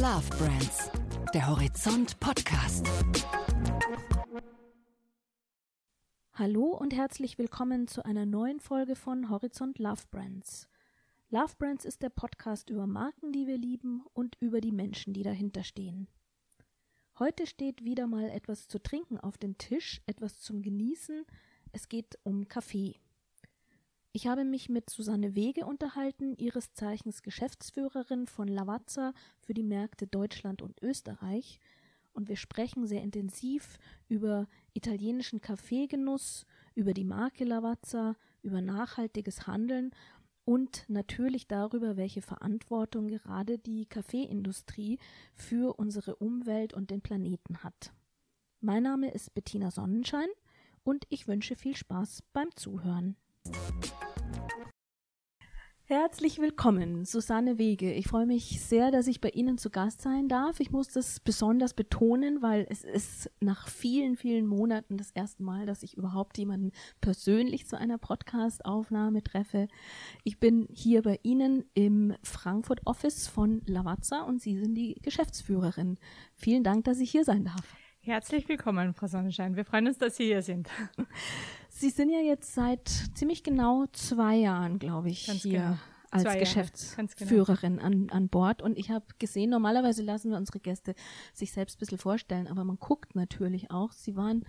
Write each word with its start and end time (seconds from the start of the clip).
Love 0.00 0.28
Brands, 0.38 0.92
der 1.34 1.48
Horizont 1.48 2.20
Podcast. 2.20 2.86
Hallo 6.34 6.66
und 6.66 6.94
herzlich 6.94 7.36
willkommen 7.36 7.88
zu 7.88 8.04
einer 8.04 8.24
neuen 8.24 8.60
Folge 8.60 8.94
von 8.94 9.28
Horizont 9.28 9.80
Love 9.80 10.02
Brands. 10.12 10.68
Love 11.30 11.52
Brands 11.58 11.84
ist 11.84 12.00
der 12.02 12.10
Podcast 12.10 12.70
über 12.70 12.86
Marken, 12.86 13.32
die 13.32 13.48
wir 13.48 13.58
lieben 13.58 14.04
und 14.12 14.36
über 14.38 14.60
die 14.60 14.70
Menschen, 14.70 15.14
die 15.14 15.24
dahinter 15.24 15.64
stehen. 15.64 16.06
Heute 17.18 17.48
steht 17.48 17.82
wieder 17.82 18.06
mal 18.06 18.30
etwas 18.30 18.68
zu 18.68 18.80
trinken 18.80 19.18
auf 19.18 19.36
dem 19.36 19.58
Tisch, 19.58 20.00
etwas 20.06 20.38
zum 20.38 20.62
Genießen. 20.62 21.24
Es 21.72 21.88
geht 21.88 22.20
um 22.22 22.46
Kaffee. 22.46 23.00
Ich 24.18 24.26
habe 24.26 24.44
mich 24.44 24.68
mit 24.68 24.90
Susanne 24.90 25.36
Wege 25.36 25.64
unterhalten, 25.64 26.34
ihres 26.38 26.72
Zeichens 26.72 27.22
Geschäftsführerin 27.22 28.26
von 28.26 28.48
Lavazza 28.48 29.14
für 29.38 29.54
die 29.54 29.62
Märkte 29.62 30.08
Deutschland 30.08 30.60
und 30.60 30.82
Österreich. 30.82 31.60
Und 32.14 32.28
wir 32.28 32.34
sprechen 32.34 32.88
sehr 32.88 33.00
intensiv 33.00 33.78
über 34.08 34.48
italienischen 34.74 35.40
Kaffeegenuss, 35.40 36.46
über 36.74 36.94
die 36.94 37.04
Marke 37.04 37.44
Lavazza, 37.44 38.16
über 38.42 38.60
nachhaltiges 38.60 39.46
Handeln 39.46 39.92
und 40.44 40.84
natürlich 40.88 41.46
darüber, 41.46 41.96
welche 41.96 42.20
Verantwortung 42.20 43.06
gerade 43.06 43.56
die 43.56 43.86
Kaffeeindustrie 43.86 44.98
für 45.32 45.78
unsere 45.78 46.16
Umwelt 46.16 46.74
und 46.74 46.90
den 46.90 47.02
Planeten 47.02 47.62
hat. 47.62 47.92
Mein 48.60 48.82
Name 48.82 49.12
ist 49.12 49.32
Bettina 49.32 49.70
Sonnenschein 49.70 50.28
und 50.82 51.06
ich 51.08 51.28
wünsche 51.28 51.54
viel 51.54 51.76
Spaß 51.76 52.24
beim 52.32 52.50
Zuhören. 52.56 53.14
Herzlich 55.90 56.38
willkommen, 56.38 57.06
Susanne 57.06 57.56
Wege. 57.56 57.90
Ich 57.94 58.08
freue 58.08 58.26
mich 58.26 58.60
sehr, 58.60 58.90
dass 58.90 59.06
ich 59.06 59.22
bei 59.22 59.30
Ihnen 59.30 59.56
zu 59.56 59.70
Gast 59.70 60.02
sein 60.02 60.28
darf. 60.28 60.60
Ich 60.60 60.70
muss 60.70 60.88
das 60.88 61.18
besonders 61.18 61.72
betonen, 61.72 62.42
weil 62.42 62.66
es 62.68 62.84
ist 62.84 63.30
nach 63.40 63.68
vielen, 63.68 64.16
vielen 64.16 64.46
Monaten 64.46 64.98
das 64.98 65.12
erste 65.12 65.42
Mal, 65.42 65.64
dass 65.64 65.82
ich 65.82 65.96
überhaupt 65.96 66.36
jemanden 66.36 66.72
persönlich 67.00 67.66
zu 67.66 67.78
einer 67.78 67.96
Podcast-Aufnahme 67.96 69.22
treffe. 69.22 69.66
Ich 70.24 70.38
bin 70.38 70.68
hier 70.70 71.00
bei 71.00 71.20
Ihnen 71.22 71.64
im 71.72 72.14
Frankfurt 72.22 72.82
Office 72.84 73.26
von 73.26 73.62
Lavazza 73.64 74.24
und 74.24 74.42
Sie 74.42 74.58
sind 74.58 74.74
die 74.74 74.96
Geschäftsführerin. 75.00 75.96
Vielen 76.34 76.64
Dank, 76.64 76.84
dass 76.84 77.00
ich 77.00 77.10
hier 77.10 77.24
sein 77.24 77.46
darf. 77.46 77.76
Herzlich 78.00 78.48
willkommen, 78.48 78.94
Frau 78.94 79.06
Sonnenschein. 79.06 79.56
Wir 79.56 79.64
freuen 79.64 79.86
uns, 79.86 79.98
dass 79.98 80.16
Sie 80.16 80.24
hier 80.24 80.42
sind. 80.42 80.68
Sie 81.78 81.90
sind 81.90 82.10
ja 82.10 82.18
jetzt 82.18 82.54
seit 82.54 82.88
ziemlich 83.14 83.44
genau 83.44 83.86
zwei 83.92 84.36
Jahren, 84.36 84.78
glaube 84.78 85.10
ich, 85.10 85.26
Ganz 85.26 85.42
hier. 85.42 85.60
Genau 85.60 85.76
als 86.10 86.22
Zwei 86.22 86.38
Geschäftsführerin 86.38 87.76
genau. 87.76 87.86
an, 87.86 88.10
an 88.10 88.28
Bord. 88.28 88.62
Und 88.62 88.78
ich 88.78 88.90
habe 88.90 89.04
gesehen, 89.18 89.50
normalerweise 89.50 90.02
lassen 90.02 90.30
wir 90.30 90.38
unsere 90.38 90.58
Gäste 90.58 90.94
sich 91.34 91.52
selbst 91.52 91.76
ein 91.76 91.80
bisschen 91.80 91.98
vorstellen, 91.98 92.46
aber 92.46 92.64
man 92.64 92.78
guckt 92.78 93.14
natürlich 93.14 93.70
auch. 93.70 93.92
Sie 93.92 94.16
waren 94.16 94.44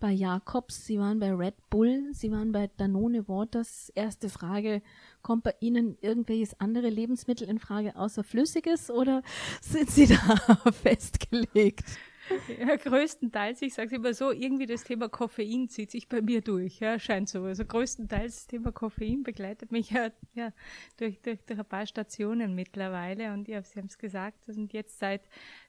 bei 0.00 0.10
Jakobs, 0.10 0.86
Sie 0.86 0.98
waren 0.98 1.20
bei 1.20 1.32
Red 1.32 1.54
Bull, 1.70 2.08
Sie 2.12 2.32
waren 2.32 2.52
bei 2.52 2.68
Danone 2.76 3.28
Waters. 3.28 3.90
Erste 3.94 4.28
Frage, 4.28 4.82
kommt 5.22 5.44
bei 5.44 5.54
Ihnen 5.60 5.96
irgendwelches 6.00 6.58
andere 6.60 6.88
Lebensmittel 6.88 7.48
in 7.48 7.58
Frage 7.58 7.94
außer 7.96 8.24
Flüssiges 8.24 8.90
oder 8.90 9.22
sind 9.60 9.90
Sie 9.90 10.06
da 10.06 10.36
festgelegt? 10.82 11.84
Ja, 12.58 12.76
größtenteils, 12.76 13.62
ich 13.62 13.74
sage 13.74 13.88
es 13.88 13.92
immer 13.92 14.14
so, 14.14 14.30
irgendwie 14.30 14.66
das 14.66 14.84
Thema 14.84 15.08
Koffein 15.08 15.68
zieht 15.68 15.90
sich 15.90 16.08
bei 16.08 16.22
mir 16.22 16.40
durch, 16.40 16.80
ja, 16.80 16.98
scheint 16.98 17.28
so. 17.28 17.44
Also 17.44 17.64
größtenteils 17.64 18.34
das 18.34 18.46
Thema 18.46 18.72
Koffein 18.72 19.22
begleitet 19.22 19.72
mich 19.72 19.90
ja, 19.90 20.10
ja 20.34 20.52
durch, 20.96 21.20
durch, 21.20 21.44
durch 21.44 21.58
ein 21.58 21.66
paar 21.66 21.86
Stationen 21.86 22.54
mittlerweile 22.54 23.32
und 23.32 23.48
ja, 23.48 23.62
Sie 23.62 23.78
haben 23.78 23.86
es 23.86 23.98
gesagt, 23.98 24.44
sind 24.44 24.72
jetzt 24.72 24.98
seit 24.98 25.22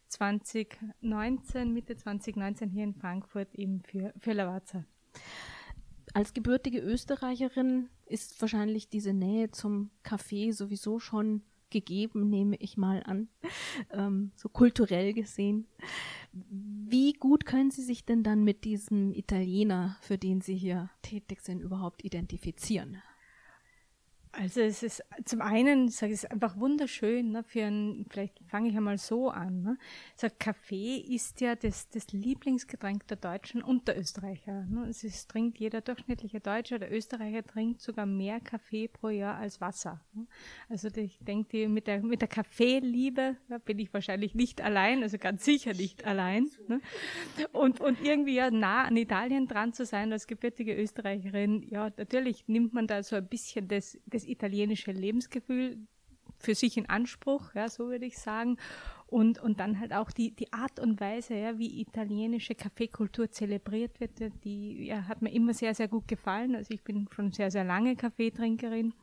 2019, 0.10 1.74
Mitte 1.74 1.96
2019 1.96 2.70
hier 2.70 2.84
in 2.84 2.94
Frankfurt 2.94 3.54
eben 3.56 3.82
für, 3.82 4.14
für 4.20 4.34
Lavazza. 4.34 4.86
Als 6.14 6.34
gebürtige 6.34 6.80
Österreicherin 6.80 7.90
ist 8.06 8.40
wahrscheinlich 8.40 8.90
diese 8.90 9.14
Nähe 9.14 9.52
zum 9.52 9.92
Kaffee 10.04 10.52
sowieso 10.52 11.00
schon 11.00 11.42
gegeben, 11.70 12.30
nehme 12.30 12.56
ich 12.58 12.78
mal 12.78 13.04
an, 13.04 13.28
ähm, 13.92 14.32
so 14.36 14.50
kulturell 14.50 15.14
gesehen. 15.14 15.68
Wie 16.32 17.14
gut 17.14 17.46
können 17.46 17.72
Sie 17.72 17.84
sich 17.84 18.06
denn 18.06 18.24
dann 18.24 18.44
mit 18.44 18.64
diesem 18.64 19.14
Italiener, 19.14 19.98
für 20.02 20.18
den 20.18 20.42
Sie 20.42 20.56
hier 20.56 20.90
tätig 21.02 21.42
sind, 21.42 21.62
überhaupt 21.62 22.04
identifizieren? 22.04 23.02
Also 24.38 24.62
es 24.62 24.84
ist 24.84 25.02
zum 25.24 25.42
einen, 25.42 25.88
sage 25.88 26.12
ich, 26.12 26.20
es 26.20 26.26
einfach 26.26 26.58
wunderschön, 26.60 27.32
ne, 27.32 27.44
für 27.44 27.64
ein, 27.64 28.06
vielleicht 28.10 28.38
fange 28.48 28.70
ich 28.70 28.76
einmal 28.76 28.98
so 28.98 29.30
an. 29.30 29.62
Ne. 29.62 29.78
So 30.18 30.28
Kaffee 30.38 30.98
ist 30.98 31.40
ja 31.40 31.56
das, 31.56 31.90
das 31.90 32.12
Lieblingsgetränk 32.12 33.08
der 33.08 33.18
Deutschen 33.18 33.64
und 33.64 33.88
der 33.88 33.98
Österreicher. 33.98 34.66
Ne. 34.66 34.88
Es 34.90 35.04
ist, 35.06 35.30
trinkt 35.30 35.58
jeder 35.60 35.80
durchschnittliche 35.80 36.42
Deutsche 36.42 36.76
oder 36.76 36.92
Österreicher 36.92 37.44
trinkt 37.46 37.82
sogar 37.82 38.06
mehr 38.06 38.42
Kaffee 38.42 38.90
pro 38.90 39.10
Jahr 39.10 39.38
als 39.38 39.62
Wasser. 39.62 40.02
Ne. 40.14 40.28
Also 40.68 40.90
ich 40.90 41.18
denke, 41.20 41.70
mit 41.70 41.88
der, 41.88 42.02
mit 42.02 42.20
der 42.20 42.28
Kaffeeliebe 42.28 43.38
ja, 43.48 43.58
bin 43.60 43.80
ich 43.80 43.94
wahrscheinlich 43.94 44.36
nicht 44.36 44.60
allein, 44.62 45.02
also 45.02 45.18
ganz 45.18 45.46
sicher 45.46 45.74
nicht 45.74 46.06
allein. 46.06 46.50
Ne. 46.68 46.82
Und, 47.54 47.80
und 47.80 48.02
irgendwie 48.02 48.36
ja 48.36 48.52
nah 48.52 48.84
an 48.84 48.98
Italien 48.98 49.48
dran 49.48 49.72
zu 49.72 49.86
sein 49.86 50.12
als 50.12 50.28
gebürtige 50.28 50.76
Österreicherin, 50.76 51.64
ja, 51.70 51.90
natürlich 51.96 52.48
nimmt 52.48 52.74
man 52.74 52.88
da 52.88 53.02
so 53.02 53.16
ein 53.16 53.28
bisschen 53.28 53.70
das, 53.70 53.98
das 54.06 54.25
italienische 54.30 54.92
Lebensgefühl 54.92 55.78
für 56.40 56.56
sich 56.56 56.78
in 56.78 56.90
Anspruch, 56.90 57.54
ja, 57.54 57.70
so 57.70 57.88
würde 57.88 58.06
ich 58.06 58.18
sagen. 58.18 58.58
Und, 59.08 59.40
und 59.40 59.60
dann 59.60 59.80
halt 59.80 59.94
auch 59.94 60.12
die, 60.12 60.32
die 60.32 60.52
Art 60.52 60.80
und 60.80 61.00
Weise, 61.00 61.36
ja, 61.36 61.58
wie 61.58 61.80
italienische 61.82 62.56
Kaffeekultur 62.56 63.32
zelebriert 63.32 64.00
wird, 64.00 64.12
die 64.44 64.88
ja, 64.88 65.08
hat 65.08 65.22
mir 65.22 65.32
immer 65.32 65.54
sehr, 65.54 65.76
sehr 65.76 65.88
gut 65.88 66.08
gefallen. 66.08 66.56
Also 66.56 66.74
ich 66.74 66.84
bin 66.84 67.08
schon 67.12 67.32
sehr, 67.32 67.52
sehr 67.52 67.64
lange 67.64 67.96
Kaffeetrinkerin. 67.96 68.94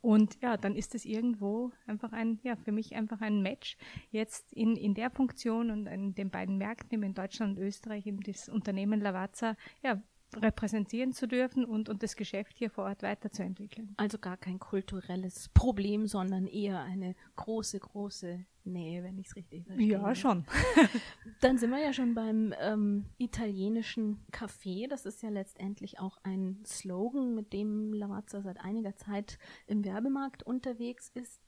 Und 0.00 0.40
ja, 0.42 0.56
dann 0.56 0.76
ist 0.76 0.94
es 0.94 1.04
irgendwo 1.04 1.72
einfach 1.86 2.12
ein, 2.12 2.38
ja, 2.42 2.56
für 2.56 2.72
mich 2.72 2.94
einfach 2.94 3.20
ein 3.20 3.42
Match, 3.42 3.76
jetzt 4.10 4.52
in, 4.52 4.76
in 4.76 4.94
der 4.94 5.10
Funktion 5.10 5.70
und 5.70 5.86
in 5.86 6.14
den 6.14 6.30
beiden 6.30 6.58
Märkten, 6.58 7.02
in 7.02 7.14
Deutschland 7.14 7.56
und 7.56 7.64
Österreich, 7.64 8.06
in 8.06 8.20
das 8.20 8.48
Unternehmen 8.48 9.00
Lavazza, 9.00 9.56
ja, 9.82 10.00
repräsentieren 10.36 11.12
zu 11.12 11.26
dürfen 11.26 11.64
und, 11.64 11.88
und 11.88 12.02
das 12.02 12.16
Geschäft 12.16 12.56
hier 12.58 12.70
vor 12.70 12.84
Ort 12.84 13.02
weiterzuentwickeln. 13.02 13.94
Also 13.96 14.18
gar 14.18 14.36
kein 14.36 14.58
kulturelles 14.58 15.48
Problem, 15.50 16.06
sondern 16.06 16.46
eher 16.46 16.80
eine 16.80 17.14
große, 17.36 17.78
große 17.78 18.44
Nähe, 18.64 19.02
wenn 19.02 19.18
ich 19.18 19.28
es 19.28 19.36
richtig 19.36 19.64
verstehe. 19.64 19.88
Ja, 19.88 20.14
schon. 20.14 20.44
Dann 21.40 21.58
sind 21.58 21.70
wir 21.70 21.78
ja 21.78 21.92
schon 21.92 22.14
beim 22.14 22.52
ähm, 22.60 23.06
italienischen 23.18 24.24
Café. 24.32 24.88
Das 24.88 25.06
ist 25.06 25.22
ja 25.22 25.30
letztendlich 25.30 26.00
auch 26.00 26.18
ein 26.22 26.62
Slogan, 26.66 27.34
mit 27.34 27.52
dem 27.52 27.92
Lavazza 27.92 28.42
seit 28.42 28.58
einiger 28.60 28.96
Zeit 28.96 29.38
im 29.66 29.84
Werbemarkt 29.84 30.42
unterwegs 30.42 31.10
ist 31.14 31.45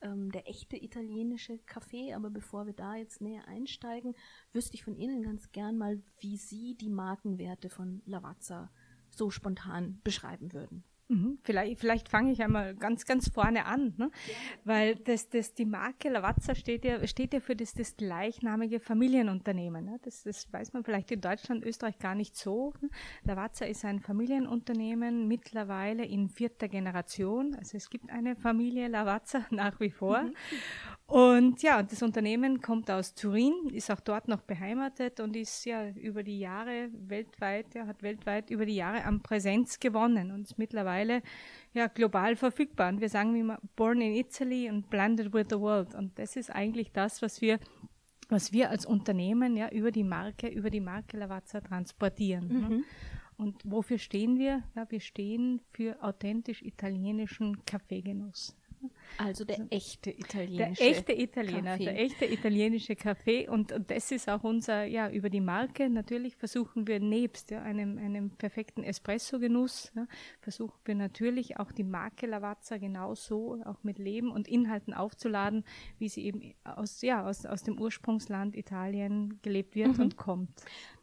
ähm, 0.00 0.30
der 0.32 0.48
echte 0.48 0.76
italienische 0.76 1.58
Kaffee. 1.58 2.14
Aber 2.14 2.30
bevor 2.30 2.66
wir 2.66 2.74
da 2.74 2.96
jetzt 2.96 3.20
näher 3.20 3.46
einsteigen, 3.46 4.14
wüsste 4.52 4.74
ich 4.74 4.84
von 4.84 4.96
Ihnen 4.96 5.22
ganz 5.22 5.52
gern 5.52 5.78
mal, 5.78 6.02
wie 6.20 6.36
Sie 6.36 6.76
die 6.76 6.90
Markenwerte 6.90 7.70
von 7.70 8.02
Lavazza 8.06 8.70
so 9.10 9.30
spontan 9.30 10.00
beschreiben 10.04 10.52
würden. 10.52 10.84
Mhm. 11.08 11.38
Vielleicht, 11.42 11.80
vielleicht 11.80 12.08
fange 12.10 12.32
ich 12.32 12.42
einmal 12.42 12.74
ganz, 12.74 13.06
ganz 13.06 13.30
vorne 13.30 13.64
an, 13.64 13.94
ne? 13.96 14.10
Weil 14.64 14.96
das, 14.96 15.30
das, 15.30 15.54
die 15.54 15.64
Marke 15.64 16.10
Lavazza 16.10 16.54
steht 16.54 16.84
ja, 16.84 17.06
steht 17.06 17.32
ja 17.32 17.40
für 17.40 17.56
das, 17.56 17.72
das 17.72 17.96
gleichnamige 17.96 18.78
Familienunternehmen. 18.78 19.86
Ne? 19.86 19.98
Das, 20.02 20.24
das 20.24 20.52
weiß 20.52 20.74
man 20.74 20.84
vielleicht 20.84 21.10
in 21.10 21.22
Deutschland, 21.22 21.64
Österreich 21.64 21.98
gar 21.98 22.14
nicht 22.14 22.36
so. 22.36 22.74
Ne? 22.82 22.90
Lavazza 23.24 23.64
ist 23.64 23.86
ein 23.86 24.00
Familienunternehmen, 24.00 25.26
mittlerweile 25.26 26.04
in 26.04 26.28
vierter 26.28 26.68
Generation. 26.68 27.54
Also 27.54 27.78
es 27.78 27.88
gibt 27.88 28.10
eine 28.10 28.36
Familie 28.36 28.88
Lavazza 28.88 29.46
nach 29.50 29.80
wie 29.80 29.90
vor. 29.90 30.24
Mhm. 30.24 30.34
Und 31.08 31.62
ja, 31.62 31.82
das 31.82 32.02
Unternehmen 32.02 32.60
kommt 32.60 32.90
aus 32.90 33.14
Turin, 33.14 33.70
ist 33.72 33.90
auch 33.90 34.00
dort 34.00 34.28
noch 34.28 34.42
beheimatet 34.42 35.20
und 35.20 35.36
ist 35.36 35.64
ja 35.64 35.88
über 35.88 36.22
die 36.22 36.38
Jahre 36.38 36.90
weltweit, 36.92 37.74
ja, 37.74 37.86
hat 37.86 38.02
weltweit 38.02 38.50
über 38.50 38.66
die 38.66 38.76
Jahre 38.76 39.04
an 39.04 39.22
Präsenz 39.22 39.80
gewonnen 39.80 40.30
und 40.30 40.42
ist 40.42 40.58
mittlerweile 40.58 41.22
ja 41.72 41.86
global 41.86 42.36
verfügbar. 42.36 42.90
Und 42.90 43.00
wir 43.00 43.08
sagen 43.08 43.34
immer 43.40 43.58
born 43.74 44.02
in 44.02 44.12
Italy 44.12 44.68
und 44.68 44.90
blended 44.90 45.32
with 45.32 45.46
the 45.48 45.58
world. 45.58 45.94
Und 45.94 46.18
das 46.18 46.36
ist 46.36 46.54
eigentlich 46.54 46.92
das, 46.92 47.22
was 47.22 47.40
wir 47.40 47.58
was 48.28 48.52
wir 48.52 48.68
als 48.68 48.84
Unternehmen 48.84 49.56
ja 49.56 49.70
über 49.70 49.90
die 49.90 50.04
Marke, 50.04 50.48
über 50.48 50.68
die 50.68 50.82
Marke 50.82 51.16
Lavazza 51.16 51.62
transportieren. 51.62 52.48
Ne? 52.48 52.54
Mhm. 52.54 52.68
Ne? 52.68 52.84
Und 53.38 53.62
wofür 53.64 53.96
stehen 53.96 54.38
wir? 54.38 54.62
Ja, 54.74 54.84
wir 54.90 55.00
stehen 55.00 55.62
für 55.72 56.02
authentisch 56.02 56.60
italienischen 56.60 57.64
Kaffeegenuss. 57.64 58.54
Also 59.16 59.44
der 59.44 59.66
echte 59.70 60.10
italienische 60.10 60.82
Der 60.82 60.90
echte 60.90 61.12
Italiener, 61.12 61.72
Kaffee. 61.72 61.84
der 61.84 62.00
echte 62.00 62.24
italienische 62.26 62.96
Kaffee. 62.96 63.48
Und, 63.48 63.72
und 63.72 63.90
das 63.90 64.10
ist 64.12 64.28
auch 64.28 64.44
unser, 64.44 64.84
ja, 64.84 65.10
über 65.10 65.30
die 65.30 65.40
Marke 65.40 65.88
natürlich 65.88 66.36
versuchen 66.36 66.86
wir 66.86 67.00
nebst 67.00 67.50
ja, 67.50 67.62
einem, 67.62 67.98
einem 67.98 68.30
perfekten 68.30 68.82
Espresso-Genuss, 68.82 69.92
ja, 69.94 70.06
versuchen 70.40 70.78
wir 70.84 70.94
natürlich 70.94 71.58
auch 71.58 71.72
die 71.72 71.84
Marke 71.84 72.26
Lavazza 72.26 72.78
genauso 72.78 73.60
auch 73.64 73.82
mit 73.82 73.98
Leben 73.98 74.30
und 74.30 74.48
Inhalten 74.48 74.94
aufzuladen, 74.94 75.64
wie 75.98 76.08
sie 76.08 76.24
eben 76.24 76.54
aus, 76.64 77.02
ja, 77.02 77.26
aus, 77.26 77.46
aus 77.46 77.62
dem 77.62 77.80
Ursprungsland 77.80 78.56
Italien 78.56 79.40
gelebt 79.42 79.74
wird 79.74 79.98
und 79.98 80.16
kommt. 80.16 80.50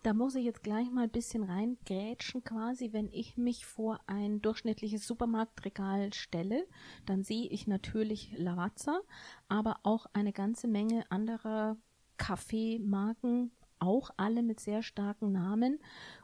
Da 0.03 0.13
muss 0.13 0.35
ich 0.35 0.45
jetzt 0.45 0.61
gleich 0.61 0.91
mal 0.91 1.05
ein 1.05 1.09
bisschen 1.09 1.43
reingrätschen 1.43 2.43
quasi, 2.43 2.93
wenn 2.93 3.09
ich 3.11 3.37
mich 3.37 3.65
vor 3.65 3.99
ein 4.05 4.39
durchschnittliches 4.41 5.07
Supermarktregal 5.07 6.13
stelle, 6.13 6.67
dann 7.07 7.23
sehe 7.23 7.47
ich 7.49 7.65
natürlich 7.65 7.94
Lavazza, 8.03 8.99
aber 9.47 9.79
auch 9.83 10.05
eine 10.13 10.33
ganze 10.33 10.67
Menge 10.67 11.09
anderer 11.09 11.77
Kaffeemarken, 12.17 13.51
auch 13.79 14.09
alle 14.17 14.43
mit 14.43 14.59
sehr 14.59 14.83
starken 14.83 15.31
Namen. 15.31 15.79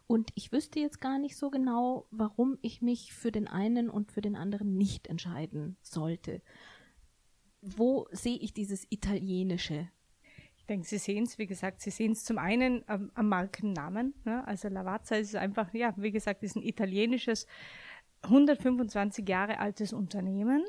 Und 0.07 0.31
ich 0.35 0.51
wüsste 0.51 0.79
jetzt 0.79 1.01
gar 1.01 1.19
nicht 1.19 1.35
so 1.35 1.49
genau, 1.49 2.07
warum 2.11 2.57
ich 2.61 2.81
mich 2.81 3.13
für 3.13 3.31
den 3.31 3.47
einen 3.47 3.89
und 3.89 4.11
für 4.11 4.21
den 4.21 4.35
anderen 4.35 4.77
nicht 4.77 5.07
entscheiden 5.07 5.77
sollte. 5.81 6.41
Wo 7.61 8.07
sehe 8.11 8.37
ich 8.37 8.53
dieses 8.53 8.87
Italienische? 8.89 9.89
Ich 10.57 10.65
denke, 10.65 10.87
Sie 10.87 10.97
sehen 10.97 11.23
es, 11.23 11.37
wie 11.37 11.47
gesagt, 11.47 11.81
Sie 11.81 11.91
sehen 11.91 12.13
es 12.13 12.23
zum 12.23 12.37
einen 12.37 12.83
am, 12.87 13.11
am 13.13 13.29
Markennamen. 13.29 14.13
Ne? 14.25 14.45
Also 14.47 14.67
Lavazza 14.67 15.15
ist 15.15 15.35
einfach, 15.35 15.73
ja, 15.73 15.93
wie 15.97 16.11
gesagt, 16.11 16.43
ist 16.43 16.55
ein 16.55 16.63
italienisches, 16.63 17.45
125 18.23 19.27
Jahre 19.27 19.59
altes 19.59 19.93
Unternehmen. 19.93 20.63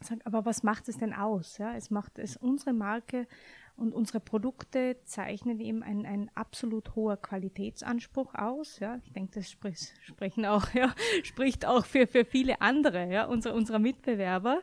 Sag, 0.00 0.18
Aber 0.24 0.44
was 0.44 0.62
macht 0.62 0.88
es 0.88 0.98
denn 0.98 1.12
aus? 1.12 1.58
Ja? 1.58 1.74
Es 1.74 1.90
macht 1.90 2.18
es 2.18 2.36
unsere 2.36 2.72
Marke 2.72 3.26
und 3.76 3.92
unsere 3.92 4.20
Produkte 4.20 4.96
zeichnen 5.04 5.60
eben 5.60 5.82
einen, 5.82 6.06
einen 6.06 6.30
absolut 6.34 6.94
hoher 6.94 7.16
Qualitätsanspruch 7.16 8.34
aus. 8.34 8.78
Ja? 8.78 9.00
Ich 9.04 9.12
denke, 9.12 9.32
das 9.34 9.50
spricht, 9.50 9.92
sprechen 10.02 10.46
auch, 10.46 10.70
ja, 10.74 10.94
spricht 11.22 11.66
auch 11.66 11.84
für, 11.84 12.06
für 12.06 12.24
viele 12.24 12.60
andere, 12.60 13.10
ja, 13.10 13.26
unsere, 13.26 13.54
unserer 13.54 13.78
Mitbewerber. 13.78 14.62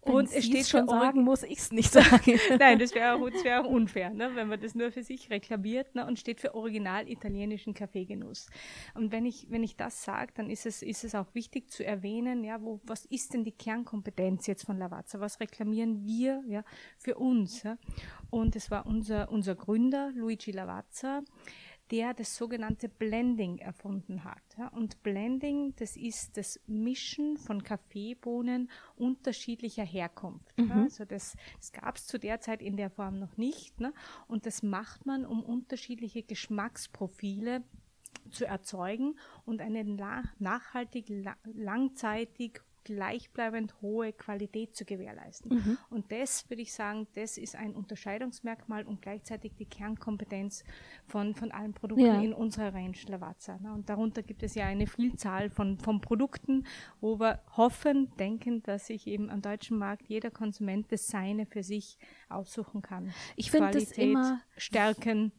Und 0.00 0.32
es 0.32 0.46
steht 0.46 0.68
schon 0.68 0.88
sagen, 0.88 1.22
muss 1.22 1.42
ich 1.42 1.58
es 1.58 1.72
nicht 1.72 1.92
sagen. 1.92 2.38
Nein, 2.58 2.78
das 2.78 2.94
wäre 2.94 3.14
auch, 3.14 3.28
das 3.28 3.44
wär 3.44 3.60
auch 3.60 3.68
unfair, 3.68 4.10
ne, 4.10 4.30
wenn 4.34 4.48
man 4.48 4.60
das 4.60 4.74
nur 4.74 4.90
für 4.92 5.02
sich 5.02 5.30
reklamiert 5.30 5.94
ne, 5.94 6.06
und 6.06 6.18
steht 6.18 6.40
für 6.40 6.54
original 6.54 7.08
italienischen 7.08 7.74
Kaffeegenuss. 7.74 8.48
Und 8.94 9.12
wenn 9.12 9.26
ich, 9.26 9.46
wenn 9.50 9.62
ich 9.62 9.76
das 9.76 10.04
sage, 10.04 10.32
dann 10.34 10.50
ist 10.50 10.66
es, 10.66 10.82
ist 10.82 11.04
es 11.04 11.14
auch 11.14 11.34
wichtig 11.34 11.70
zu 11.70 11.84
erwähnen, 11.84 12.44
ja, 12.44 12.62
wo, 12.62 12.80
was 12.84 13.04
ist 13.06 13.34
denn 13.34 13.44
die 13.44 13.52
Kernkompetenz 13.52 14.46
jetzt 14.46 14.64
von 14.64 14.78
Lavazza? 14.78 15.20
Was 15.20 15.40
reklamieren 15.40 16.04
wir 16.04 16.42
ja, 16.46 16.64
für 16.96 17.16
uns? 17.16 17.62
Ja? 17.62 17.76
Und 18.30 18.56
es 18.56 18.70
war 18.70 18.86
unser, 18.86 19.30
unser 19.30 19.54
Gründer, 19.54 20.12
Luigi 20.14 20.52
Lavazza, 20.52 21.22
der 21.90 22.14
das 22.14 22.36
sogenannte 22.36 22.88
Blending 22.88 23.58
erfunden 23.58 24.24
hat. 24.24 24.42
Und 24.72 25.02
Blending, 25.02 25.74
das 25.76 25.96
ist 25.96 26.36
das 26.36 26.60
Mischen 26.66 27.36
von 27.36 27.62
Kaffeebohnen 27.62 28.70
unterschiedlicher 28.96 29.84
Herkunft. 29.84 30.52
Ja. 30.58 30.82
Also 30.82 31.04
das, 31.04 31.36
das 31.56 31.72
gab 31.72 31.96
es 31.96 32.06
zu 32.06 32.18
der 32.18 32.40
Zeit 32.40 32.62
in 32.62 32.76
der 32.76 32.90
Form 32.90 33.18
noch 33.18 33.36
nicht. 33.36 33.80
Ne. 33.80 33.92
Und 34.26 34.46
das 34.46 34.62
macht 34.62 35.06
man, 35.06 35.24
um 35.24 35.42
unterschiedliche 35.42 36.22
Geschmacksprofile 36.22 37.64
zu 38.30 38.44
erzeugen 38.44 39.18
und 39.44 39.60
eine 39.60 39.84
nachhaltig, 40.38 41.08
la 41.08 41.36
langzeitig 41.44 42.60
gleichbleibend 42.94 43.74
hohe 43.82 44.12
Qualität 44.12 44.74
zu 44.74 44.84
gewährleisten. 44.84 45.78
Und 45.90 46.10
das 46.10 46.48
würde 46.48 46.62
ich 46.62 46.72
sagen, 46.72 47.06
das 47.14 47.36
ist 47.38 47.54
ein 47.54 47.74
Unterscheidungsmerkmal 47.74 48.84
und 48.84 49.02
gleichzeitig 49.02 49.52
die 49.58 49.66
Kernkompetenz 49.66 50.64
von, 51.06 51.34
von 51.34 51.50
allen 51.52 51.74
Produkten 51.74 52.04
Ja. 52.06 52.20
in 52.20 52.32
unserer 52.32 52.74
Range 52.74 52.96
Lavazza. 53.06 53.58
Ne? 53.58 53.72
Und 53.72 53.88
darunter 53.88 54.22
gibt 54.22 54.42
es 54.42 54.54
ja 54.54 54.66
eine 54.66 54.86
Vielzahl 54.86 55.50
von, 55.50 55.78
von 55.78 56.00
Produkten, 56.00 56.66
wo 57.00 57.18
wir 57.20 57.40
hoffen, 57.56 58.10
denken, 58.18 58.62
dass 58.62 58.86
sich 58.86 59.06
eben 59.06 59.30
am 59.30 59.42
deutschen 59.42 59.78
Markt 59.78 60.08
jeder 60.08 60.30
Konsument 60.30 60.90
das 60.90 61.06
Seine 61.06 61.46
für 61.46 61.62
sich 61.62 61.98
aussuchen 62.28 62.82
kann. 62.82 63.12
Ich 63.36 63.50
finde 63.50 63.70
das 63.72 63.84
Qualität, 63.92 64.04
immer- 64.10 64.40
Stärken. 64.56 65.32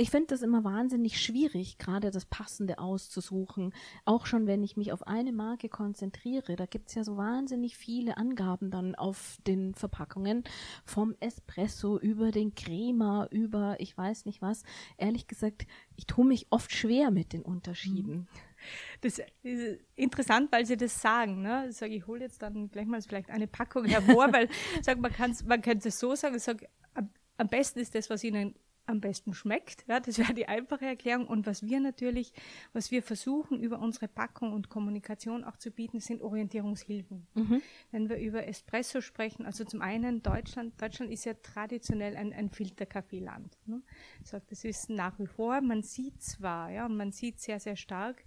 Ich 0.00 0.10
finde 0.10 0.28
das 0.28 0.40
immer 0.40 0.64
wahnsinnig 0.64 1.20
schwierig, 1.20 1.76
gerade 1.76 2.10
das 2.10 2.24
Passende 2.24 2.78
auszusuchen. 2.78 3.74
Auch 4.06 4.24
schon, 4.24 4.46
wenn 4.46 4.62
ich 4.62 4.78
mich 4.78 4.92
auf 4.92 5.06
eine 5.06 5.30
Marke 5.30 5.68
konzentriere. 5.68 6.56
Da 6.56 6.64
gibt's 6.64 6.94
ja 6.94 7.04
so 7.04 7.18
wahnsinnig 7.18 7.76
viele 7.76 8.16
Angaben 8.16 8.70
dann 8.70 8.94
auf 8.94 9.36
den 9.46 9.74
Verpackungen. 9.74 10.44
Vom 10.86 11.14
Espresso 11.20 11.98
über 11.98 12.30
den 12.30 12.54
Crema, 12.54 13.28
über 13.30 13.76
ich 13.78 13.94
weiß 13.94 14.24
nicht 14.24 14.40
was. 14.40 14.62
Ehrlich 14.96 15.26
gesagt, 15.26 15.66
ich 15.96 16.06
tue 16.06 16.24
mich 16.24 16.46
oft 16.48 16.72
schwer 16.72 17.10
mit 17.10 17.34
den 17.34 17.42
Unterschieden. 17.42 18.26
Das 19.02 19.20
ist 19.42 19.80
interessant, 19.96 20.50
weil 20.50 20.64
Sie 20.64 20.78
das 20.78 21.02
sagen. 21.02 21.42
Ne? 21.42 21.66
Ich 21.68 21.76
sage, 21.76 21.94
ich 21.94 22.06
hole 22.06 22.20
jetzt 22.20 22.40
dann 22.40 22.70
gleich 22.70 22.86
mal 22.86 23.02
vielleicht 23.02 23.28
eine 23.28 23.46
Packung 23.46 23.84
hervor, 23.84 24.32
weil 24.32 24.48
sag, 24.80 24.98
man, 24.98 25.12
kann's, 25.12 25.44
man 25.44 25.60
könnte 25.60 25.88
es 25.88 26.00
so 26.00 26.14
sagen, 26.14 26.36
ich 26.36 26.42
sag, 26.42 26.66
am 27.36 27.48
besten 27.48 27.80
ist 27.80 27.94
das, 27.94 28.08
was 28.08 28.24
Ihnen 28.24 28.54
am 28.90 29.00
besten 29.00 29.32
schmeckt. 29.34 29.84
Ja, 29.88 30.00
das 30.00 30.18
wäre 30.18 30.34
die 30.34 30.46
einfache 30.46 30.84
Erklärung. 30.84 31.26
Und 31.26 31.46
was 31.46 31.62
wir 31.62 31.80
natürlich, 31.80 32.32
was 32.72 32.90
wir 32.90 33.02
versuchen 33.02 33.60
über 33.60 33.78
unsere 33.78 34.08
Packung 34.08 34.52
und 34.52 34.68
Kommunikation 34.68 35.44
auch 35.44 35.56
zu 35.56 35.70
bieten, 35.70 36.00
sind 36.00 36.22
Orientierungshilfen. 36.22 37.26
Wenn 37.90 38.08
wir 38.08 38.18
über 38.18 38.46
Espresso 38.46 39.00
sprechen, 39.00 39.46
also 39.46 39.64
zum 39.64 39.80
einen 39.82 40.22
Deutschland, 40.22 40.80
Deutschland 40.80 41.10
ist 41.10 41.24
ja 41.24 41.34
traditionell 41.34 42.16
ein, 42.16 42.32
ein 42.32 42.50
Filterkaffeeland. 42.50 43.56
Ne? 43.66 43.82
Das 44.48 44.64
ist 44.64 44.90
nach 44.90 45.18
wie 45.18 45.26
vor, 45.26 45.60
man 45.60 45.82
sieht 45.82 46.22
zwar, 46.22 46.70
ja, 46.70 46.86
und 46.86 46.96
man 46.96 47.12
sieht 47.12 47.40
sehr, 47.40 47.60
sehr 47.60 47.76
stark, 47.76 48.24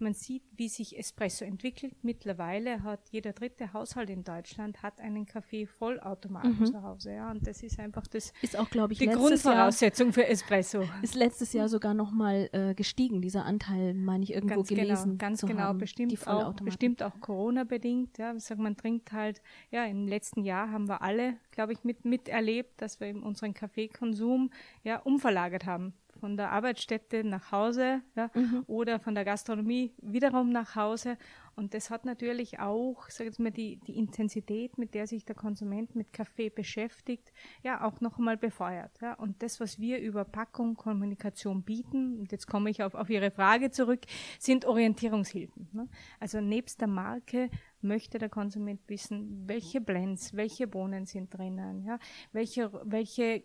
man 0.00 0.14
sieht, 0.14 0.42
wie 0.56 0.68
sich 0.68 0.98
Espresso 0.98 1.44
entwickelt. 1.44 1.94
Mittlerweile 2.02 2.82
hat 2.82 3.00
jeder 3.10 3.32
dritte 3.32 3.72
Haushalt 3.72 4.10
in 4.10 4.24
Deutschland 4.24 4.82
hat 4.82 5.00
einen 5.00 5.26
Kaffee-Vollautomaten 5.26 6.66
zu 6.66 6.82
Hause. 6.82 7.12
Ja, 7.12 7.30
und 7.30 7.46
das 7.46 7.62
ist 7.62 7.78
einfach 7.78 8.06
das, 8.06 8.32
Ist 8.42 8.58
auch, 8.58 8.70
glaube 8.70 8.92
ich, 8.92 8.98
die 8.98 9.06
letztes 9.06 9.20
Jahr, 9.20 9.28
Grundvoraussetzung 9.28 10.12
für 10.12 10.26
Espresso. 10.26 10.82
ist 11.02 11.14
letztes 11.14 11.52
Jahr 11.52 11.68
sogar 11.68 11.94
nochmal 11.94 12.48
äh, 12.52 12.74
gestiegen, 12.74 13.20
dieser 13.22 13.44
Anteil, 13.44 13.94
meine 13.94 14.24
ich, 14.24 14.32
irgendwo 14.32 14.56
Ganz 14.56 14.68
gelesen 14.68 15.04
genau, 15.04 15.18
ganz 15.18 15.40
genau, 15.40 15.60
haben, 15.60 15.78
bestimmt 15.78 16.26
auch, 16.26 16.54
bestimmt 16.54 17.02
auch 17.02 17.20
Corona-bedingt. 17.20 18.18
Ja, 18.18 18.34
ich 18.34 18.44
sag, 18.44 18.58
man 18.58 18.76
trinkt 18.76 19.12
halt, 19.12 19.40
ja, 19.70 19.84
im 19.84 20.06
letzten 20.06 20.44
Jahr 20.44 20.70
haben 20.70 20.88
wir 20.88 21.02
alle, 21.02 21.36
glaube 21.50 21.72
ich, 21.72 21.84
mit, 21.84 22.04
miterlebt, 22.04 22.80
dass 22.80 23.00
wir 23.00 23.08
eben 23.08 23.22
unseren 23.22 23.54
Kaffeekonsum 23.54 24.50
ja 24.82 24.98
umverlagert 24.98 25.66
haben. 25.66 25.94
Von 26.20 26.36
der 26.36 26.50
Arbeitsstätte 26.52 27.24
nach 27.24 27.52
Hause 27.52 28.02
ja, 28.14 28.30
Mhm. 28.34 28.64
oder 28.66 28.98
von 28.98 29.14
der 29.14 29.24
Gastronomie 29.24 29.94
wiederum 30.02 30.50
nach 30.50 30.74
Hause. 30.76 31.16
Und 31.54 31.72
das 31.72 31.88
hat 31.88 32.04
natürlich 32.04 32.60
auch, 32.60 33.08
sag 33.08 33.24
jetzt 33.26 33.40
mal, 33.40 33.50
die, 33.50 33.78
die 33.86 33.96
Intensität, 33.96 34.76
mit 34.76 34.94
der 34.94 35.06
sich 35.06 35.24
der 35.24 35.34
Konsument 35.34 35.94
mit 35.94 36.12
Kaffee 36.12 36.50
beschäftigt, 36.50 37.32
ja 37.62 37.82
auch 37.82 38.00
noch 38.02 38.18
einmal 38.18 38.36
befeuert. 38.36 39.00
Ja. 39.00 39.14
Und 39.14 39.42
das, 39.42 39.58
was 39.58 39.78
wir 39.78 39.98
über 40.00 40.24
Packung, 40.26 40.74
Kommunikation 40.74 41.62
bieten, 41.62 42.18
und 42.20 42.30
jetzt 42.30 42.46
komme 42.46 42.68
ich 42.68 42.82
auf, 42.82 42.94
auf 42.94 43.08
Ihre 43.08 43.30
Frage 43.30 43.70
zurück, 43.70 44.00
sind 44.38 44.66
Orientierungshilfen. 44.66 45.70
Ne? 45.72 45.88
Also 46.20 46.40
nebst 46.40 46.80
der 46.82 46.88
Marke 46.88 47.48
möchte 47.80 48.18
der 48.18 48.28
Konsument 48.28 48.80
wissen, 48.88 49.44
welche 49.46 49.80
Blends, 49.80 50.34
welche 50.34 50.66
Bohnen 50.66 51.06
sind 51.06 51.32
drinnen, 51.32 51.84
ja, 51.84 51.98
welche, 52.32 52.70
welche 52.84 53.42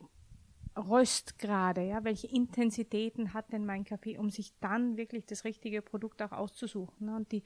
Röstgrade, 0.78 1.82
ja, 1.82 2.04
welche 2.04 2.28
Intensitäten 2.28 3.34
hat 3.34 3.52
denn 3.52 3.66
mein 3.66 3.84
Kaffee, 3.84 4.18
um 4.18 4.30
sich 4.30 4.54
dann 4.62 4.98
wirklich 4.98 5.26
das 5.26 5.44
richtige 5.44 5.82
Produkt 5.82 6.22
auch 6.22 6.32
auszusuchen. 6.32 7.08
Ne? 7.08 7.16
Und 7.16 7.32
die, 7.32 7.44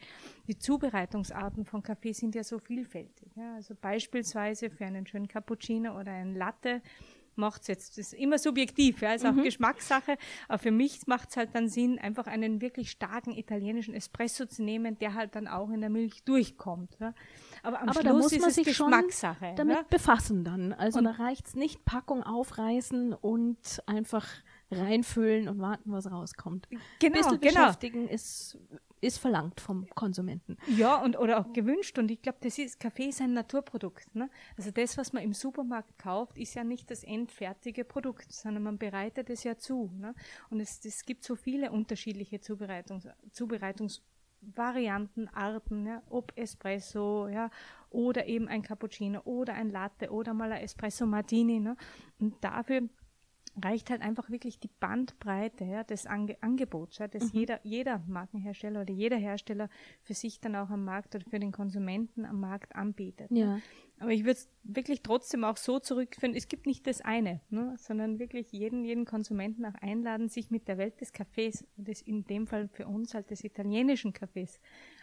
die 0.47 0.57
Zubereitungsarten 0.57 1.65
von 1.65 1.81
Kaffee 1.81 2.13
sind 2.13 2.35
ja 2.35 2.43
so 2.43 2.59
vielfältig. 2.59 3.29
Ja? 3.35 3.55
Also 3.55 3.75
beispielsweise 3.79 4.69
für 4.69 4.85
einen 4.85 5.07
schönen 5.07 5.27
Cappuccino 5.27 5.99
oder 5.99 6.11
einen 6.11 6.35
Latte 6.35 6.81
macht 7.35 7.63
es 7.63 7.67
jetzt, 7.67 7.97
das 7.97 8.13
ist 8.13 8.13
immer 8.13 8.37
subjektiv, 8.37 9.01
ja, 9.01 9.13
ist 9.13 9.25
auch 9.25 9.35
Geschmackssache, 9.35 10.17
aber 10.47 10.57
für 10.57 10.71
mich 10.71 11.05
macht 11.07 11.29
es 11.29 11.37
halt 11.37 11.49
dann 11.53 11.67
Sinn, 11.67 11.99
einfach 11.99 12.27
einen 12.27 12.61
wirklich 12.61 12.91
starken 12.91 13.31
italienischen 13.31 13.93
Espresso 13.93 14.45
zu 14.45 14.63
nehmen, 14.63 14.97
der 14.99 15.13
halt 15.13 15.35
dann 15.35 15.47
auch 15.47 15.69
in 15.69 15.81
der 15.81 15.89
Milch 15.89 16.23
durchkommt. 16.23 16.97
Ja. 16.99 17.13
Aber 17.65 17.81
am 17.81 17.89
Aber 17.89 18.03
da 18.03 18.09
Schluss 18.11 18.23
muss 18.23 18.31
ist 18.33 18.39
man 18.41 18.49
es 18.49 18.55
sich 18.55 18.75
schon 18.75 18.91
Geschmackssache. 18.91 19.53
damit 19.57 19.77
ne? 19.77 19.85
befassen 19.89 20.43
dann. 20.43 20.73
Also 20.73 20.99
Und- 20.99 21.05
da 21.05 21.11
reicht's 21.11 21.55
nicht 21.55 21.83
Packung 21.85 22.23
aufreißen 22.23 23.13
und 23.13 23.57
einfach 23.85 24.27
reinfüllen 24.71 25.47
und 25.47 25.59
warten, 25.59 25.91
was 25.91 26.09
rauskommt. 26.11 26.67
Genau, 26.99 27.15
Bisschen 27.17 27.39
genau. 27.39 27.53
beschäftigen 27.65 28.07
ist, 28.07 28.57
ist 28.99 29.19
verlangt 29.19 29.61
vom 29.61 29.87
Konsumenten. 29.91 30.57
Ja, 30.75 30.95
und, 31.01 31.17
oder 31.19 31.39
auch 31.39 31.53
gewünscht. 31.53 31.99
Und 31.99 32.09
ich 32.09 32.21
glaube, 32.21 32.39
das 32.41 32.57
ist, 32.57 32.79
Kaffee 32.79 33.09
ist 33.09 33.21
ein 33.21 33.33
Naturprodukt. 33.33 34.15
Ne? 34.15 34.29
Also 34.57 34.71
das, 34.71 34.97
was 34.97 35.13
man 35.13 35.21
im 35.21 35.33
Supermarkt 35.33 35.97
kauft, 35.99 36.37
ist 36.39 36.55
ja 36.55 36.63
nicht 36.63 36.89
das 36.89 37.03
endfertige 37.03 37.85
Produkt, 37.85 38.31
sondern 38.33 38.63
man 38.63 38.77
bereitet 38.79 39.29
es 39.29 39.43
ja 39.43 39.55
zu. 39.57 39.91
Ne? 39.95 40.15
Und 40.49 40.59
es, 40.59 40.83
es 40.83 41.05
gibt 41.05 41.23
so 41.23 41.35
viele 41.35 41.71
unterschiedliche 41.71 42.39
Zubereitungs, 42.41 43.07
Zubereitungsvarianten, 44.45 45.27
Arten, 45.29 45.85
ja? 45.85 46.01
ob 46.09 46.31
Espresso, 46.35 47.27
ja, 47.27 47.49
oder 47.89 48.27
eben 48.27 48.47
ein 48.47 48.61
Cappuccino 48.61 49.21
oder 49.25 49.53
ein 49.53 49.69
Latte 49.69 50.11
oder 50.11 50.33
mal 50.33 50.51
ein 50.51 50.63
Espresso 50.63 51.05
Martini. 51.05 51.59
Ne? 51.59 51.75
Und 52.19 52.35
dafür 52.43 52.81
reicht 53.63 53.89
halt 53.89 54.01
einfach 54.01 54.29
wirklich 54.29 54.59
die 54.59 54.69
Bandbreite 54.79 55.63
ja, 55.63 55.83
des 55.83 56.05
Ange 56.05 56.37
Angebots, 56.41 56.97
ja, 56.97 57.07
das 57.07 57.31
mhm. 57.31 57.39
jeder, 57.39 57.59
jeder 57.63 58.03
Markenhersteller 58.07 58.81
oder 58.81 58.93
jeder 58.93 59.15
Hersteller 59.17 59.69
für 60.01 60.13
sich 60.13 60.41
dann 60.41 60.55
auch 60.55 60.69
am 60.69 60.83
Markt 60.83 61.15
oder 61.15 61.23
für 61.29 61.39
den 61.39 61.51
Konsumenten 61.51 62.25
am 62.25 62.39
Markt 62.41 62.75
anbietet. 62.75 63.31
Ne. 63.31 63.61
Aber 63.99 64.11
ich 64.11 64.25
würde 64.25 64.39
es 64.39 64.49
wirklich 64.63 65.01
trotzdem 65.03 65.45
auch 65.45 65.55
so 65.55 65.79
zurückführen, 65.79 66.35
es 66.35 66.49
gibt 66.49 66.65
nicht 66.65 66.85
das 66.85 67.01
eine, 67.01 67.39
ne, 67.49 67.75
sondern 67.77 68.19
wirklich 68.19 68.51
jeden, 68.51 68.83
jeden 68.83 69.05
Konsumenten 69.05 69.65
auch 69.65 69.75
einladen, 69.75 70.27
sich 70.27 70.51
mit 70.51 70.67
der 70.67 70.77
Welt 70.77 70.99
des 70.99 71.13
Cafés, 71.13 71.63
das 71.77 72.01
in 72.01 72.25
dem 72.25 72.45
Fall 72.45 72.67
für 72.67 72.87
uns 72.87 73.13
halt 73.13 73.31
des 73.31 73.43
italienischen 73.43 74.11
Cafés, 74.11 74.59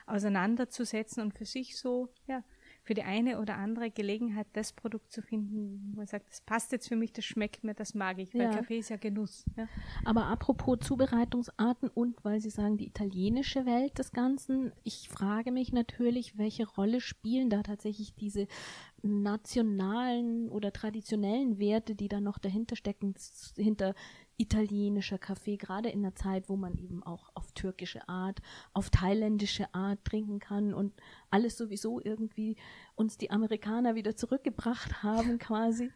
auseinanderzusetzen 0.06 1.22
und 1.22 1.32
für 1.32 1.46
sich 1.46 1.78
so, 1.78 2.10
ja, 2.26 2.44
für 2.84 2.94
die 2.94 3.02
eine 3.02 3.40
oder 3.40 3.56
andere 3.56 3.90
Gelegenheit, 3.90 4.46
das 4.54 4.72
Produkt 4.72 5.12
zu 5.12 5.22
finden, 5.22 5.92
wo 5.92 5.98
man 5.98 6.06
sagt, 6.06 6.28
das 6.28 6.40
passt 6.40 6.72
jetzt 6.72 6.88
für 6.88 6.96
mich, 6.96 7.12
das 7.12 7.24
schmeckt 7.24 7.62
mir, 7.62 7.74
das 7.74 7.94
mag 7.94 8.18
ich, 8.18 8.34
weil 8.34 8.42
ja. 8.42 8.50
Kaffee 8.50 8.78
ist 8.78 8.88
ja 8.88 8.96
Genuss. 8.96 9.44
Ja. 9.56 9.68
Aber 10.04 10.26
apropos 10.26 10.80
Zubereitungsarten 10.80 11.88
und 11.88 12.24
weil 12.24 12.40
Sie 12.40 12.50
sagen, 12.50 12.78
die 12.78 12.86
italienische 12.86 13.66
Welt 13.66 13.98
des 13.98 14.10
Ganzen, 14.10 14.72
ich 14.82 15.08
frage 15.08 15.52
mich 15.52 15.72
natürlich, 15.72 16.38
welche 16.38 16.66
Rolle 16.66 17.00
spielen 17.00 17.50
da 17.50 17.62
tatsächlich 17.62 18.14
diese 18.14 18.48
nationalen 19.02 20.48
oder 20.48 20.72
traditionellen 20.72 21.58
Werte, 21.58 21.94
die 21.94 22.08
da 22.08 22.20
noch 22.20 22.38
dahinter 22.38 22.74
stecken, 22.74 23.14
hinter 23.56 23.94
italienischer 24.36 25.18
Kaffee, 25.18 25.56
gerade 25.56 25.88
in 25.88 26.02
der 26.02 26.14
Zeit, 26.14 26.48
wo 26.48 26.56
man 26.56 26.76
eben 26.76 27.02
auch 27.02 27.30
auf 27.34 27.52
türkische 27.52 28.08
Art, 28.08 28.40
auf 28.72 28.90
thailändische 28.90 29.72
Art 29.74 30.04
trinken 30.04 30.38
kann 30.38 30.74
und 30.74 30.92
alles 31.30 31.56
sowieso 31.56 32.00
irgendwie 32.00 32.56
uns 32.94 33.18
die 33.18 33.30
Amerikaner 33.30 33.94
wieder 33.94 34.16
zurückgebracht 34.16 35.02
haben 35.02 35.38
quasi, 35.38 35.90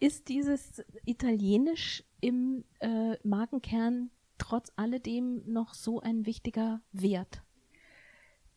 ist 0.00 0.28
dieses 0.28 0.82
Italienisch 1.04 2.04
im 2.20 2.64
äh, 2.80 3.16
Markenkern 3.22 4.10
trotz 4.38 4.72
alledem 4.76 5.42
noch 5.46 5.74
so 5.74 6.00
ein 6.00 6.26
wichtiger 6.26 6.80
Wert? 6.92 7.42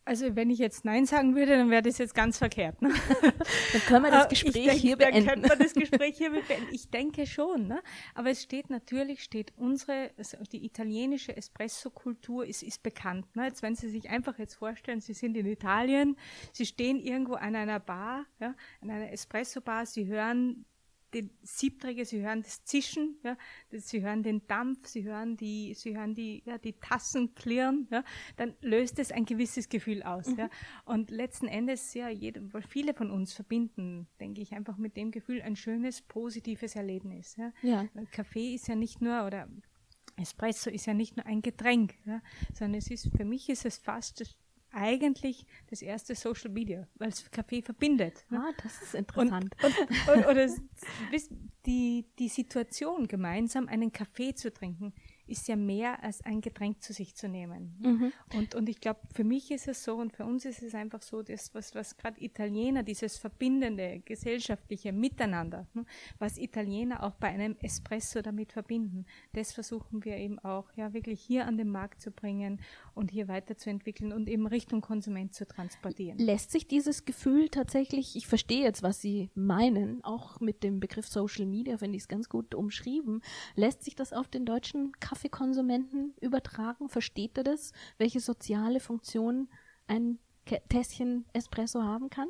Also 0.04 0.34
wenn 0.34 0.50
ich 0.50 0.58
jetzt 0.58 0.84
Nein 0.84 1.06
sagen 1.06 1.36
würde, 1.36 1.56
dann 1.56 1.70
wäre 1.70 1.82
das 1.82 1.98
jetzt 1.98 2.14
ganz 2.14 2.38
verkehrt. 2.38 2.82
Ne? 2.82 2.92
dann 3.72 3.80
können 3.82 4.04
wir 4.04 4.10
das 4.10 4.28
Gespräch 4.30 4.52
denke, 4.52 4.72
hier 4.72 4.96
beenden. 4.96 5.26
Dann 5.26 5.42
können 5.42 5.58
wir 5.58 5.64
das 5.64 5.74
Gespräch 5.74 6.16
hier 6.16 6.30
beenden. 6.48 6.68
Ich 6.72 6.90
denke 6.90 7.26
schon. 7.26 7.68
Ne? 7.68 7.82
Aber 8.14 8.30
es 8.30 8.42
steht 8.42 8.68
natürlich, 8.68 9.22
steht 9.22 9.52
unsere, 9.56 10.10
also 10.16 10.36
die 10.50 10.64
italienische 10.64 11.36
Espresso-Kultur 11.36 12.44
ist, 12.44 12.62
ist 12.62 12.82
bekannt. 12.82 13.36
Ne? 13.36 13.44
Jetzt 13.44 13.62
wenn 13.62 13.76
Sie 13.76 13.88
sich 13.88 14.10
einfach 14.10 14.38
jetzt 14.38 14.54
vorstellen, 14.54 15.00
Sie 15.00 15.14
sind 15.14 15.36
in 15.36 15.46
Italien, 15.46 16.16
Sie 16.52 16.66
stehen 16.66 16.98
irgendwo 16.98 17.34
an 17.34 17.54
einer 17.54 17.78
Bar, 17.78 18.26
ja, 18.40 18.54
an 18.80 18.90
einer 18.90 19.12
Espresso-Bar, 19.12 19.86
Sie 19.86 20.06
hören 20.06 20.64
den 21.14 21.30
Siebträger, 21.42 22.04
sie 22.04 22.22
hören 22.22 22.42
das 22.42 22.64
Zischen, 22.64 23.16
ja, 23.22 23.36
sie 23.70 24.02
hören 24.02 24.22
den 24.22 24.46
Dampf, 24.46 24.86
sie 24.86 25.04
hören 25.04 25.36
die, 25.36 25.74
sie 25.74 25.96
hören 25.96 26.14
die, 26.14 26.42
ja, 26.44 26.58
die 26.58 26.74
Tassen 26.74 27.34
klirren, 27.34 27.88
ja, 27.90 28.04
dann 28.36 28.54
löst 28.60 28.98
es 28.98 29.12
ein 29.12 29.24
gewisses 29.24 29.68
Gefühl 29.68 30.02
aus, 30.02 30.26
mhm. 30.26 30.38
ja. 30.38 30.50
Und 30.84 31.10
letzten 31.10 31.48
Endes, 31.48 31.94
ja, 31.94 32.08
jede, 32.08 32.42
viele 32.68 32.94
von 32.94 33.10
uns 33.10 33.32
verbinden, 33.32 34.08
denke 34.20 34.40
ich, 34.40 34.52
einfach 34.52 34.76
mit 34.76 34.96
dem 34.96 35.10
Gefühl 35.10 35.42
ein 35.42 35.56
schönes, 35.56 36.02
positives 36.02 36.76
Erlebnis, 36.76 37.36
ja. 37.36 37.52
ja. 37.62 37.86
Kaffee 38.10 38.54
ist 38.54 38.68
ja 38.68 38.74
nicht 38.74 39.00
nur, 39.00 39.26
oder 39.26 39.48
Espresso 40.16 40.70
ist 40.70 40.86
ja 40.86 40.94
nicht 40.94 41.16
nur 41.16 41.26
ein 41.26 41.42
Getränk, 41.42 41.94
ja, 42.04 42.22
sondern 42.54 42.78
es 42.78 42.90
ist, 42.90 43.10
für 43.16 43.24
mich 43.24 43.48
ist 43.48 43.64
es 43.64 43.78
fast 43.78 44.20
das 44.20 44.36
eigentlich 44.72 45.46
das 45.68 45.82
erste 45.82 46.14
Social 46.14 46.50
Media, 46.50 46.86
weil 46.96 47.08
es 47.10 47.30
Kaffee 47.30 47.62
verbindet. 47.62 48.24
Ne? 48.30 48.38
Ah, 48.38 48.52
das 48.62 48.80
ist 48.82 48.94
interessant. 48.94 49.54
Und, 49.62 49.78
und, 49.78 50.16
und, 50.16 50.26
oder 50.26 50.48
die, 51.66 52.06
die 52.18 52.28
Situation, 52.28 53.06
gemeinsam 53.06 53.68
einen 53.68 53.92
Kaffee 53.92 54.34
zu 54.34 54.52
trinken, 54.52 54.92
ist 55.26 55.48
ja 55.48 55.56
mehr 55.56 56.02
als 56.02 56.24
ein 56.24 56.40
Getränk 56.40 56.82
zu 56.82 56.92
sich 56.92 57.14
zu 57.14 57.28
nehmen. 57.28 57.76
Mhm. 57.80 58.12
Und, 58.34 58.54
und 58.54 58.68
ich 58.68 58.80
glaube, 58.80 59.00
für 59.14 59.24
mich 59.24 59.50
ist 59.50 59.68
es 59.68 59.84
so 59.84 59.96
und 59.96 60.12
für 60.12 60.24
uns 60.24 60.44
ist 60.44 60.62
es 60.62 60.74
einfach 60.74 61.02
so, 61.02 61.22
dass 61.22 61.54
was, 61.54 61.74
was 61.74 61.96
gerade 61.96 62.22
Italiener, 62.22 62.82
dieses 62.82 63.18
verbindende, 63.18 64.00
gesellschaftliche 64.04 64.92
Miteinander, 64.92 65.66
ne, 65.74 65.84
was 66.18 66.38
Italiener 66.38 67.02
auch 67.02 67.14
bei 67.14 67.28
einem 67.28 67.56
Espresso 67.60 68.22
damit 68.22 68.52
verbinden, 68.52 69.06
das 69.32 69.52
versuchen 69.52 70.04
wir 70.04 70.16
eben 70.16 70.38
auch 70.40 70.72
ja 70.74 70.92
wirklich 70.92 71.20
hier 71.20 71.46
an 71.46 71.56
den 71.56 71.70
Markt 71.70 72.00
zu 72.00 72.10
bringen 72.10 72.60
und 72.94 73.10
hier 73.10 73.28
weiterzuentwickeln 73.28 74.12
und 74.12 74.28
eben 74.28 74.46
Richtung 74.46 74.80
Konsument 74.80 75.34
zu 75.34 75.46
transportieren. 75.46 76.18
Lässt 76.18 76.50
sich 76.50 76.66
dieses 76.66 77.04
Gefühl 77.04 77.48
tatsächlich, 77.48 78.16
ich 78.16 78.26
verstehe 78.26 78.62
jetzt, 78.62 78.82
was 78.82 79.00
Sie 79.00 79.30
meinen, 79.34 80.02
auch 80.04 80.40
mit 80.40 80.62
dem 80.62 80.80
Begriff 80.80 81.06
Social 81.06 81.46
Media 81.46 81.78
finde 81.78 81.96
ich 81.96 82.02
es 82.02 82.08
ganz 82.08 82.28
gut 82.28 82.54
umschrieben, 82.54 83.22
lässt 83.54 83.84
sich 83.84 83.94
das 83.94 84.12
auf 84.12 84.28
den 84.28 84.44
deutschen 84.44 84.92
Kaffee 85.00 85.21
Kaffeekonsumenten 85.22 86.14
übertragen? 86.20 86.88
Versteht 86.88 87.38
er 87.38 87.44
das, 87.44 87.72
welche 87.98 88.20
soziale 88.20 88.80
Funktion 88.80 89.48
ein 89.86 90.18
Tässchen 90.68 91.26
Espresso 91.32 91.82
haben 91.82 92.10
kann? 92.10 92.28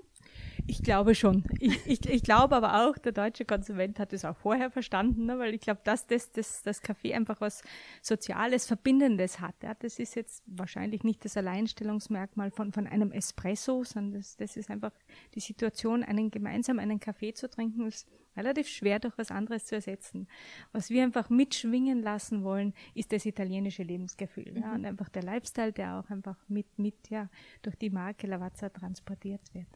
Ich 0.66 0.82
glaube 0.82 1.14
schon. 1.14 1.44
Ich, 1.58 1.86
ich, 1.86 2.06
ich 2.08 2.22
glaube 2.22 2.54
aber 2.54 2.86
auch, 2.86 2.96
der 2.96 3.12
deutsche 3.12 3.44
Konsument 3.44 3.98
hat 3.98 4.12
es 4.12 4.24
auch 4.24 4.36
vorher 4.36 4.70
verstanden, 4.70 5.26
ne, 5.26 5.38
weil 5.38 5.54
ich 5.54 5.60
glaube, 5.60 5.80
dass 5.84 6.06
das, 6.06 6.30
das, 6.30 6.62
das 6.62 6.82
Kaffee 6.82 7.14
einfach 7.14 7.40
was 7.40 7.62
Soziales, 8.00 8.66
Verbindendes 8.66 9.40
hat. 9.40 9.54
Ja. 9.62 9.74
Das 9.74 9.98
ist 9.98 10.14
jetzt 10.14 10.42
wahrscheinlich 10.46 11.04
nicht 11.04 11.24
das 11.24 11.36
Alleinstellungsmerkmal 11.36 12.50
von, 12.50 12.72
von 12.72 12.86
einem 12.86 13.12
Espresso, 13.12 13.84
sondern 13.84 14.20
das, 14.20 14.36
das 14.36 14.56
ist 14.56 14.70
einfach 14.70 14.92
die 15.34 15.40
Situation, 15.40 16.02
einen 16.02 16.30
gemeinsam 16.30 16.78
einen 16.78 17.00
Kaffee 17.00 17.34
zu 17.34 17.50
trinken, 17.50 17.86
ist 17.86 18.06
relativ 18.36 18.68
schwer 18.68 18.98
durch 18.98 19.16
was 19.18 19.30
anderes 19.30 19.66
zu 19.66 19.74
ersetzen. 19.74 20.26
Was 20.72 20.90
wir 20.90 21.02
einfach 21.02 21.30
mitschwingen 21.30 22.02
lassen 22.02 22.44
wollen, 22.44 22.74
ist 22.94 23.12
das 23.12 23.26
italienische 23.26 23.82
Lebensgefühl. 23.82 24.52
Mhm. 24.52 24.62
Ja, 24.62 24.74
und 24.74 24.84
einfach 24.84 25.08
der 25.08 25.22
Lifestyle, 25.22 25.72
der 25.72 25.98
auch 25.98 26.10
einfach 26.10 26.36
mit, 26.48 26.78
mit, 26.78 27.10
ja, 27.10 27.28
durch 27.62 27.76
die 27.76 27.90
Marke 27.90 28.26
Lavazza 28.26 28.68
transportiert 28.70 29.42
wird. 29.52 29.68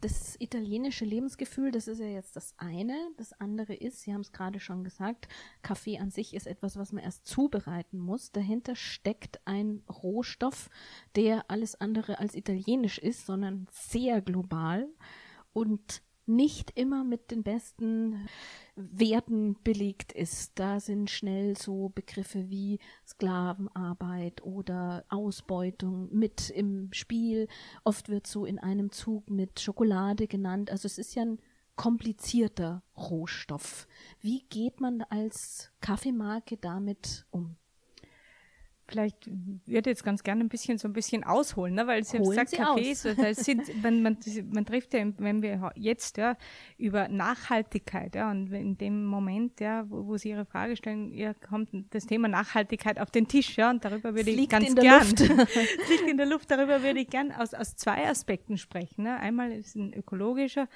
Das 0.00 0.36
italienische 0.38 1.04
Lebensgefühl, 1.04 1.70
das 1.70 1.88
ist 1.88 1.98
ja 1.98 2.06
jetzt 2.06 2.36
das 2.36 2.54
eine. 2.58 2.96
Das 3.16 3.32
andere 3.40 3.74
ist, 3.74 4.02
Sie 4.02 4.12
haben 4.12 4.20
es 4.20 4.32
gerade 4.32 4.60
schon 4.60 4.84
gesagt, 4.84 5.28
Kaffee 5.62 5.98
an 5.98 6.10
sich 6.10 6.34
ist 6.34 6.46
etwas, 6.46 6.76
was 6.76 6.92
man 6.92 7.02
erst 7.02 7.26
zubereiten 7.26 7.98
muss. 7.98 8.32
Dahinter 8.32 8.76
steckt 8.76 9.40
ein 9.46 9.82
Rohstoff, 9.88 10.70
der 11.14 11.50
alles 11.50 11.80
andere 11.80 12.18
als 12.18 12.34
italienisch 12.34 12.98
ist, 12.98 13.26
sondern 13.26 13.66
sehr 13.70 14.20
global 14.20 14.88
und 15.52 16.02
nicht 16.26 16.72
immer 16.76 17.04
mit 17.04 17.30
den 17.30 17.42
besten 17.42 18.28
Werten 18.74 19.56
belegt 19.62 20.12
ist. 20.12 20.58
Da 20.58 20.80
sind 20.80 21.10
schnell 21.10 21.56
so 21.56 21.90
Begriffe 21.94 22.50
wie 22.50 22.78
Sklavenarbeit 23.06 24.42
oder 24.42 25.04
Ausbeutung 25.08 26.08
mit 26.12 26.50
im 26.50 26.92
Spiel. 26.92 27.48
Oft 27.84 28.08
wird 28.08 28.26
so 28.26 28.44
in 28.44 28.58
einem 28.58 28.90
Zug 28.92 29.30
mit 29.30 29.60
Schokolade 29.60 30.26
genannt. 30.26 30.70
Also 30.70 30.86
es 30.86 30.98
ist 30.98 31.14
ja 31.14 31.22
ein 31.22 31.38
komplizierter 31.76 32.82
Rohstoff. 32.96 33.86
Wie 34.20 34.42
geht 34.48 34.80
man 34.80 35.02
als 35.02 35.70
Kaffeemarke 35.80 36.56
damit 36.56 37.26
um? 37.30 37.56
Vielleicht 38.88 39.28
würde 39.66 39.90
jetzt 39.90 40.04
ganz 40.04 40.22
gerne 40.22 40.44
ein 40.44 40.48
bisschen 40.48 40.78
so 40.78 40.88
ein 40.88 40.92
bisschen 40.92 41.24
ausholen, 41.24 41.74
ne? 41.74 41.86
weil 41.86 42.04
Sie 42.04 42.18
haben 42.18 42.28
gesagt, 42.28 42.52
Cafés, 42.52 43.14
das 43.14 43.44
sind, 43.44 43.62
man, 43.82 44.02
man, 44.02 44.16
man 44.52 44.64
trifft 44.64 44.94
ja, 44.94 45.04
wenn 45.18 45.42
wir 45.42 45.72
jetzt 45.74 46.16
ja 46.16 46.36
über 46.78 47.08
Nachhaltigkeit, 47.08 48.14
ja, 48.14 48.30
und 48.30 48.52
in 48.52 48.78
dem 48.78 49.04
Moment, 49.04 49.60
ja, 49.60 49.84
wo, 49.88 50.06
wo 50.06 50.16
Sie 50.16 50.30
Ihre 50.30 50.44
Frage 50.44 50.76
stellen, 50.76 51.12
ja, 51.12 51.34
kommt 51.34 51.70
das 51.90 52.06
Thema 52.06 52.28
Nachhaltigkeit 52.28 53.00
auf 53.00 53.10
den 53.10 53.26
Tisch, 53.26 53.56
ja, 53.56 53.70
und 53.70 53.84
darüber 53.84 54.14
würde 54.14 54.30
ich 54.30 54.48
ganz 54.48 54.74
gern, 54.74 55.06
liegt 55.88 56.08
in 56.08 56.16
der 56.16 56.26
Luft, 56.26 56.50
darüber 56.50 56.82
würde 56.82 57.00
ich 57.00 57.08
gern 57.08 57.32
aus, 57.32 57.54
aus 57.54 57.76
zwei 57.76 58.08
Aspekten 58.08 58.56
sprechen. 58.56 59.04
Ne? 59.04 59.18
Einmal 59.18 59.52
ist 59.52 59.74
ein 59.74 59.92
ökologischer 59.94 60.68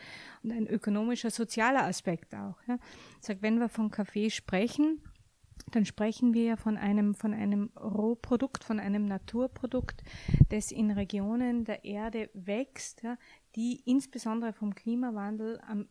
und 0.42 0.52
ein 0.52 0.66
ökonomischer, 0.66 1.30
sozialer 1.30 1.84
Aspekt 1.84 2.34
auch. 2.34 2.56
Ja. 2.66 2.78
Ich 3.20 3.26
sag, 3.26 3.42
wenn 3.42 3.58
wir 3.58 3.68
von 3.68 3.90
Kaffee 3.90 4.30
sprechen, 4.30 5.00
dann 5.70 5.84
sprechen 5.84 6.34
wir 6.34 6.56
von 6.56 6.76
einem, 6.76 7.14
von 7.14 7.34
einem 7.34 7.70
Rohprodukt, 7.78 8.64
von 8.64 8.80
einem 8.80 9.04
Naturprodukt, 9.04 10.02
das 10.48 10.72
in 10.72 10.90
Regionen 10.90 11.64
der 11.64 11.84
Erde 11.84 12.30
wächst, 12.34 13.02
ja, 13.02 13.16
die 13.56 13.80
insbesondere 13.84 14.52
vom 14.52 14.74
Klimawandel 14.74 15.60
am, 15.66 15.88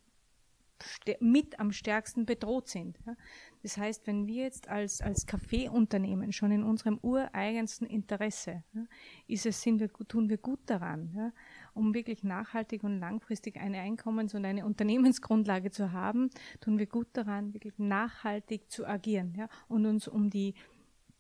mit 1.20 1.60
am 1.60 1.72
stärksten 1.72 2.26
bedroht 2.26 2.68
sind. 2.68 3.00
Ja. 3.06 3.16
Das 3.62 3.78
heißt, 3.78 4.08
wenn 4.08 4.28
wir 4.28 4.44
jetzt 4.44 4.70
als, 4.70 5.02
als 5.02 5.26
Kaffeeunternehmen 5.26 6.32
schon 6.32 6.52
in 6.52 6.64
unserem 6.64 6.98
ureigensten 7.02 7.86
Interesse, 7.86 8.64
ja, 8.74 8.84
ist 9.28 9.46
es, 9.46 9.62
sind 9.62 9.80
wir, 9.80 9.92
tun 9.92 10.30
wir 10.30 10.38
gut 10.38 10.62
daran, 10.66 11.12
ja, 11.16 11.32
um 11.74 11.94
wirklich 11.94 12.24
nachhaltig 12.24 12.84
und 12.84 13.00
langfristig 13.00 13.58
eine 13.58 13.80
Einkommens- 13.80 14.34
und 14.34 14.46
eine 14.46 14.66
Unternehmensgrundlage 14.66 15.72
zu 15.72 15.92
haben, 15.92 16.30
tun 16.62 16.80
wir 16.80 16.86
gut 16.86 17.08
daran, 17.14 17.54
wirklich 17.54 17.78
nachhaltig 17.78 18.72
zu 18.72 18.88
agieren 18.88 19.34
ja, 19.38 19.50
und 19.68 19.86
uns 19.86 20.08
um 20.08 20.30
die 20.30 20.54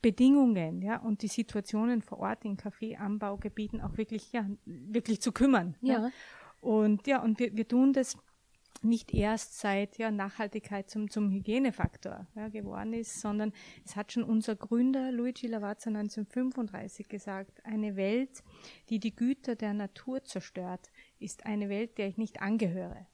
Bedingungen 0.01 0.81
ja, 0.81 0.97
und 0.97 1.21
die 1.21 1.27
Situationen 1.27 2.01
vor 2.01 2.19
Ort 2.19 2.45
in 2.45 2.55
Kaffeeanbaugebieten 2.55 3.81
auch 3.81 3.97
wirklich, 3.97 4.31
ja, 4.31 4.49
wirklich 4.65 5.21
zu 5.21 5.31
kümmern. 5.31 5.75
Ja. 5.81 5.93
ja. 5.93 6.11
Und 6.61 7.07
ja, 7.07 7.21
und 7.21 7.39
wir, 7.39 7.55
wir 7.55 7.67
tun 7.67 7.93
das 7.93 8.17
nicht 8.83 9.13
erst 9.13 9.59
seit 9.59 9.97
ja, 9.97 10.11
Nachhaltigkeit 10.11 10.89
zum, 10.89 11.09
zum 11.09 11.29
Hygienefaktor 11.31 12.27
ja, 12.35 12.47
geworden 12.49 12.93
ist, 12.93 13.19
sondern 13.19 13.53
es 13.85 13.95
hat 13.95 14.11
schon 14.11 14.23
unser 14.23 14.55
Gründer 14.55 15.11
Luigi 15.11 15.47
Lavazza 15.47 15.89
1935 15.89 17.07
gesagt, 17.07 17.65
eine 17.65 17.95
Welt, 17.95 18.43
die 18.89 18.99
die 18.99 19.15
Güter 19.15 19.55
der 19.55 19.73
Natur 19.73 20.23
zerstört, 20.23 20.89
ist 21.19 21.45
eine 21.45 21.69
Welt, 21.69 21.97
der 21.97 22.07
ich 22.07 22.17
nicht 22.17 22.41
angehöre. 22.41 23.05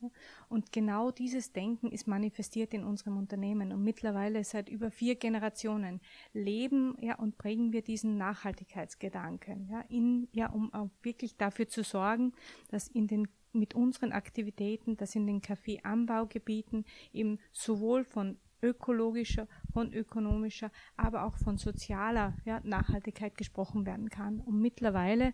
Und 0.48 0.72
genau 0.72 1.12
dieses 1.12 1.54
Denken 1.54 1.92
ist 1.92 2.08
manifestiert 2.08 2.74
in 2.74 2.84
unserem 2.84 3.18
Unternehmen. 3.18 3.72
Und 3.72 3.84
mittlerweile 3.84 4.44
seit 4.44 4.70
über 4.70 4.92
vier 4.92 5.16
Generationen 5.16 6.02
leben 6.34 6.96
ja, 7.02 7.16
und 7.16 7.38
prägen 7.38 7.74
wir 7.74 7.82
diesen 7.82 8.18
Nachhaltigkeitsgedanken, 8.18 9.68
ja, 9.70 9.82
in, 9.90 10.28
ja, 10.32 10.50
um 10.50 10.74
auch 10.74 10.90
wirklich 11.02 11.38
dafür 11.38 11.68
zu 11.68 11.84
sorgen, 11.84 12.34
dass 12.70 12.88
in 12.88 13.08
den 13.08 13.28
mit 13.56 13.74
unseren 13.74 14.12
Aktivitäten, 14.12 14.98
dass 14.98 15.16
in 15.16 15.26
den 15.26 15.42
Kaffeeanbaugebieten 15.42 16.86
eben 17.14 17.40
sowohl 17.52 18.04
von 18.04 18.38
ökologischer, 18.66 19.48
von 19.72 19.94
ökonomischer, 19.94 20.72
aber 20.98 21.24
auch 21.24 21.38
von 21.38 21.58
sozialer 21.58 22.34
ja, 22.46 22.60
Nachhaltigkeit 22.64 23.38
gesprochen 23.38 23.86
werden 23.86 24.10
kann. 24.10 24.40
Und 24.40 24.60
mittlerweile, 24.60 25.34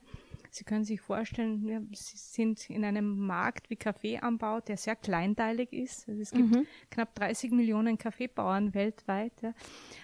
Sie 0.53 0.65
können 0.65 0.83
sich 0.83 0.99
vorstellen, 0.99 1.89
Sie 1.93 2.17
sind 2.17 2.69
in 2.69 2.83
einem 2.83 3.17
Markt 3.25 3.69
wie 3.69 3.77
Kaffeeanbau, 3.77 4.59
der 4.59 4.75
sehr 4.75 4.97
kleinteilig 4.97 5.71
ist. 5.71 6.09
Also 6.09 6.21
es 6.21 6.31
gibt 6.31 6.51
mhm. 6.51 6.67
knapp 6.89 7.15
30 7.15 7.51
Millionen 7.51 7.97
Kaffeebauern 7.97 8.73
weltweit. 8.73 9.33
Ja, 9.41 9.53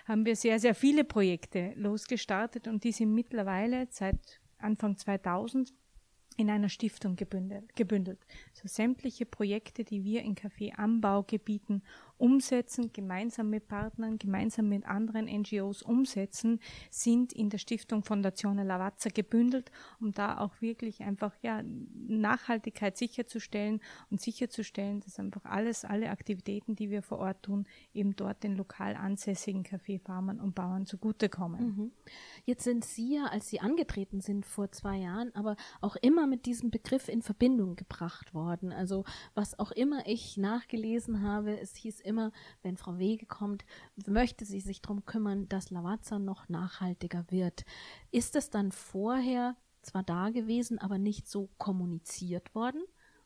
haben 0.05 0.25
wir 0.25 0.37
sehr, 0.37 0.59
sehr 0.59 0.73
viele 0.73 1.03
Projekte 1.03 1.73
losgestartet 1.75 2.67
und 2.69 2.85
die 2.85 2.93
sind 2.93 3.13
mittlerweile 3.13 3.87
seit 3.89 4.39
Anfang 4.57 4.95
2000 4.95 5.73
in 6.37 6.49
einer 6.49 6.69
Stiftung 6.69 7.15
gebündelt. 7.15 8.19
So 8.53 8.67
sämtliche 8.67 9.25
Projekte, 9.25 9.83
die 9.83 10.03
wir 10.03 10.21
in 10.21 10.35
Kaffeeanbaugebieten 10.35 11.83
umsetzen, 12.17 12.91
gemeinsam 12.93 13.49
mit 13.49 13.67
Partnern, 13.67 14.17
gemeinsam 14.17 14.69
mit 14.69 14.85
anderen 14.85 15.25
NGOs 15.25 15.83
umsetzen, 15.83 16.59
sind 16.89 17.33
in 17.33 17.49
der 17.49 17.57
Stiftung 17.57 18.03
Fondazione 18.03 18.63
Lavazza 18.63 19.09
gebündelt, 19.09 19.71
um 19.99 20.11
da 20.11 20.39
auch 20.39 20.61
wirklich 20.61 21.01
einfach 21.01 21.33
ja 21.41 21.61
Nachhaltigkeit 22.07 22.97
sicherzustellen 22.97 23.81
und 24.09 24.21
sicherzustellen, 24.21 25.01
dass 25.01 25.19
einfach 25.19 25.45
alles, 25.45 25.85
alle 25.85 26.09
Aktivitäten, 26.09 26.75
die 26.75 26.89
wir 26.89 27.01
vor 27.01 27.19
Ort 27.19 27.43
tun, 27.43 27.65
eben 27.93 28.15
dort 28.15 28.43
den 28.43 28.55
lokal 28.55 28.95
ansässigen 28.95 29.63
Kaffeefarmern 29.63 30.39
und 30.39 30.55
Bauern 30.55 30.85
zugutekommen. 30.85 31.65
Mhm. 31.65 31.91
Jetzt 32.45 32.63
sind 32.63 32.85
Sie 32.85 33.15
ja, 33.15 33.25
als 33.25 33.49
Sie 33.49 33.59
angetreten 33.59 34.21
sind 34.21 34.45
vor 34.45 34.71
zwei 34.71 34.97
Jahren, 34.97 35.33
aber 35.35 35.55
auch 35.81 35.95
immer 35.97 36.27
mit 36.27 36.45
diesem 36.45 36.71
Begriff 36.71 37.07
in 37.07 37.21
Verbindung 37.21 37.75
gebracht 37.75 38.33
worden. 38.33 38.71
Also 38.71 39.03
was 39.35 39.59
auch 39.59 39.71
immer 39.71 40.07
ich 40.07 40.37
nachgelesen 40.37 41.21
habe, 41.21 41.59
es 41.59 41.75
hieß 41.75 42.01
immer, 42.07 42.31
wenn 42.63 42.77
Frau 42.77 42.97
Wege 42.97 43.25
kommt, 43.25 43.65
möchte 44.07 44.45
sie 44.45 44.61
sich 44.61 44.81
darum 44.81 45.05
kümmern, 45.05 45.47
dass 45.49 45.69
Lavazza 45.69 46.19
noch 46.19 46.49
nachhaltiger 46.49 47.25
wird. 47.29 47.65
Ist 48.11 48.35
es 48.35 48.49
dann 48.49 48.71
vorher 48.71 49.55
zwar 49.81 50.03
da 50.03 50.29
gewesen, 50.29 50.79
aber 50.79 50.97
nicht 50.97 51.27
so 51.27 51.49
kommuniziert 51.57 52.55
worden? 52.55 52.81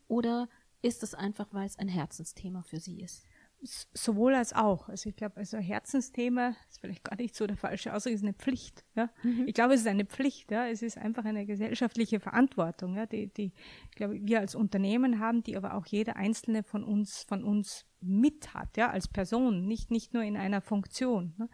Oder 0.07 0.49
ist 0.81 1.03
es 1.03 1.13
einfach, 1.13 1.47
weil 1.51 1.67
es 1.67 1.77
ein 1.77 1.87
Herzensthema 1.87 2.63
für 2.63 2.79
Sie 2.79 3.01
ist? 3.01 3.25
Sowohl 3.61 4.33
als 4.33 4.53
auch. 4.53 4.89
Also 4.89 5.09
ich 5.09 5.15
glaube, 5.15 5.37
also 5.37 5.57
Herzensthema 5.57 6.55
ist 6.69 6.79
vielleicht 6.81 7.03
gar 7.03 7.15
nicht 7.15 7.35
so 7.35 7.45
der 7.45 7.57
falsche 7.57 7.93
Ausdruck, 7.93 8.13
ist 8.13 8.23
eine 8.23 8.33
Pflicht. 8.33 8.83
Ja? 8.95 9.09
Mhm. 9.23 9.47
Ich 9.47 9.53
glaube, 9.53 9.73
es 9.73 9.81
ist 9.81 9.87
eine 9.87 10.05
Pflicht. 10.05 10.51
Ja? 10.51 10.67
Es 10.67 10.81
ist 10.81 10.97
einfach 10.97 11.25
eine 11.25 11.45
gesellschaftliche 11.45 12.19
Verantwortung, 12.19 12.95
ja? 12.95 13.05
die, 13.05 13.27
die, 13.27 13.53
ich 13.89 13.95
glaube, 13.95 14.19
wir 14.21 14.39
als 14.39 14.55
Unternehmen 14.55 15.19
haben, 15.19 15.43
die 15.43 15.55
aber 15.57 15.75
auch 15.75 15.85
jeder 15.85 16.15
einzelne 16.15 16.63
von 16.63 16.83
uns, 16.83 17.23
von 17.23 17.43
uns 17.43 17.85
mit 18.01 18.55
hat, 18.55 18.77
ja, 18.77 18.89
als 18.89 19.07
Person, 19.07 19.67
nicht, 19.67 19.91
nicht 19.91 20.13
nur 20.13 20.23
in 20.23 20.35
einer 20.35 20.61
Funktion. 20.61 21.33
Ne? 21.37 21.49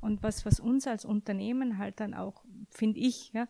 Und 0.00 0.22
was, 0.22 0.46
was 0.46 0.58
uns 0.58 0.86
als 0.86 1.04
Unternehmen 1.04 1.76
halt 1.76 2.00
dann 2.00 2.14
auch, 2.14 2.42
finde 2.70 3.00
ich, 3.00 3.32
ja, 3.34 3.48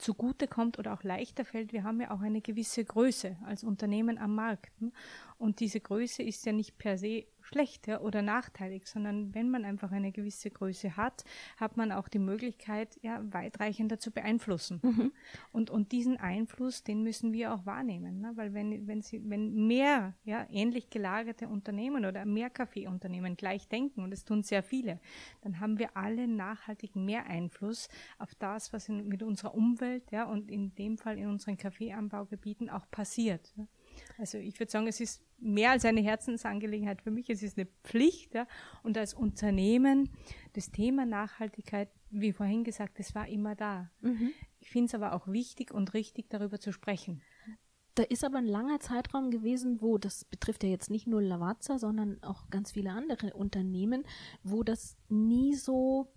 zugute 0.00 0.48
kommt 0.48 0.78
oder 0.78 0.92
auch 0.94 1.02
leichter 1.02 1.44
fällt, 1.44 1.72
wir 1.72 1.84
haben 1.84 2.00
ja 2.00 2.10
auch 2.10 2.20
eine 2.20 2.40
gewisse 2.40 2.84
Größe 2.84 3.36
als 3.46 3.64
Unternehmen 3.64 4.18
am 4.18 4.34
Markt. 4.34 4.80
Ne? 4.80 4.92
Und 5.38 5.60
diese 5.60 5.80
Größe 5.80 6.22
ist 6.22 6.44
ja 6.46 6.52
nicht 6.52 6.78
per 6.78 6.98
se 6.98 7.24
schlecht 7.50 7.86
ja, 7.88 8.00
oder 8.00 8.22
nachteilig, 8.22 8.86
sondern 8.86 9.34
wenn 9.34 9.50
man 9.50 9.64
einfach 9.64 9.90
eine 9.90 10.12
gewisse 10.12 10.50
Größe 10.50 10.96
hat, 10.96 11.24
hat 11.56 11.76
man 11.76 11.90
auch 11.90 12.08
die 12.08 12.18
Möglichkeit, 12.18 12.98
ja, 13.02 13.20
weitreichender 13.32 13.98
zu 13.98 14.12
beeinflussen. 14.12 14.80
Mhm. 14.82 15.12
Und, 15.52 15.70
und 15.70 15.92
diesen 15.92 16.16
Einfluss, 16.16 16.84
den 16.84 17.02
müssen 17.02 17.32
wir 17.32 17.52
auch 17.52 17.66
wahrnehmen, 17.66 18.20
ne? 18.20 18.32
weil 18.36 18.54
wenn, 18.54 18.86
wenn, 18.86 19.02
sie, 19.02 19.20
wenn 19.28 19.66
mehr 19.66 20.14
ja, 20.24 20.46
ähnlich 20.50 20.90
gelagerte 20.90 21.48
Unternehmen 21.48 22.04
oder 22.04 22.24
mehr 22.24 22.50
Kaffeeunternehmen 22.50 23.36
gleich 23.36 23.68
denken, 23.68 24.02
und 24.02 24.12
es 24.12 24.24
tun 24.24 24.42
sehr 24.42 24.62
viele, 24.62 25.00
dann 25.42 25.58
haben 25.58 25.78
wir 25.78 25.96
alle 25.96 26.28
nachhaltigen 26.28 27.04
mehr 27.04 27.26
Einfluss 27.26 27.88
auf 28.18 28.34
das, 28.36 28.72
was 28.72 28.88
in, 28.88 29.08
mit 29.08 29.22
unserer 29.22 29.54
Umwelt 29.54 30.10
ja, 30.12 30.24
und 30.24 30.50
in 30.50 30.74
dem 30.76 30.98
Fall 30.98 31.18
in 31.18 31.26
unseren 31.26 31.56
Kaffeeanbaugebieten 31.56 32.70
auch 32.70 32.88
passiert. 32.90 33.52
Ja. 33.56 33.66
Also 34.18 34.38
ich 34.38 34.58
würde 34.58 34.70
sagen, 34.70 34.86
es 34.86 35.00
ist 35.00 35.22
mehr 35.38 35.70
als 35.70 35.84
eine 35.84 36.00
Herzensangelegenheit 36.00 37.02
für 37.02 37.10
mich, 37.10 37.30
es 37.30 37.42
ist 37.42 37.58
eine 37.58 37.66
Pflicht. 37.84 38.34
Ja? 38.34 38.46
Und 38.82 38.98
als 38.98 39.14
Unternehmen, 39.14 40.10
das 40.52 40.70
Thema 40.70 41.06
Nachhaltigkeit, 41.06 41.88
wie 42.10 42.32
vorhin 42.32 42.64
gesagt, 42.64 42.98
das 42.98 43.14
war 43.14 43.28
immer 43.28 43.54
da. 43.54 43.90
Mhm. 44.00 44.32
Ich 44.58 44.70
finde 44.70 44.86
es 44.86 44.94
aber 44.94 45.14
auch 45.14 45.28
wichtig 45.28 45.72
und 45.72 45.94
richtig, 45.94 46.28
darüber 46.28 46.58
zu 46.58 46.72
sprechen. 46.72 47.22
Da 47.94 48.04
ist 48.04 48.24
aber 48.24 48.38
ein 48.38 48.46
langer 48.46 48.80
Zeitraum 48.80 49.30
gewesen, 49.30 49.80
wo, 49.80 49.98
das 49.98 50.24
betrifft 50.24 50.62
ja 50.62 50.70
jetzt 50.70 50.90
nicht 50.90 51.06
nur 51.06 51.20
Lavazza, 51.20 51.78
sondern 51.78 52.22
auch 52.22 52.48
ganz 52.50 52.72
viele 52.72 52.92
andere 52.92 53.34
Unternehmen, 53.34 54.04
wo 54.42 54.62
das 54.62 54.96
nie 55.08 55.54
so 55.54 56.12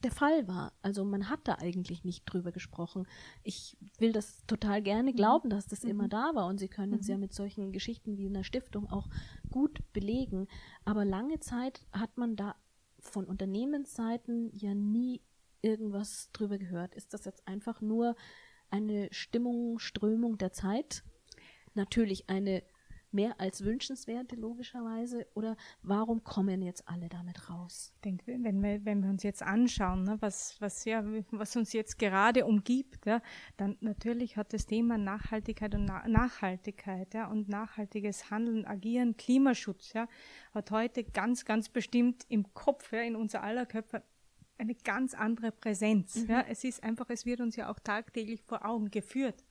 der 0.00 0.10
Fall 0.10 0.48
war. 0.48 0.72
Also 0.82 1.04
man 1.04 1.28
hat 1.28 1.40
da 1.44 1.56
eigentlich 1.56 2.04
nicht 2.04 2.24
drüber 2.24 2.52
gesprochen. 2.52 3.06
Ich 3.42 3.76
will 3.98 4.12
das 4.12 4.44
total 4.46 4.82
gerne 4.82 5.12
mhm. 5.12 5.16
glauben, 5.16 5.50
dass 5.50 5.66
das 5.66 5.84
mhm. 5.84 5.90
immer 5.90 6.08
da 6.08 6.34
war 6.34 6.46
und 6.46 6.58
Sie 6.58 6.68
können 6.68 6.94
es 6.94 7.06
mhm. 7.06 7.12
ja 7.12 7.18
mit 7.18 7.34
solchen 7.34 7.72
Geschichten 7.72 8.16
wie 8.16 8.26
in 8.26 8.34
der 8.34 8.44
Stiftung 8.44 8.88
auch 8.90 9.08
gut 9.50 9.80
belegen. 9.92 10.48
Aber 10.84 11.04
lange 11.04 11.40
Zeit 11.40 11.86
hat 11.92 12.16
man 12.16 12.36
da 12.36 12.56
von 12.98 13.24
Unternehmensseiten 13.24 14.50
ja 14.54 14.74
nie 14.74 15.22
irgendwas 15.62 16.30
drüber 16.32 16.58
gehört. 16.58 16.94
Ist 16.94 17.14
das 17.14 17.24
jetzt 17.24 17.46
einfach 17.46 17.80
nur 17.80 18.16
eine 18.70 19.08
Stimmung, 19.12 19.78
Strömung 19.78 20.38
der 20.38 20.52
Zeit? 20.52 21.02
Natürlich 21.74 22.28
eine 22.28 22.62
mehr 23.12 23.40
als 23.40 23.64
wünschenswerte, 23.64 24.36
logischerweise? 24.36 25.26
Oder 25.34 25.56
warum 25.82 26.22
kommen 26.24 26.62
jetzt 26.62 26.88
alle 26.88 27.08
damit 27.08 27.50
raus? 27.50 27.92
Ich 27.94 28.00
denke, 28.00 28.24
wenn 28.26 28.62
wir, 28.62 28.84
wenn 28.84 29.02
wir 29.02 29.10
uns 29.10 29.22
jetzt 29.22 29.42
anschauen, 29.42 30.04
ne, 30.04 30.16
was, 30.20 30.60
was, 30.60 30.84
ja, 30.84 31.04
was 31.30 31.56
uns 31.56 31.72
jetzt 31.72 31.98
gerade 31.98 32.46
umgibt, 32.46 33.06
ja, 33.06 33.20
dann 33.56 33.76
natürlich 33.80 34.36
hat 34.36 34.52
das 34.52 34.66
Thema 34.66 34.98
Nachhaltigkeit 34.98 35.74
und 35.74 35.84
Na 35.84 36.06
Nachhaltigkeit 36.06 37.14
ja, 37.14 37.26
und 37.28 37.48
nachhaltiges 37.48 38.30
Handeln, 38.30 38.64
Agieren, 38.66 39.16
Klimaschutz, 39.16 39.92
ja, 39.92 40.08
hat 40.52 40.70
heute 40.70 41.04
ganz, 41.04 41.44
ganz 41.44 41.68
bestimmt 41.68 42.24
im 42.28 42.52
Kopf, 42.54 42.92
ja, 42.92 43.02
in 43.02 43.16
unser 43.16 43.42
aller 43.42 43.66
Köpfe 43.66 44.02
eine 44.58 44.74
ganz 44.74 45.14
andere 45.14 45.52
Präsenz. 45.52 46.16
Mhm. 46.16 46.30
Ja. 46.30 46.44
Es 46.48 46.64
ist 46.64 46.82
einfach, 46.82 47.08
es 47.08 47.24
wird 47.24 47.40
uns 47.40 47.56
ja 47.56 47.70
auch 47.70 47.78
tagtäglich 47.78 48.42
vor 48.42 48.64
Augen 48.64 48.90
geführt 48.90 49.42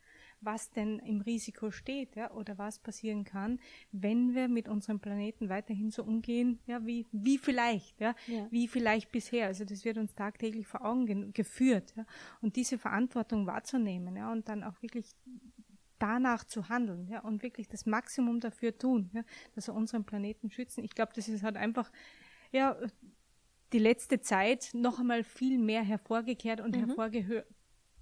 was 0.41 0.71
denn 0.71 0.99
im 0.99 1.21
Risiko 1.21 1.71
steht, 1.71 2.15
ja, 2.15 2.31
oder 2.31 2.57
was 2.57 2.79
passieren 2.79 3.23
kann, 3.23 3.59
wenn 3.91 4.35
wir 4.35 4.47
mit 4.47 4.67
unserem 4.67 4.99
Planeten 4.99 5.49
weiterhin 5.49 5.91
so 5.91 6.03
umgehen, 6.03 6.59
ja, 6.65 6.85
wie, 6.85 7.05
wie 7.11 7.37
vielleicht, 7.37 7.99
ja, 7.99 8.15
ja. 8.27 8.47
wie 8.49 8.67
vielleicht 8.67 9.11
bisher. 9.11 9.47
Also 9.47 9.65
das 9.65 9.85
wird 9.85 9.97
uns 9.97 10.15
tagtäglich 10.15 10.67
vor 10.67 10.85
Augen 10.85 11.05
ge 11.05 11.31
geführt, 11.33 11.93
ja, 11.95 12.05
und 12.41 12.55
diese 12.55 12.77
Verantwortung 12.77 13.45
wahrzunehmen, 13.47 14.15
ja, 14.15 14.31
und 14.31 14.47
dann 14.47 14.63
auch 14.63 14.81
wirklich 14.81 15.05
danach 15.99 16.45
zu 16.45 16.69
handeln, 16.69 17.09
ja, 17.09 17.19
und 17.19 17.43
wirklich 17.43 17.67
das 17.67 17.85
Maximum 17.85 18.39
dafür 18.39 18.77
tun, 18.77 19.09
ja, 19.13 19.23
dass 19.55 19.67
wir 19.67 19.73
unseren 19.73 20.05
Planeten 20.05 20.49
schützen. 20.49 20.83
Ich 20.83 20.95
glaube, 20.95 21.11
das 21.15 21.27
ist 21.27 21.43
halt 21.43 21.57
einfach, 21.57 21.91
ja, 22.51 22.77
die 23.73 23.79
letzte 23.79 24.19
Zeit 24.21 24.71
noch 24.73 24.99
einmal 24.99 25.23
viel 25.23 25.59
mehr 25.59 25.83
hervorgekehrt 25.83 26.59
und 26.61 26.75
mhm. 26.75 26.85
hervorgehört 26.85 27.45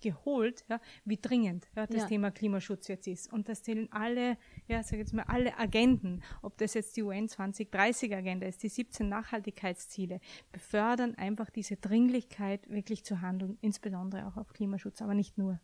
geholt, 0.01 0.65
ja, 0.69 0.79
wie 1.05 1.17
dringend 1.17 1.67
ja, 1.75 1.87
das 1.87 2.03
ja. 2.03 2.07
Thema 2.07 2.31
Klimaschutz 2.31 2.87
jetzt 2.87 3.07
ist. 3.07 3.31
Und 3.31 3.49
das 3.49 3.63
zählen 3.63 3.87
alle, 3.91 4.37
ja, 4.67 4.83
sag 4.83 4.99
jetzt 4.99 5.13
mal, 5.13 5.23
alle 5.23 5.57
Agenden, 5.57 6.23
ob 6.41 6.57
das 6.57 6.73
jetzt 6.73 6.95
die 6.97 7.03
UN 7.03 7.29
2030 7.29 8.15
Agenda 8.15 8.47
ist, 8.47 8.63
die 8.63 8.69
17 8.69 9.07
Nachhaltigkeitsziele, 9.07 10.19
befördern 10.51 11.15
einfach 11.15 11.49
diese 11.49 11.77
Dringlichkeit, 11.77 12.69
wirklich 12.69 13.03
zu 13.03 13.21
handeln, 13.21 13.57
insbesondere 13.61 14.27
auch 14.27 14.37
auf 14.37 14.53
Klimaschutz, 14.53 15.01
aber 15.01 15.13
nicht 15.13 15.37
nur. 15.37 15.59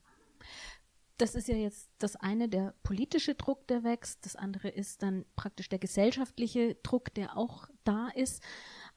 Das 1.18 1.36
ist 1.36 1.48
ja 1.48 1.56
jetzt 1.56 1.92
das 2.00 2.16
eine, 2.16 2.50
der 2.50 2.74
politische 2.82 3.36
Druck, 3.36 3.68
der 3.68 3.84
wächst. 3.84 4.26
Das 4.26 4.36
andere 4.36 4.70
ist 4.70 5.04
dann 5.04 5.26
praktisch 5.36 5.70
der 5.70 5.80
gesellschaftliche 5.80 6.76
Druck, 6.82 7.14
der 7.14 7.38
auch 7.38 7.70
da 7.84 8.10
ist. 8.10 8.44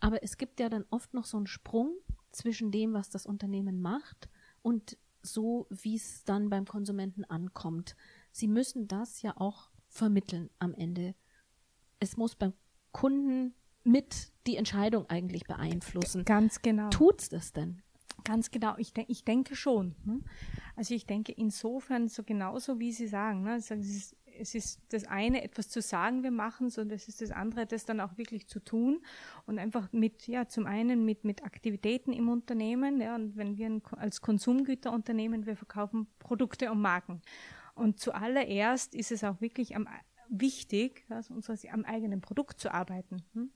Aber 0.01 0.23
es 0.23 0.39
gibt 0.39 0.59
ja 0.59 0.69
dann 0.69 0.87
oft 0.91 1.13
noch 1.13 1.25
so 1.25 1.37
einen 1.37 1.47
Sprung 1.47 1.95
zwischen 2.33 2.71
dem, 2.71 2.95
was 2.95 3.11
das 3.11 3.27
Unternehmen 3.27 3.81
macht 3.81 4.29
und 4.63 4.99
so, 5.27 5.67
wie 5.71 5.97
es 5.97 6.25
dann 6.25 6.49
beim 6.49 6.65
Konsumenten 6.65 7.25
ankommt. 7.25 7.97
Sie 8.33 8.49
müssen 8.49 8.89
das 8.89 9.23
ja 9.23 9.35
auch 9.37 9.71
vermitteln 9.89 10.51
am 10.59 10.75
Ende. 10.75 11.15
Es 12.01 12.17
muss 12.17 12.35
beim 12.35 12.53
Kunden 12.93 13.55
mit 13.85 14.33
die 14.47 14.57
Entscheidung 14.57 15.09
eigentlich 15.09 15.45
beeinflussen. 15.45 16.25
Ganz 16.25 16.63
genau. 16.63 16.91
Tut's 16.91 17.29
das 17.29 17.53
denn? 17.53 17.83
Ganz 18.25 18.51
genau, 18.51 18.75
ich, 18.79 18.93
de 18.93 19.05
ich 19.09 19.25
denke 19.25 19.55
schon. 19.55 19.95
Ne? 20.05 20.21
Also 20.75 20.95
ich 20.95 21.07
denke 21.07 21.33
insofern 21.33 22.09
so 22.09 22.25
genauso, 22.25 22.81
wie 22.81 22.93
Sie 22.93 23.07
sagen. 23.07 23.43
Ne? 23.43 23.53
Also 23.53 23.75
es, 23.75 23.89
ist, 23.89 24.17
es 24.39 24.55
ist 24.55 24.81
das 24.91 25.05
eine, 25.05 25.43
etwas 25.43 25.69
zu 25.69 25.81
sagen, 25.81 26.23
wir 26.23 26.31
machen 26.31 26.69
es, 26.69 26.79
und 26.79 26.91
es 26.93 27.09
ist 27.09 27.21
das 27.21 27.31
andere, 27.31 27.67
das 27.67 27.85
dann 27.85 28.01
auch 28.01 28.17
wirklich 28.19 28.47
zu 28.47 28.61
tun 28.61 29.03
und 29.47 29.59
einfach 29.59 29.93
mit, 29.93 30.27
ja, 30.27 30.49
zum 30.49 30.67
einen 30.67 31.05
mit, 31.05 31.25
mit 31.25 31.45
Aktivitäten 31.45 32.13
im 32.13 32.29
Unternehmen, 32.29 33.01
ja, 33.01 33.15
und 33.15 33.37
wenn 33.37 33.57
wir 33.57 33.67
ein, 33.67 33.83
als 33.97 34.21
Konsumgüterunternehmen, 34.21 35.47
wir 35.47 35.57
verkaufen 35.57 36.07
Produkte 36.19 36.71
und 36.71 36.81
Marken. 36.81 37.23
Und 37.75 38.01
zuallererst 38.01 38.95
ist 38.95 39.13
es 39.13 39.23
auch 39.25 39.41
wirklich 39.41 39.77
am, 39.77 39.87
wichtig, 40.29 41.05
also 41.09 41.35
am 41.71 41.85
eigenen 41.85 42.21
Produkt 42.21 42.59
zu 42.59 42.73
arbeiten. 42.73 43.23
Hm? 43.35 43.51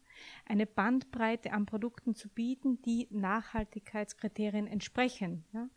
eine 0.44 0.66
Bandbreite 0.66 1.52
an 1.52 1.66
Produkten 1.66 2.14
zu 2.14 2.28
bieten, 2.28 2.80
die 2.82 3.08
Nachhaltigkeitskriterien 3.10 4.66
entsprechen. 4.66 5.44
Ja? 5.52 5.68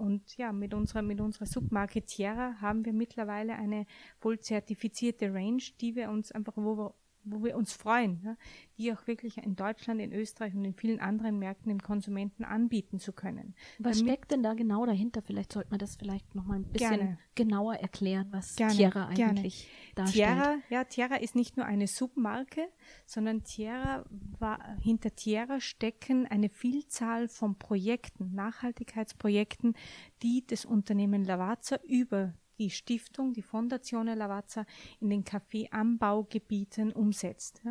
Und 0.00 0.38
ja, 0.38 0.50
mit 0.50 0.72
unserer, 0.72 1.02
mit 1.02 1.20
unserer 1.20 1.44
Submarke 1.44 2.00
Tierra 2.00 2.54
haben 2.62 2.86
wir 2.86 2.94
mittlerweile 2.94 3.56
eine 3.56 3.84
voll 4.18 4.40
zertifizierte 4.40 5.34
Range, 5.34 5.62
die 5.82 5.94
wir 5.94 6.08
uns 6.08 6.32
einfach, 6.32 6.56
wo 6.56 6.78
wir 6.78 6.94
wo 7.24 7.44
wir 7.44 7.56
uns 7.56 7.72
freuen, 7.72 8.20
ja, 8.24 8.36
die 8.78 8.92
auch 8.92 9.06
wirklich 9.06 9.38
in 9.38 9.56
Deutschland, 9.56 10.00
in 10.00 10.12
Österreich 10.12 10.54
und 10.54 10.64
in 10.64 10.74
vielen 10.74 11.00
anderen 11.00 11.38
Märkten 11.38 11.68
dem 11.68 11.82
Konsumenten 11.82 12.44
anbieten 12.44 12.98
zu 12.98 13.12
können. 13.12 13.54
Was 13.78 13.98
Damit 13.98 14.12
steckt 14.12 14.30
denn 14.30 14.42
da 14.42 14.54
genau 14.54 14.86
dahinter? 14.86 15.22
Vielleicht 15.22 15.52
sollte 15.52 15.70
man 15.70 15.78
das 15.78 15.96
vielleicht 15.96 16.34
noch 16.34 16.44
mal 16.44 16.56
ein 16.56 16.64
bisschen 16.64 16.96
gerne. 16.96 17.18
genauer 17.34 17.74
erklären, 17.76 18.28
was 18.30 18.56
gerne, 18.56 18.74
Tierra 18.74 19.06
eigentlich 19.06 19.68
gerne. 19.68 19.94
darstellt. 19.94 20.26
Tierra, 20.26 20.56
ja, 20.70 20.84
Tierra 20.84 21.16
ist 21.16 21.34
nicht 21.34 21.56
nur 21.56 21.66
eine 21.66 21.86
Submarke, 21.86 22.68
sondern 23.06 23.44
Tierra 23.44 24.04
war, 24.38 24.76
hinter 24.80 25.14
Tierra 25.14 25.60
stecken 25.60 26.26
eine 26.26 26.48
Vielzahl 26.48 27.28
von 27.28 27.58
Projekten, 27.58 28.34
Nachhaltigkeitsprojekten, 28.34 29.74
die 30.22 30.44
das 30.46 30.64
Unternehmen 30.64 31.24
Lavazza 31.24 31.78
über 31.86 32.34
die 32.60 32.70
Stiftung, 32.70 33.32
die 33.32 33.42
Fondazione 33.42 34.14
Lavazza 34.14 34.64
in 35.00 35.10
den 35.10 35.24
Kaffeeanbaugebieten 35.24 36.92
umsetzt. 36.92 37.62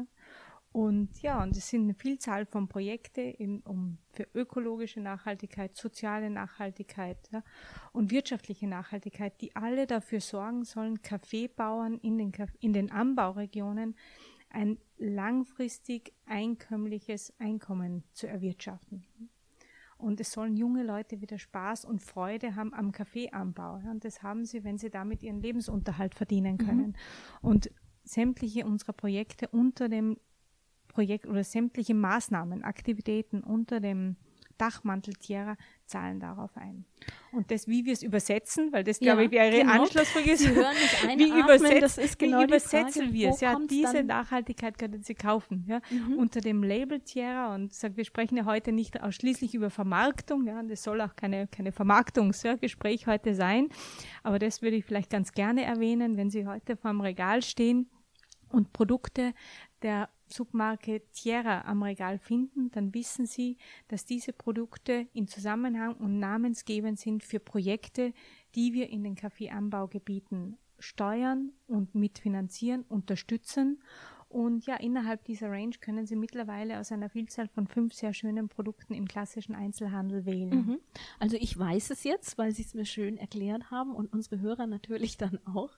Und 0.71 1.21
ja, 1.21 1.41
und 1.41 1.57
es 1.57 1.67
sind 1.67 1.83
eine 1.83 1.95
Vielzahl 1.95 2.45
von 2.45 2.67
Projekten 2.67 3.61
um, 3.65 3.97
für 4.11 4.27
ökologische 4.35 4.99
Nachhaltigkeit, 4.99 5.75
soziale 5.75 6.29
Nachhaltigkeit 6.29 7.17
ja, 7.31 7.43
und 7.91 8.11
wirtschaftliche 8.11 8.67
Nachhaltigkeit, 8.67 9.41
die 9.41 9.55
alle 9.55 9.87
dafür 9.87 10.21
sorgen 10.21 10.65
sollen, 10.65 11.01
Kaffeebauern 11.01 11.97
in 11.99 12.17
den, 12.17 12.31
in 12.59 12.73
den 12.73 12.91
Anbauregionen 12.91 13.95
ein 14.49 14.77
langfristig 14.97 16.13
einkömmliches 16.25 17.33
Einkommen 17.39 18.03
zu 18.13 18.27
erwirtschaften. 18.27 19.05
Und 19.99 20.21
es 20.21 20.31
sollen 20.31 20.55
junge 20.55 20.83
Leute 20.83 21.19
wieder 21.19 21.37
Spaß 21.37 21.83
und 21.83 22.01
Freude 22.01 22.55
haben 22.55 22.73
am 22.73 22.93
Kaffeeanbau. 22.93 23.81
Und 23.91 24.05
das 24.05 24.23
haben 24.23 24.45
sie, 24.45 24.63
wenn 24.63 24.77
sie 24.77 24.89
damit 24.89 25.21
ihren 25.23 25.41
Lebensunterhalt 25.41 26.15
verdienen 26.15 26.53
mhm. 26.53 26.65
können. 26.65 26.87
Mhm. 26.87 26.95
Und 27.41 27.71
sämtliche 28.05 28.65
unserer 28.65 28.93
Projekte 28.93 29.49
unter 29.49 29.89
dem 29.89 30.17
Projekt 30.87 31.27
oder 31.27 31.43
sämtliche 31.43 31.93
Maßnahmen, 31.93 32.63
Aktivitäten 32.63 33.43
unter 33.43 33.81
dem 33.81 34.15
Dachmantel 34.57 35.13
Tierra 35.15 35.57
zahlen 35.89 36.19
darauf 36.19 36.55
ein. 36.55 36.85
Und 37.31 37.51
das, 37.51 37.67
wie 37.67 37.85
wir 37.85 37.93
es 37.93 38.03
übersetzen, 38.03 38.71
weil 38.71 38.83
das, 38.83 38.99
ja, 38.99 39.13
glaube 39.13 39.25
ich, 39.25 39.31
wäre 39.31 39.47
Ihre 39.47 39.61
genau. 39.61 39.83
Anschlussfrage 39.83 40.31
ist, 40.31 40.43
wie, 40.45 42.03
ist 42.03 42.19
genau 42.19 42.39
wie 42.39 42.43
übersetzen 42.43 43.13
wir 43.13 43.29
es? 43.29 43.41
Ja, 43.41 43.57
diese? 43.69 44.03
Nachhaltigkeit 44.03 44.77
können 44.77 45.03
Sie 45.03 45.15
kaufen, 45.15 45.65
ja, 45.67 45.81
mhm. 45.89 46.17
unter 46.17 46.41
dem 46.41 46.63
Label 46.63 46.99
Tierra 47.01 47.53
und 47.53 47.73
sag, 47.73 47.97
wir 47.97 48.05
sprechen 48.05 48.37
ja 48.37 48.45
heute 48.45 48.71
nicht 48.71 49.01
ausschließlich 49.01 49.53
über 49.55 49.69
Vermarktung, 49.69 50.45
ja, 50.47 50.59
und 50.59 50.71
es 50.71 50.83
soll 50.83 51.01
auch 51.01 51.15
keine, 51.15 51.47
keine 51.47 51.71
Vermarktungsgespräch 51.71 53.01
ja, 53.01 53.07
heute 53.07 53.33
sein, 53.33 53.69
aber 54.23 54.39
das 54.39 54.61
würde 54.61 54.77
ich 54.77 54.85
vielleicht 54.85 55.09
ganz 55.09 55.31
gerne 55.33 55.63
erwähnen, 55.63 56.17
wenn 56.17 56.29
Sie 56.29 56.47
heute 56.47 56.77
vor 56.77 56.91
dem 56.91 57.01
Regal 57.01 57.41
stehen 57.41 57.89
und 58.51 58.73
Produkte 58.73 59.33
der 59.81 60.09
Submarke 60.27 61.01
Tierra 61.11 61.61
am 61.65 61.81
Regal 61.83 62.19
finden, 62.19 62.69
dann 62.71 62.93
wissen 62.93 63.25
Sie, 63.25 63.57
dass 63.87 64.05
diese 64.05 64.33
Produkte 64.33 65.07
in 65.13 65.27
Zusammenhang 65.27 65.95
und 65.95 66.19
namensgebend 66.19 66.99
sind 66.99 67.23
für 67.23 67.39
Projekte, 67.39 68.13
die 68.55 68.73
wir 68.73 68.89
in 68.89 69.03
den 69.03 69.15
Kaffeeanbaugebieten 69.15 70.57
steuern 70.77 71.51
und 71.67 71.95
mitfinanzieren, 71.95 72.83
unterstützen 72.83 73.81
und 74.29 74.67
ja, 74.67 74.75
innerhalb 74.75 75.23
dieser 75.25 75.49
Range 75.49 75.75
können 75.81 76.05
Sie 76.05 76.15
mittlerweile 76.15 76.79
aus 76.79 76.91
einer 76.91 77.09
Vielzahl 77.09 77.47
von 77.47 77.67
fünf 77.67 77.95
sehr 77.95 78.13
schönen 78.13 78.47
Produkten 78.47 78.93
im 78.93 79.07
klassischen 79.07 79.55
Einzelhandel 79.55 80.23
wählen. 80.25 80.49
Mhm. 80.49 80.79
Also 81.17 81.35
ich 81.35 81.57
weiß 81.57 81.89
es 81.89 82.03
jetzt, 82.03 82.37
weil 82.37 82.51
Sie 82.51 82.61
es 82.61 82.75
mir 82.75 82.85
schön 82.85 83.17
erklärt 83.17 83.71
haben 83.71 83.95
und 83.95 84.13
unsere 84.13 84.39
Hörer 84.39 84.67
natürlich 84.67 85.17
dann 85.17 85.39
auch. 85.45 85.71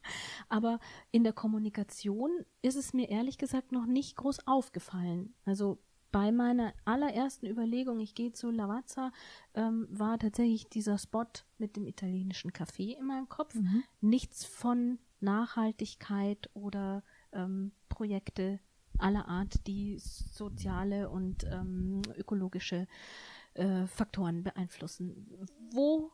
Aber 0.50 0.80
in 1.12 1.24
der 1.24 1.32
Kommunikation 1.32 2.30
ist 2.62 2.76
es 2.76 2.94
mir 2.94 3.10
ehrlich 3.10 3.38
gesagt 3.38 3.72
noch 3.72 3.86
nicht 3.86 4.18
groß 4.18 4.46
aufgefallen. 4.46 5.34
Also 5.46 5.80
bei 6.12 6.34
meiner 6.34 6.74
allerersten 6.84 7.48
Überlegung, 7.48 8.02
ich 8.02 8.16
gehe 8.16 8.34
zu 8.34 8.52
Lavazza, 8.52 9.14
ähm, 9.54 9.88
war 9.90 10.20
tatsächlich 10.20 10.68
dieser 10.68 10.98
Spot 10.98 11.24
mit 11.58 11.78
dem 11.78 11.88
italienischen 11.88 12.52
Café 12.52 12.98
in 12.98 13.06
meinem 13.06 13.30
Kopf. 13.30 13.56
Mhm. 13.56 13.84
Nichts 14.02 14.44
von 14.44 15.00
Nachhaltigkeit 15.22 16.50
oder 16.54 17.04
ähm, 17.34 17.72
Projekte 17.90 18.60
aller 18.98 19.28
Art, 19.28 19.68
die 19.68 19.98
soziale 20.00 21.10
und 21.10 21.46
ähm, 21.46 22.02
ökologische 22.18 22.88
äh, 23.54 23.88
Faktoren 23.88 24.44
beeinflussen. 24.44 25.28
Wo 25.72 26.12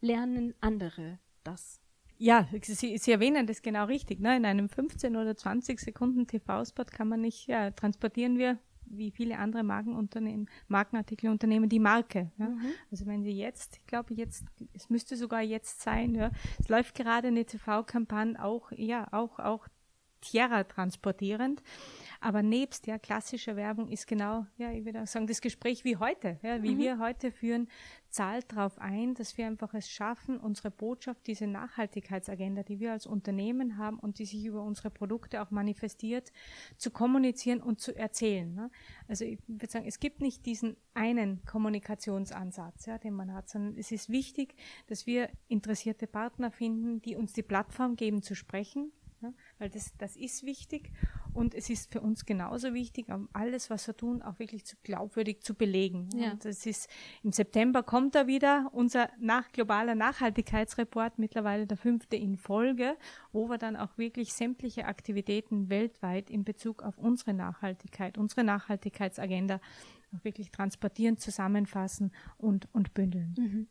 lernen 0.00 0.54
andere 0.60 1.18
das? 1.42 1.80
Ja, 2.16 2.48
Sie, 2.62 2.96
Sie 2.96 3.10
erwähnen 3.10 3.46
das 3.46 3.62
genau 3.62 3.86
richtig. 3.86 4.20
Ne? 4.20 4.36
In 4.36 4.46
einem 4.46 4.68
15 4.68 5.16
oder 5.16 5.36
20 5.36 5.80
Sekunden 5.80 6.26
TV-Spot 6.26 6.84
kann 6.84 7.08
man 7.08 7.20
nicht, 7.20 7.48
ja, 7.48 7.70
transportieren 7.70 8.38
wir 8.38 8.58
wie 8.86 9.10
viele 9.10 9.38
andere 9.38 9.62
Markenunternehmen, 9.62 10.48
Markenartikelunternehmen 10.68 11.68
die 11.68 11.80
Marke. 11.80 12.30
Ja? 12.38 12.48
Mhm. 12.48 12.72
Also 12.90 13.06
wenn 13.06 13.24
Sie 13.24 13.32
jetzt, 13.32 13.78
ich 13.78 13.86
glaube 13.86 14.14
jetzt, 14.14 14.44
es 14.72 14.90
müsste 14.90 15.16
sogar 15.16 15.42
jetzt 15.42 15.80
sein, 15.80 16.14
ja, 16.14 16.30
es 16.58 16.68
läuft 16.68 16.94
gerade 16.94 17.28
eine 17.28 17.44
TV-Kampagne 17.44 18.42
auch, 18.42 18.70
ja, 18.72 19.08
auch, 19.12 19.38
auch 19.38 19.66
Tierra 20.24 20.64
transportierend. 20.64 21.62
Aber 22.20 22.42
nebst 22.42 22.86
ja 22.86 22.98
klassischer 22.98 23.54
Werbung 23.54 23.88
ist 23.88 24.06
genau, 24.06 24.46
ja, 24.56 24.72
ich 24.72 24.84
würde 24.84 25.02
auch 25.02 25.06
sagen, 25.06 25.26
das 25.26 25.40
Gespräch 25.40 25.84
wie 25.84 25.98
heute, 25.98 26.38
ja, 26.42 26.62
wie 26.62 26.74
mhm. 26.74 26.78
wir 26.78 26.98
heute 26.98 27.30
führen, 27.30 27.68
zahlt 28.08 28.52
darauf 28.52 28.78
ein, 28.78 29.14
dass 29.14 29.36
wir 29.36 29.46
einfach 29.46 29.74
es 29.74 29.90
schaffen, 29.90 30.38
unsere 30.38 30.70
Botschaft, 30.70 31.26
diese 31.26 31.46
Nachhaltigkeitsagenda, 31.46 32.62
die 32.62 32.78
wir 32.78 32.92
als 32.92 33.06
Unternehmen 33.06 33.76
haben 33.76 33.98
und 33.98 34.18
die 34.18 34.24
sich 34.24 34.44
über 34.46 34.62
unsere 34.62 34.88
Produkte 34.88 35.42
auch 35.42 35.50
manifestiert, 35.50 36.32
zu 36.76 36.90
kommunizieren 36.90 37.60
und 37.60 37.80
zu 37.80 37.94
erzählen. 37.94 38.54
Ne? 38.54 38.70
Also 39.08 39.24
ich 39.24 39.38
würde 39.48 39.70
sagen, 39.70 39.86
es 39.86 39.98
gibt 39.98 40.20
nicht 40.20 40.46
diesen 40.46 40.76
einen 40.94 41.44
Kommunikationsansatz, 41.44 42.86
ja, 42.86 42.98
den 42.98 43.14
man 43.14 43.34
hat, 43.34 43.48
sondern 43.48 43.76
es 43.76 43.90
ist 43.90 44.08
wichtig, 44.08 44.54
dass 44.86 45.06
wir 45.06 45.28
interessierte 45.48 46.06
Partner 46.06 46.52
finden, 46.52 47.02
die 47.02 47.16
uns 47.16 47.32
die 47.32 47.42
Plattform 47.42 47.96
geben 47.96 48.22
zu 48.22 48.34
sprechen, 48.34 48.92
Ne? 49.20 49.34
Weil 49.58 49.70
das, 49.70 49.92
das 49.98 50.16
ist 50.16 50.44
wichtig 50.44 50.90
und 51.32 51.54
es 51.54 51.70
ist 51.70 51.92
für 51.92 52.00
uns 52.00 52.26
genauso 52.26 52.74
wichtig, 52.74 53.06
alles, 53.32 53.70
was 53.70 53.86
wir 53.86 53.96
tun, 53.96 54.22
auch 54.22 54.38
wirklich 54.38 54.64
zu 54.64 54.76
glaubwürdig 54.82 55.42
zu 55.42 55.54
belegen. 55.54 56.08
Ja. 56.14 56.32
Und 56.32 56.44
das 56.44 56.66
ist, 56.66 56.88
im 57.22 57.32
September 57.32 57.82
kommt 57.82 58.14
da 58.14 58.26
wieder 58.26 58.70
unser 58.72 59.10
nach, 59.18 59.50
globaler 59.52 59.94
Nachhaltigkeitsreport, 59.94 61.18
mittlerweile 61.18 61.66
der 61.66 61.76
fünfte 61.76 62.16
in 62.16 62.36
Folge, 62.36 62.96
wo 63.32 63.48
wir 63.48 63.58
dann 63.58 63.76
auch 63.76 63.98
wirklich 63.98 64.32
sämtliche 64.32 64.86
Aktivitäten 64.86 65.70
weltweit 65.70 66.30
in 66.30 66.44
Bezug 66.44 66.82
auf 66.82 66.98
unsere 66.98 67.34
Nachhaltigkeit, 67.34 68.18
unsere 68.18 68.44
Nachhaltigkeitsagenda 68.44 69.60
auch 70.14 70.24
wirklich 70.24 70.50
transportieren, 70.50 71.18
zusammenfassen 71.18 72.12
und, 72.36 72.68
und 72.72 72.94
bündeln. 72.94 73.34
Mhm. 73.36 73.66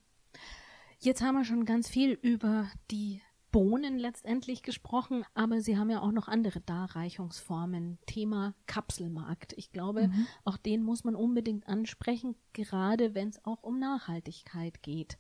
Jetzt 1.00 1.22
haben 1.22 1.36
wir 1.36 1.44
schon 1.44 1.66
ganz 1.66 1.90
viel 1.90 2.18
über 2.22 2.70
die 2.90 3.22
Bohnen 3.54 4.00
letztendlich 4.00 4.64
gesprochen, 4.64 5.24
aber 5.36 5.62
Sie 5.62 5.78
haben 5.78 5.92
ja 5.92 6.02
auch 6.02 6.12
noch 6.12 6.28
andere 6.28 6.60
Darreichungsformen. 6.60 8.00
Thema 8.08 8.56
Kapselmarkt. 8.66 9.54
Ich 9.58 9.72
glaube, 9.72 10.08
mhm. 10.08 10.28
auch 10.44 10.58
den 10.58 10.84
muss 10.84 11.04
man 11.04 11.16
unbedingt 11.16 11.68
ansprechen, 11.70 12.36
gerade 12.54 13.14
wenn 13.14 13.30
es 13.30 13.46
auch 13.46 13.62
um 13.62 13.78
Nachhaltigkeit 13.78 14.82
geht. 14.82 15.20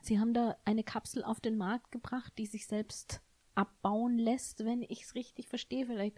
Sie 0.00 0.18
haben 0.18 0.32
da 0.32 0.56
eine 0.64 0.82
Kapsel 0.82 1.22
auf 1.22 1.40
den 1.40 1.58
Markt 1.58 1.92
gebracht, 1.92 2.32
die 2.38 2.46
sich 2.46 2.66
selbst 2.66 3.20
abbauen 3.54 4.18
lässt, 4.18 4.64
wenn 4.64 4.82
ich 4.82 5.02
es 5.02 5.14
richtig 5.14 5.48
verstehe. 5.48 5.84
Vielleicht 5.84 6.16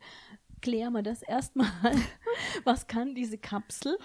klären 0.60 0.92
wir 0.92 1.02
das 1.02 1.20
erstmal. 1.20 1.68
Was 2.64 2.86
kann 2.86 3.16
diese 3.16 3.38
Kapsel? 3.38 3.98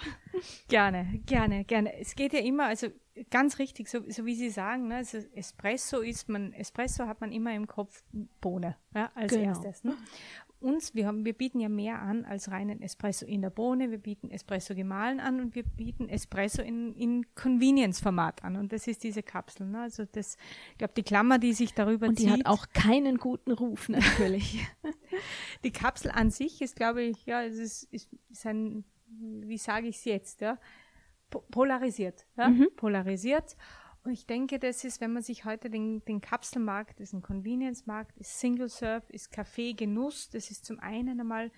Gerne, 0.67 1.21
gerne, 1.27 1.63
gerne. 1.63 1.93
Es 1.99 2.15
geht 2.15 2.33
ja 2.33 2.39
immer, 2.39 2.65
also 2.65 2.87
ganz 3.29 3.59
richtig, 3.59 3.89
so, 3.89 3.99
so 4.09 4.25
wie 4.25 4.35
Sie 4.35 4.49
sagen, 4.49 4.87
ne, 4.87 4.97
also 4.97 5.17
Espresso 5.33 6.01
ist 6.01 6.29
man, 6.29 6.53
Espresso 6.53 7.07
hat 7.07 7.21
man 7.21 7.31
immer 7.31 7.53
im 7.53 7.67
Kopf 7.67 8.03
Bohne 8.41 8.77
ja, 8.95 9.11
als 9.15 9.31
genau. 9.31 9.49
erstes. 9.49 9.83
Ne? 9.83 9.95
uns, 10.61 10.93
wir, 10.93 11.07
haben, 11.07 11.25
wir 11.25 11.33
bieten 11.33 11.59
ja 11.59 11.69
mehr 11.69 12.01
an 12.01 12.23
als 12.23 12.51
reinen 12.51 12.81
Espresso 12.81 13.25
in 13.25 13.41
der 13.41 13.49
Bohne, 13.49 13.91
wir 13.91 13.97
bieten 13.97 14.29
Espresso 14.29 14.75
gemahlen 14.75 15.19
an 15.19 15.39
und 15.39 15.55
wir 15.55 15.63
bieten 15.63 16.07
Espresso 16.07 16.61
in, 16.61 16.93
in 16.93 17.25
Convenience-Format 17.35 18.43
an. 18.43 18.55
Und 18.55 18.71
das 18.71 18.87
ist 18.87 19.03
diese 19.03 19.23
Kapsel. 19.23 19.67
Ne? 19.67 19.81
Also 19.81 20.05
das, 20.05 20.37
ich 20.71 20.77
glaube, 20.77 20.93
die 20.95 21.03
Klammer, 21.03 21.39
die 21.39 21.53
sich 21.53 21.73
darüber 21.73 22.07
und 22.07 22.17
zieht. 22.17 22.27
Und 22.29 22.37
die 22.37 22.43
hat 22.43 22.45
auch 22.45 22.67
keinen 22.73 23.17
guten 23.17 23.51
Ruf, 23.51 23.89
natürlich. 23.89 24.65
die 25.63 25.71
Kapsel 25.71 26.11
an 26.11 26.29
sich 26.29 26.61
ist, 26.61 26.75
glaube 26.75 27.01
ich, 27.01 27.25
ja, 27.25 27.43
es 27.43 27.57
ist, 27.57 27.83
ist, 27.91 28.09
ist 28.29 28.45
ein, 28.45 28.83
wie 29.07 29.57
sage 29.57 29.87
ich 29.87 29.97
es 29.97 30.05
jetzt, 30.05 30.41
ja, 30.41 30.57
polarisiert. 31.31 32.25
Ja? 32.37 32.49
Mhm. 32.49 32.69
Polarisiert. 32.75 33.55
Und 34.03 34.13
ich 34.13 34.25
denke, 34.25 34.57
das 34.57 34.83
ist, 34.83 34.99
wenn 34.99 35.13
man 35.13 35.21
sich 35.21 35.45
heute 35.45 35.69
den, 35.69 36.03
den 36.05 36.21
Kapselmarkt, 36.21 36.99
das 36.99 37.09
ist 37.09 37.13
ein 37.13 37.21
Convenience-Markt, 37.21 38.17
ist 38.17 38.39
Single 38.39 38.69
Serve, 38.69 39.05
ist 39.09 39.31
Kaffee-Genuss, 39.31 40.29
das 40.29 40.49
ist 40.49 40.65
zum 40.65 40.79
einen 40.79 41.19
einmal 41.19 41.51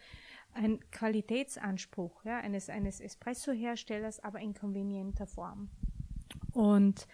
ein 0.53 0.79
Qualitätsanspruch 0.91 2.25
ja, 2.25 2.38
eines, 2.38 2.69
eines 2.69 2.99
Espresso-Herstellers, 2.99 4.19
aber 4.19 4.39
in 4.39 4.53
konvenienter 4.53 5.25
Form. 5.25 5.69
Und 6.51 7.07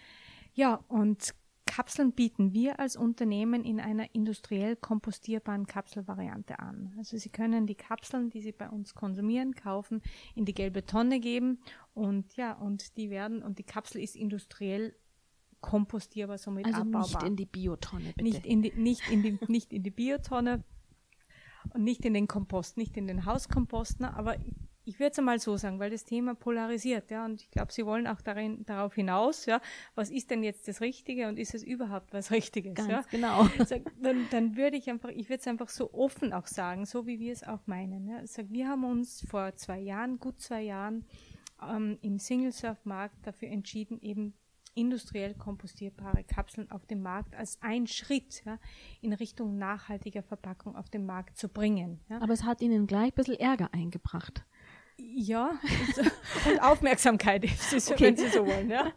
ja, 0.54 0.84
und 0.88 1.36
Kapseln 1.70 2.14
bieten 2.14 2.52
wir 2.52 2.80
als 2.80 2.96
Unternehmen 2.96 3.64
in 3.64 3.80
einer 3.80 4.16
industriell 4.16 4.76
kompostierbaren 4.76 5.68
Kapselvariante 5.68 6.58
an. 6.58 6.96
Also 6.98 7.16
Sie 7.18 7.30
können 7.30 7.68
die 7.68 7.76
Kapseln, 7.76 8.32
die 8.32 8.42
Sie 8.42 8.52
bei 8.52 8.68
uns 8.68 8.96
konsumieren, 8.96 9.54
kaufen, 9.54 10.02
in 10.34 10.46
die 10.46 10.56
gelbe 10.56 10.84
Tonne 10.84 11.20
geben 11.20 11.60
und 11.94 12.36
ja, 12.36 12.54
und 12.54 12.98
die 12.98 13.12
werden, 13.12 13.44
und 13.44 13.60
die 13.60 13.64
Kapsel 13.64 14.02
ist 14.02 14.16
industriell 14.16 14.96
kompostierbar, 15.62 16.40
somit 16.40 16.66
also 16.66 16.82
abbaubar. 16.82 17.02
nicht 17.02 17.24
in 17.24 17.36
die 17.36 17.46
Biotonne, 17.46 18.14
bitte. 18.16 18.24
Nicht 18.24 18.46
in 18.48 18.64
die, 18.64 18.74
nicht 18.76 19.08
in 19.12 19.22
die, 19.22 19.38
nicht 19.48 19.72
in 19.72 19.84
die 19.84 19.92
Biotonne 19.92 20.64
und 21.76 21.84
nicht 21.84 22.04
in 22.04 22.16
den 22.16 22.28
Kompost, 22.28 22.78
nicht 22.78 22.98
in 22.98 23.06
den 23.06 23.26
Hauskompost, 23.26 24.00
ne? 24.00 24.12
aber 24.16 24.38
ich, 24.86 25.00
würde 25.00 25.12
es 25.12 25.20
einmal 25.20 25.40
so 25.40 25.58
sagen, 25.58 25.80
weil 25.80 25.90
das 25.90 26.04
Thema 26.04 26.36
polarisiert, 26.36 27.12
ja, 27.12 27.26
und 27.26 27.42
ich 27.42 27.52
glaube, 27.52 27.72
Sie 27.72 27.86
wollen 27.86 28.08
auch 28.08 28.22
darin, 28.22 28.66
darauf 28.66 28.96
hinaus, 28.96 29.46
ja, 29.46 29.62
was 29.96 30.10
ist 30.10 30.32
denn 30.32 30.44
jetzt 30.44 30.68
das 30.68 30.82
Richtige 30.82 31.28
und 31.28 31.40
ist 31.40 31.54
es 31.54 31.64
überhaupt 31.64 32.14
was 32.14 32.32
Richtiges, 32.32 32.76
Ganz 32.76 32.90
ja? 32.90 33.04
genau. 33.10 33.48
Sag, 33.66 33.82
dann, 34.02 34.28
dann 34.32 34.56
würde 34.56 34.78
ich 34.78 34.90
einfach, 34.90 35.10
ich 35.10 35.30
würde 35.30 35.42
es 35.42 35.48
einfach 35.48 35.70
so 35.70 35.94
offen 35.94 36.34
auch 36.34 36.48
sagen, 36.48 36.86
so 36.86 37.06
wie 37.06 37.20
wir 37.20 37.34
es 37.34 37.44
auch 37.44 37.66
meinen, 37.68 38.08
ja. 38.08 38.26
Sag, 38.26 38.50
wir 38.50 38.68
haben 38.68 38.84
uns 38.84 39.26
vor 39.30 39.56
zwei 39.56 39.80
Jahren, 39.80 40.20
gut 40.20 40.40
zwei 40.42 40.62
Jahren, 40.62 41.06
ähm, 41.62 41.98
im 42.02 42.20
Single-Surf-Markt 42.20 43.26
dafür 43.26 43.50
entschieden, 43.50 44.00
eben 44.02 44.34
industriell 44.76 45.34
kompostierbare 45.34 46.24
Kapseln 46.24 46.72
auf 46.72 46.86
den 46.86 47.02
Markt 47.02 47.36
als 47.36 47.62
ein 47.62 47.88
Schritt 47.88 48.44
ja, 48.46 48.60
in 49.02 49.14
Richtung 49.14 49.58
nachhaltiger 49.58 50.24
Verpackung 50.24 50.76
auf 50.76 50.90
den 50.90 51.06
Markt 51.06 51.38
zu 51.38 51.50
bringen. 51.50 52.00
Ja. 52.10 52.22
Aber 52.22 52.34
es 52.34 52.44
hat 52.44 52.62
Ihnen 52.62 52.88
gleich 52.88 53.12
ein 53.12 53.16
bisschen 53.16 53.40
Ärger 53.40 53.74
eingebracht. 53.74 54.46
Ja, 55.02 55.60
und 56.46 56.60
Aufmerksamkeit, 56.62 57.44
okay. 57.44 57.96
wenn 58.00 58.18
Sie 58.18 58.28
so 58.28 58.46
wollen. 58.46 58.70
Ja. 58.70 58.92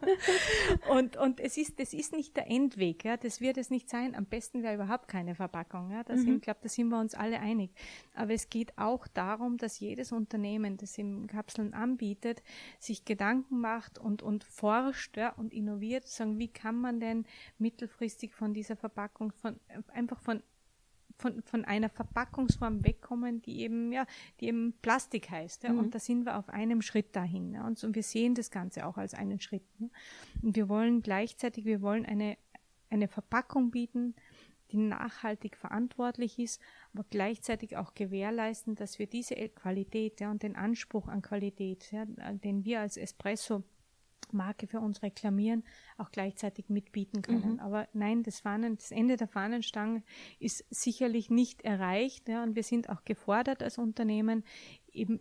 Und, 0.89 1.15
und 1.17 1.39
es 1.39 1.57
ist, 1.57 1.79
das 1.79 1.93
ist 1.93 2.13
nicht 2.13 2.35
der 2.35 2.49
Endweg, 2.49 3.05
ja. 3.05 3.17
das 3.17 3.39
wird 3.39 3.57
es 3.57 3.69
nicht 3.69 3.89
sein. 3.89 4.15
Am 4.15 4.25
besten 4.25 4.63
wäre 4.63 4.75
überhaupt 4.75 5.07
keine 5.07 5.35
Verpackung. 5.35 5.91
Ja. 5.91 6.03
Das 6.03 6.21
mhm. 6.21 6.35
ich 6.35 6.41
glaube, 6.41 6.59
da 6.63 6.69
sind 6.69 6.89
wir 6.89 6.99
uns 6.99 7.15
alle 7.15 7.39
einig. 7.39 7.71
Aber 8.13 8.33
es 8.33 8.49
geht 8.49 8.77
auch 8.77 9.07
darum, 9.07 9.57
dass 9.57 9.79
jedes 9.79 10.11
Unternehmen, 10.11 10.77
das 10.77 10.97
im 10.97 11.27
Kapseln 11.27 11.73
anbietet, 11.73 12.43
sich 12.79 13.05
Gedanken 13.05 13.59
macht 13.59 13.97
und, 13.97 14.21
und 14.21 14.43
forscht 14.43 15.17
ja, 15.17 15.29
und 15.29 15.53
innoviert, 15.53 16.07
sagen, 16.07 16.37
wie 16.37 16.49
kann 16.49 16.75
man 16.75 16.99
denn 16.99 17.25
mittelfristig 17.57 18.33
von 18.33 18.53
dieser 18.53 18.75
Verpackung, 18.75 19.31
von, 19.31 19.59
einfach 19.93 20.19
von 20.19 20.43
von, 21.17 21.41
von 21.43 21.65
einer 21.65 21.89
Verpackungsform 21.89 22.83
wegkommen, 22.83 23.41
die 23.41 23.61
eben, 23.61 23.91
ja, 23.91 24.05
die 24.39 24.47
eben 24.47 24.73
Plastik 24.81 25.29
heißt. 25.29 25.63
Ja, 25.63 25.71
mhm. 25.71 25.79
Und 25.79 25.95
da 25.95 25.99
sind 25.99 26.25
wir 26.25 26.37
auf 26.37 26.49
einem 26.49 26.81
Schritt 26.81 27.15
dahin. 27.15 27.53
Ja, 27.53 27.65
und, 27.65 27.77
so, 27.77 27.87
und 27.87 27.95
wir 27.95 28.03
sehen 28.03 28.35
das 28.35 28.51
Ganze 28.51 28.85
auch 28.85 28.97
als 28.97 29.13
einen 29.13 29.39
Schritt. 29.39 29.63
Ne? 29.79 29.89
Und 30.41 30.55
wir 30.55 30.69
wollen 30.69 31.01
gleichzeitig, 31.01 31.65
wir 31.65 31.81
wollen 31.81 32.05
eine, 32.05 32.37
eine 32.89 33.07
Verpackung 33.07 33.71
bieten, 33.71 34.15
die 34.71 34.77
nachhaltig 34.77 35.55
verantwortlich 35.55 36.39
ist, 36.39 36.59
aber 36.93 37.05
gleichzeitig 37.09 37.77
auch 37.77 37.93
gewährleisten, 37.93 38.75
dass 38.75 38.97
wir 38.97 39.05
diese 39.05 39.35
Qualität 39.49 40.19
ja, 40.19 40.31
und 40.31 40.41
den 40.41 40.55
Anspruch 40.55 41.07
an 41.07 41.21
Qualität, 41.21 41.91
ja, 41.91 42.05
den 42.05 42.65
wir 42.65 42.81
als 42.81 42.97
Espresso 42.97 43.63
Marke 44.33 44.67
für 44.67 44.79
uns 44.79 45.03
reklamieren, 45.03 45.63
auch 45.97 46.11
gleichzeitig 46.11 46.69
mitbieten 46.69 47.21
können. 47.21 47.53
Mhm. 47.53 47.59
Aber 47.59 47.87
nein, 47.93 48.23
das, 48.23 48.41
Fahnen, 48.41 48.75
das 48.75 48.91
Ende 48.91 49.17
der 49.17 49.27
Fahnenstange 49.27 50.03
ist 50.39 50.65
sicherlich 50.69 51.29
nicht 51.29 51.61
erreicht. 51.61 52.29
Ja, 52.29 52.43
und 52.43 52.55
wir 52.55 52.63
sind 52.63 52.89
auch 52.89 53.03
gefordert 53.05 53.63
als 53.63 53.77
Unternehmen, 53.77 54.43
eben 54.91 55.19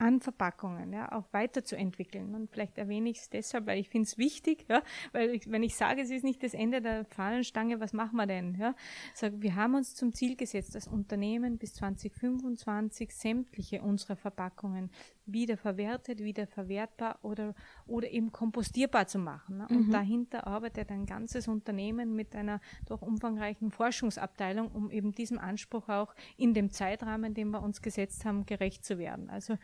an 0.00 0.20
Verpackungen 0.20 0.92
ja, 0.92 1.12
auch 1.12 1.30
weiterzuentwickeln. 1.32 2.34
Und 2.34 2.50
vielleicht 2.50 2.78
erwähne 2.78 3.10
ich 3.10 3.18
es 3.18 3.30
deshalb, 3.30 3.66
weil 3.66 3.78
ich 3.78 3.90
finde 3.90 4.06
es 4.06 4.18
wichtig, 4.18 4.64
ja, 4.68 4.82
weil 5.12 5.30
ich, 5.30 5.50
wenn 5.50 5.62
ich 5.62 5.76
sage, 5.76 6.00
es 6.00 6.10
ist 6.10 6.24
nicht 6.24 6.42
das 6.42 6.54
Ende 6.54 6.80
der 6.80 7.04
Fahnenstange, 7.04 7.80
was 7.80 7.92
machen 7.92 8.16
wir 8.16 8.26
denn? 8.26 8.56
Ja? 8.58 8.74
Sag, 9.14 9.34
wir 9.36 9.54
haben 9.54 9.74
uns 9.74 9.94
zum 9.94 10.14
Ziel 10.14 10.36
gesetzt, 10.36 10.74
das 10.74 10.88
Unternehmen 10.88 11.58
bis 11.58 11.74
2025 11.74 13.14
sämtliche 13.14 13.82
unserer 13.82 14.16
Verpackungen 14.16 14.90
wiederverwertet, 15.32 16.20
wiederverwertbar 16.20 17.18
oder, 17.22 17.54
oder 17.86 18.10
eben 18.10 18.32
kompostierbar 18.32 19.06
zu 19.06 19.18
machen. 19.18 19.58
Ne? 19.58 19.66
Und 19.68 19.88
mhm. 19.88 19.92
dahinter 19.92 20.46
arbeitet 20.46 20.90
ein 20.90 21.06
ganzes 21.06 21.48
Unternehmen 21.48 22.14
mit 22.14 22.34
einer 22.34 22.60
doch 22.86 23.02
umfangreichen 23.02 23.70
Forschungsabteilung, 23.70 24.68
um 24.72 24.90
eben 24.90 25.12
diesem 25.12 25.38
Anspruch 25.38 25.88
auch 25.88 26.14
in 26.36 26.54
dem 26.54 26.70
Zeitrahmen, 26.70 27.34
den 27.34 27.50
wir 27.50 27.62
uns 27.62 27.82
gesetzt 27.82 28.24
haben, 28.24 28.46
gerecht 28.46 28.84
zu 28.84 28.98
werden. 28.98 29.30
Also 29.30 29.56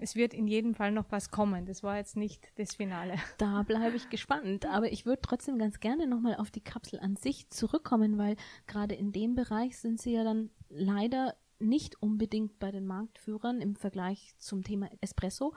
es 0.00 0.16
wird 0.16 0.32
in 0.32 0.46
jedem 0.46 0.74
Fall 0.74 0.92
noch 0.92 1.06
was 1.10 1.30
kommen. 1.30 1.66
Das 1.66 1.82
war 1.82 1.98
jetzt 1.98 2.16
nicht 2.16 2.50
das 2.56 2.74
Finale. 2.74 3.14
Da 3.38 3.62
bleibe 3.62 3.96
ich 3.96 4.08
gespannt. 4.08 4.66
Aber 4.66 4.90
ich 4.90 5.06
würde 5.06 5.22
trotzdem 5.22 5.58
ganz 5.58 5.80
gerne 5.80 6.06
nochmal 6.06 6.36
auf 6.36 6.50
die 6.50 6.62
Kapsel 6.62 6.98
an 7.00 7.16
sich 7.16 7.48
zurückkommen, 7.50 8.18
weil 8.18 8.36
gerade 8.66 8.94
in 8.94 9.12
dem 9.12 9.34
Bereich 9.34 9.78
sind 9.78 10.00
sie 10.00 10.12
ja 10.12 10.24
dann 10.24 10.50
leider 10.68 11.36
nicht 11.60 12.02
unbedingt 12.02 12.58
bei 12.58 12.70
den 12.70 12.86
Marktführern 12.86 13.60
im 13.60 13.76
Vergleich 13.76 14.34
zum 14.38 14.62
Thema 14.62 14.90
Espresso, 15.00 15.54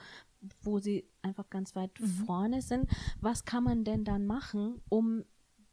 wo 0.61 0.79
sie 0.79 1.07
einfach 1.21 1.49
ganz 1.49 1.75
weit 1.75 1.99
mhm. 1.99 2.05
vorne 2.05 2.61
sind. 2.61 2.89
Was 3.21 3.45
kann 3.45 3.63
man 3.63 3.83
denn 3.83 4.03
dann 4.03 4.25
machen, 4.25 4.81
um 4.89 5.23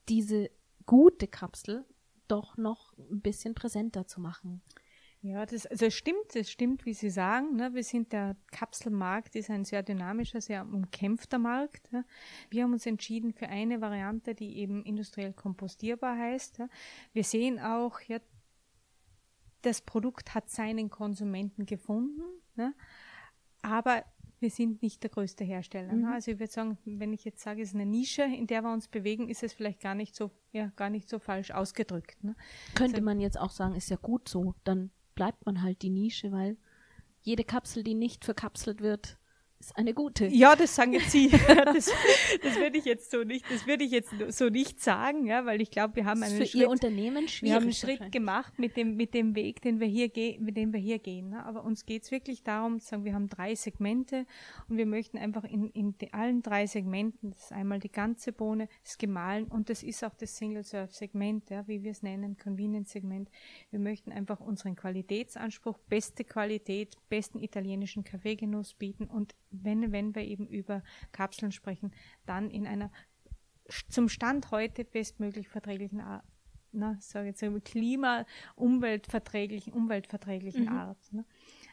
diese 0.09 0.51
gute 0.87 1.29
Kapsel 1.29 1.85
doch 2.29 2.57
noch 2.57 2.97
ein 2.99 3.21
bisschen 3.21 3.55
präsenter 3.55 4.07
zu 4.07 4.21
machen? 4.21 4.63
Ja, 5.23 5.45
das, 5.45 5.67
also 5.67 5.85
es 5.85 5.95
stimmt, 5.95 6.35
es 6.35 6.51
stimmt, 6.51 6.87
wie 6.87 6.95
Sie 6.95 7.11
sagen. 7.11 7.57
Ne? 7.57 7.75
Wir 7.75 7.85
sind 7.85 8.11
der 8.13 8.37
Kapselmarkt, 8.53 9.37
ist 9.37 9.51
ein 9.51 9.67
sehr 9.67 9.83
dynamischer, 9.83 10.41
sehr 10.41 10.65
umkämpfter 10.65 11.39
Markt. 11.39 11.93
Ja? 11.93 12.05
Wir 12.49 12.63
haben 12.63 12.73
uns 12.73 12.87
entschieden 12.87 13.35
für 13.35 13.47
eine 13.49 13.83
Variante, 13.83 14.35
die 14.35 14.57
eben 14.57 14.83
industriell 14.83 15.35
kompostierbar 15.35 16.17
heißt. 16.17 16.59
Ja? 16.59 16.69
Wir 17.13 17.25
sehen 17.25 17.61
auch, 17.61 18.01
ja, 18.01 18.19
das 19.63 19.83
Produkt 19.83 20.35
hat 20.35 20.51
seinen 20.51 20.91
Konsumenten 20.91 21.67
gefunden, 21.67 22.23
ne? 22.57 22.75
aber 23.63 24.05
wir 24.41 24.51
sind 24.51 24.83
nicht 24.83 25.03
der 25.03 25.11
größte 25.11 25.45
Hersteller. 25.45 25.93
Ne? 25.93 26.07
Mhm. 26.07 26.13
Also 26.13 26.31
ich 26.31 26.39
würde 26.39 26.53
sagen, 26.53 26.79
wenn 26.85 27.13
ich 27.13 27.25
jetzt 27.25 27.43
sage, 27.43 27.63
es 27.63 27.71
ist 27.71 27.75
eine 27.75 27.87
Nische, 27.87 28.23
in 28.23 28.47
der 28.47 28.63
wir 28.63 28.73
uns 28.73 28.89
bewegen, 28.89 29.29
ist 29.29 29.43
es 29.43 29.53
vielleicht 29.53 29.81
gar 29.81 29.95
nicht 29.95 30.17
so, 30.17 30.31
ja, 30.53 30.73
gar 30.77 30.89
nicht 30.89 31.09
so 31.09 31.19
falsch 31.19 31.51
ausgedrückt. 31.51 32.25
Ne? 32.25 32.35
Könnte 32.75 32.97
also, 32.97 33.05
man 33.05 33.21
jetzt 33.21 33.39
auch 33.39 33.51
sagen, 33.51 33.75
ist 33.75 33.91
ja 33.91 33.97
gut 33.97 34.29
so, 34.29 34.55
dann 34.65 34.91
bleibt 35.15 35.45
man 35.45 35.63
halt 35.63 35.83
die 35.83 35.91
Nische, 35.91 36.33
weil 36.33 36.57
jede 37.21 37.45
Kapsel, 37.45 37.83
die 37.83 37.95
nicht 37.95 38.25
verkapselt 38.25 38.81
wird, 38.81 39.19
ist 39.61 39.77
eine 39.77 39.93
gute. 39.93 40.27
Ja, 40.27 40.57
das 40.57 40.75
sagen 40.75 40.95
jetzt 40.95 41.11
Sie. 41.11 41.29
das, 41.65 41.93
das 42.43 42.57
würde 42.57 42.79
ich 42.79 42.87
jetzt 42.87 43.11
so 43.11 43.25
nicht, 43.25 43.45
das 43.51 43.67
würde 43.67 43.85
ich 43.85 43.91
jetzt 43.91 44.11
so 44.31 44.49
nicht 44.49 44.81
sagen, 44.81 45.27
ja, 45.27 45.45
weil 45.45 45.61
ich 45.61 45.71
glaube, 45.71 45.97
wir 45.97 46.07
haben 46.07 46.23
einen 46.23 46.37
für 46.37 46.47
Schritt, 46.47 46.63
Ihr 46.63 46.71
Unternehmen 46.71 47.29
schwierig. 47.29 47.51
Wir 47.51 47.55
haben 47.57 47.63
einen 47.65 47.73
Schritt 47.75 48.11
gemacht 48.11 48.59
mit 48.59 48.79
dem, 48.79 48.97
mit 48.97 49.13
dem 49.13 49.35
Weg, 49.37 49.61
den 49.61 49.79
wir 49.79 49.87
hier 49.87 50.09
gehen, 50.09 50.43
mit 50.43 50.57
dem 50.57 50.73
wir 50.73 50.81
hier 50.81 50.99
gehen. 50.99 51.29
Ne? 51.29 51.45
Aber 51.45 51.63
uns 51.63 51.85
geht 51.85 52.05
es 52.05 52.11
wirklich 52.11 52.43
darum, 52.43 52.81
zu 52.81 52.89
sagen, 52.89 53.05
wir 53.05 53.13
haben 53.13 53.29
drei 53.29 53.55
Segmente 53.55 54.25
und 54.69 54.79
wir 54.79 54.87
möchten 54.87 55.19
einfach 55.19 55.45
in, 55.45 55.69
in 55.71 55.95
allen 56.13 56.43
drei 56.43 56.67
Segmenten, 56.67 57.31
das 57.31 57.45
ist 57.45 57.53
einmal 57.53 57.81
die 57.81 57.93
ganze 57.93 58.33
Bohne, 58.33 58.67
das 58.83 58.97
Gemahlen 58.97 59.45
und 59.45 59.69
das 59.69 59.83
ist 59.83 60.03
auch 60.03 60.15
das 60.15 60.39
Single-Serve-Segment, 60.39 61.51
ja, 61.51 61.69
wie 61.69 61.83
wir 61.83 61.91
es 61.91 62.03
nennen, 62.03 62.39
Convenience-Segment. 62.39 63.29
Wir 63.71 63.79
möchten 63.79 64.11
einfach 64.11 64.41
unseren 64.41 64.75
Qualitätsanspruch, 64.75 65.79
beste 65.91 66.25
Qualität, 66.25 66.97
besten 67.11 67.41
italienischen 67.41 68.05
Kaffeegenuss 68.05 68.73
bieten 68.73 69.05
und 69.05 69.35
wenn, 69.51 69.93
wenn 69.93 70.15
wir 70.15 70.23
eben 70.23 70.47
über 70.47 70.83
Kapseln 71.13 71.53
sprechen, 71.53 71.93
dann 72.27 72.51
in 72.51 72.67
einer 72.67 72.91
zum 73.89 74.09
Stand 74.09 74.51
heute 74.51 74.85
bestmöglich 74.85 75.49
verträglichen 75.49 76.01
Art, 76.01 76.25
na, 76.73 76.97
sage 77.01 77.29
jetzt 77.29 77.65
Klima, 77.65 78.27
umweltverträglichen, 78.55 79.73
umweltverträglichen 79.73 80.65
mhm. 80.65 80.69
Art. 80.69 81.13
Ne? 81.13 81.25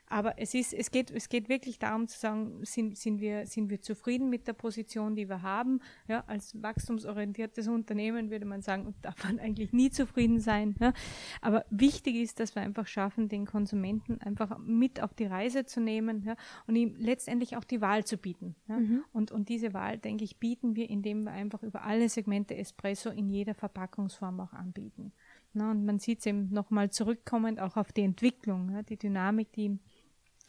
Aber 0.09 0.39
es 0.39 0.53
ist, 0.53 0.73
es 0.73 0.89
geht, 0.89 1.11
es 1.11 1.27
geht 1.27 1.49
wirklich 1.49 1.79
darum 1.79 2.07
zu 2.07 2.17
sagen, 2.17 2.63
sind, 2.63 2.97
sind 2.97 3.19
wir, 3.19 3.45
sind 3.45 3.69
wir 3.69 3.81
zufrieden 3.81 4.29
mit 4.29 4.47
der 4.47 4.53
Position, 4.53 5.15
die 5.15 5.27
wir 5.27 5.41
haben? 5.41 5.81
Ja, 6.07 6.23
als 6.27 6.61
wachstumsorientiertes 6.61 7.67
Unternehmen 7.67 8.31
würde 8.31 8.45
man 8.45 8.61
sagen, 8.61 8.95
darf 9.01 9.21
man 9.25 9.39
eigentlich 9.39 9.73
nie 9.73 9.89
zufrieden 9.89 10.39
sein. 10.39 10.75
Ja? 10.79 10.93
Aber 11.41 11.65
wichtig 11.69 12.15
ist, 12.15 12.39
dass 12.39 12.55
wir 12.55 12.61
einfach 12.61 12.87
schaffen, 12.87 13.27
den 13.27 13.45
Konsumenten 13.45 14.21
einfach 14.21 14.57
mit 14.59 15.03
auf 15.03 15.13
die 15.13 15.25
Reise 15.25 15.65
zu 15.65 15.81
nehmen 15.81 16.23
ja? 16.23 16.35
und 16.67 16.77
ihm 16.77 16.95
letztendlich 16.97 17.57
auch 17.57 17.65
die 17.65 17.81
Wahl 17.81 18.05
zu 18.05 18.17
bieten. 18.17 18.55
Ja? 18.69 18.77
Mhm. 18.77 19.03
Und, 19.11 19.31
und 19.31 19.49
diese 19.49 19.73
Wahl, 19.73 19.97
denke 19.97 20.23
ich, 20.23 20.37
bieten 20.39 20.75
wir, 20.77 20.89
indem 20.89 21.23
wir 21.23 21.31
einfach 21.31 21.63
über 21.63 21.83
alle 21.83 22.07
Segmente 22.07 22.55
Espresso 22.55 23.09
in 23.09 23.29
jeder 23.29 23.55
Verpackungsform 23.55 24.39
auch 24.39 24.53
anbieten. 24.53 25.11
Na, 25.53 25.71
und 25.71 25.85
man 25.85 25.99
sieht 25.99 26.19
es 26.19 26.25
eben 26.27 26.49
nochmal 26.51 26.91
zurückkommend 26.91 27.59
auch 27.59 27.77
auf 27.77 27.91
die 27.91 28.03
Entwicklung, 28.03 28.71
ja, 28.71 28.83
die 28.83 28.97
Dynamik, 28.97 29.51
die 29.53 29.79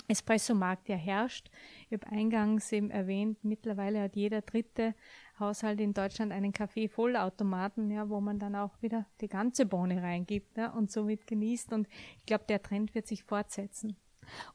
Espresso-Markt 0.08 0.88
ja 0.88 0.96
herrscht. 0.96 1.50
Ich 1.88 1.92
habe 1.92 2.06
eingangs 2.10 2.72
eben 2.72 2.90
erwähnt, 2.90 3.44
mittlerweile 3.44 4.02
hat 4.02 4.16
jeder 4.16 4.40
dritte 4.40 4.94
Haushalt 5.38 5.80
in 5.80 5.94
Deutschland 5.94 6.32
einen 6.32 6.52
Kaffee-Vollautomaten, 6.52 7.90
ja, 7.90 8.08
wo 8.08 8.20
man 8.20 8.38
dann 8.38 8.56
auch 8.56 8.80
wieder 8.82 9.06
die 9.20 9.28
ganze 9.28 9.66
Bohne 9.66 10.02
reingibt 10.02 10.56
ja, 10.56 10.70
und 10.72 10.90
somit 10.90 11.26
genießt. 11.26 11.72
Und 11.72 11.88
ich 12.16 12.26
glaube, 12.26 12.44
der 12.48 12.62
Trend 12.62 12.94
wird 12.94 13.06
sich 13.06 13.22
fortsetzen. 13.22 13.96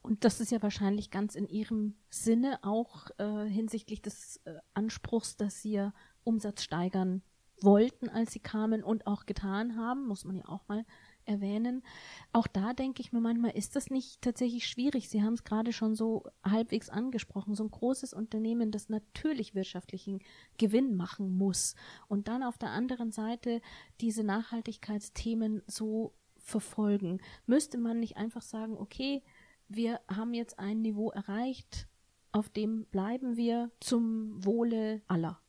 Und 0.01 0.23
das 0.23 0.39
ist 0.39 0.51
ja 0.51 0.61
wahrscheinlich 0.61 1.09
ganz 1.09 1.35
in 1.35 1.47
Ihrem 1.47 1.95
Sinne 2.09 2.59
auch 2.61 3.09
äh, 3.17 3.45
hinsichtlich 3.45 4.01
des 4.01 4.37
äh, 4.45 4.55
Anspruchs, 4.73 5.37
dass 5.37 5.61
Sie 5.61 5.87
Umsatz 6.23 6.63
steigern 6.63 7.21
wollten, 7.61 8.09
als 8.09 8.33
Sie 8.33 8.39
kamen 8.39 8.83
und 8.83 9.07
auch 9.07 9.25
getan 9.25 9.77
haben, 9.77 10.07
muss 10.07 10.25
man 10.25 10.37
ja 10.37 10.47
auch 10.47 10.67
mal 10.67 10.85
erwähnen. 11.25 11.83
Auch 12.31 12.47
da 12.47 12.73
denke 12.73 13.01
ich 13.01 13.12
mir 13.12 13.21
manchmal, 13.21 13.51
ist 13.51 13.75
das 13.75 13.89
nicht 13.89 14.21
tatsächlich 14.21 14.67
schwierig? 14.67 15.09
Sie 15.09 15.23
haben 15.23 15.33
es 15.33 15.43
gerade 15.43 15.73
schon 15.73 15.95
so 15.95 16.23
halbwegs 16.43 16.89
angesprochen. 16.89 17.55
So 17.55 17.63
ein 17.63 17.71
großes 17.71 18.13
Unternehmen, 18.13 18.71
das 18.71 18.89
natürlich 18.89 19.55
wirtschaftlichen 19.55 20.19
Gewinn 20.57 20.95
machen 20.95 21.38
muss 21.38 21.75
und 22.07 22.27
dann 22.27 22.43
auf 22.43 22.57
der 22.57 22.69
anderen 22.69 23.12
Seite 23.12 23.62
diese 24.01 24.23
Nachhaltigkeitsthemen 24.23 25.62
so 25.67 26.13
verfolgen. 26.38 27.19
Müsste 27.45 27.77
man 27.77 27.99
nicht 27.99 28.17
einfach 28.17 28.41
sagen, 28.41 28.77
okay, 28.77 29.23
wir 29.69 30.01
haben 30.07 30.33
jetzt 30.33 30.59
ein 30.59 30.81
Niveau 30.81 31.09
erreicht, 31.12 31.88
auf 32.31 32.49
dem 32.49 32.86
bleiben 32.86 33.38
wir 33.38 33.71
zum 33.79 34.43
Wohle 34.43 35.01
aller. 35.07 35.39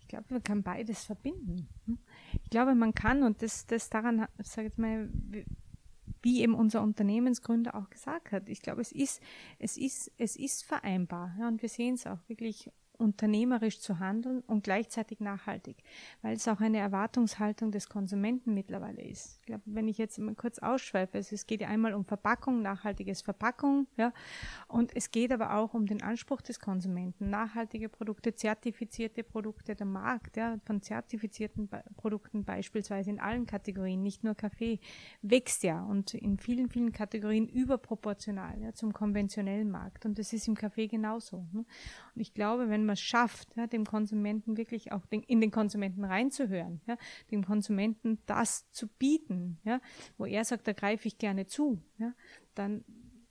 Ich 0.00 0.08
glaube, 0.08 0.26
man 0.30 0.42
kann 0.42 0.62
beides 0.62 1.04
verbinden. 1.04 1.68
Ich 2.42 2.50
glaube, 2.50 2.74
man 2.74 2.94
kann, 2.94 3.22
und 3.22 3.42
das, 3.42 3.66
das 3.66 3.90
daran, 3.90 4.26
sage 4.38 4.68
ich 4.68 4.78
mal, 4.78 5.08
wie 6.22 6.42
eben 6.42 6.54
unser 6.54 6.82
Unternehmensgründer 6.82 7.74
auch 7.74 7.88
gesagt 7.90 8.32
hat, 8.32 8.48
ich 8.48 8.60
glaube, 8.60 8.80
es 8.80 8.92
ist, 8.92 9.22
es 9.58 9.76
ist, 9.76 10.12
es 10.18 10.36
ist 10.36 10.64
vereinbar. 10.64 11.34
Ja, 11.38 11.48
und 11.48 11.62
wir 11.62 11.68
sehen 11.68 11.94
es 11.94 12.06
auch 12.06 12.18
wirklich 12.28 12.70
unternehmerisch 13.00 13.80
zu 13.80 13.98
handeln 13.98 14.42
und 14.46 14.62
gleichzeitig 14.62 15.20
nachhaltig, 15.20 15.78
weil 16.22 16.34
es 16.34 16.46
auch 16.46 16.60
eine 16.60 16.78
Erwartungshaltung 16.78 17.72
des 17.72 17.88
Konsumenten 17.88 18.54
mittlerweile 18.54 19.02
ist. 19.02 19.38
Ich 19.40 19.46
glaube, 19.46 19.62
wenn 19.66 19.88
ich 19.88 19.98
jetzt 19.98 20.18
mal 20.18 20.34
kurz 20.34 20.58
ausschweife, 20.58 21.18
also 21.18 21.34
es 21.34 21.46
geht 21.46 21.62
ja 21.62 21.68
einmal 21.68 21.94
um 21.94 22.04
Verpackung, 22.04 22.62
nachhaltiges 22.62 23.22
Verpackung, 23.22 23.86
ja, 23.96 24.12
und 24.68 24.94
es 24.94 25.10
geht 25.10 25.32
aber 25.32 25.54
auch 25.54 25.74
um 25.74 25.86
den 25.86 26.02
Anspruch 26.02 26.42
des 26.42 26.60
Konsumenten, 26.60 27.30
nachhaltige 27.30 27.88
Produkte, 27.88 28.34
zertifizierte 28.34 29.24
Produkte, 29.24 29.74
der 29.74 29.86
Markt, 29.86 30.36
ja, 30.36 30.58
von 30.64 30.82
zertifizierten 30.82 31.68
Produkten 31.96 32.44
beispielsweise 32.44 33.10
in 33.10 33.20
allen 33.20 33.46
Kategorien, 33.46 34.02
nicht 34.02 34.24
nur 34.24 34.34
Kaffee, 34.34 34.78
wächst 35.22 35.62
ja 35.62 35.82
und 35.82 36.14
in 36.14 36.38
vielen, 36.38 36.68
vielen 36.68 36.92
Kategorien 36.92 37.48
überproportional 37.48 38.60
ja, 38.60 38.74
zum 38.74 38.92
konventionellen 38.92 39.70
Markt 39.70 40.04
und 40.04 40.18
das 40.18 40.32
ist 40.32 40.46
im 40.48 40.54
Kaffee 40.54 40.86
genauso. 40.86 41.46
Ne? 41.52 41.64
Und 42.14 42.20
ich 42.20 42.34
glaube, 42.34 42.68
wenn 42.68 42.84
man 42.84 42.89
es 42.90 43.00
schafft, 43.00 43.56
ja, 43.56 43.66
dem 43.66 43.84
Konsumenten 43.84 44.56
wirklich 44.56 44.92
auch 44.92 45.06
den, 45.06 45.22
in 45.22 45.40
den 45.40 45.50
Konsumenten 45.50 46.04
reinzuhören, 46.04 46.80
ja, 46.86 46.96
dem 47.30 47.44
Konsumenten 47.44 48.18
das 48.26 48.70
zu 48.70 48.88
bieten, 48.88 49.58
ja, 49.64 49.80
wo 50.18 50.26
er 50.26 50.44
sagt, 50.44 50.66
da 50.66 50.72
greife 50.72 51.08
ich 51.08 51.18
gerne 51.18 51.46
zu, 51.46 51.80
ja, 51.98 52.12
dann 52.54 52.84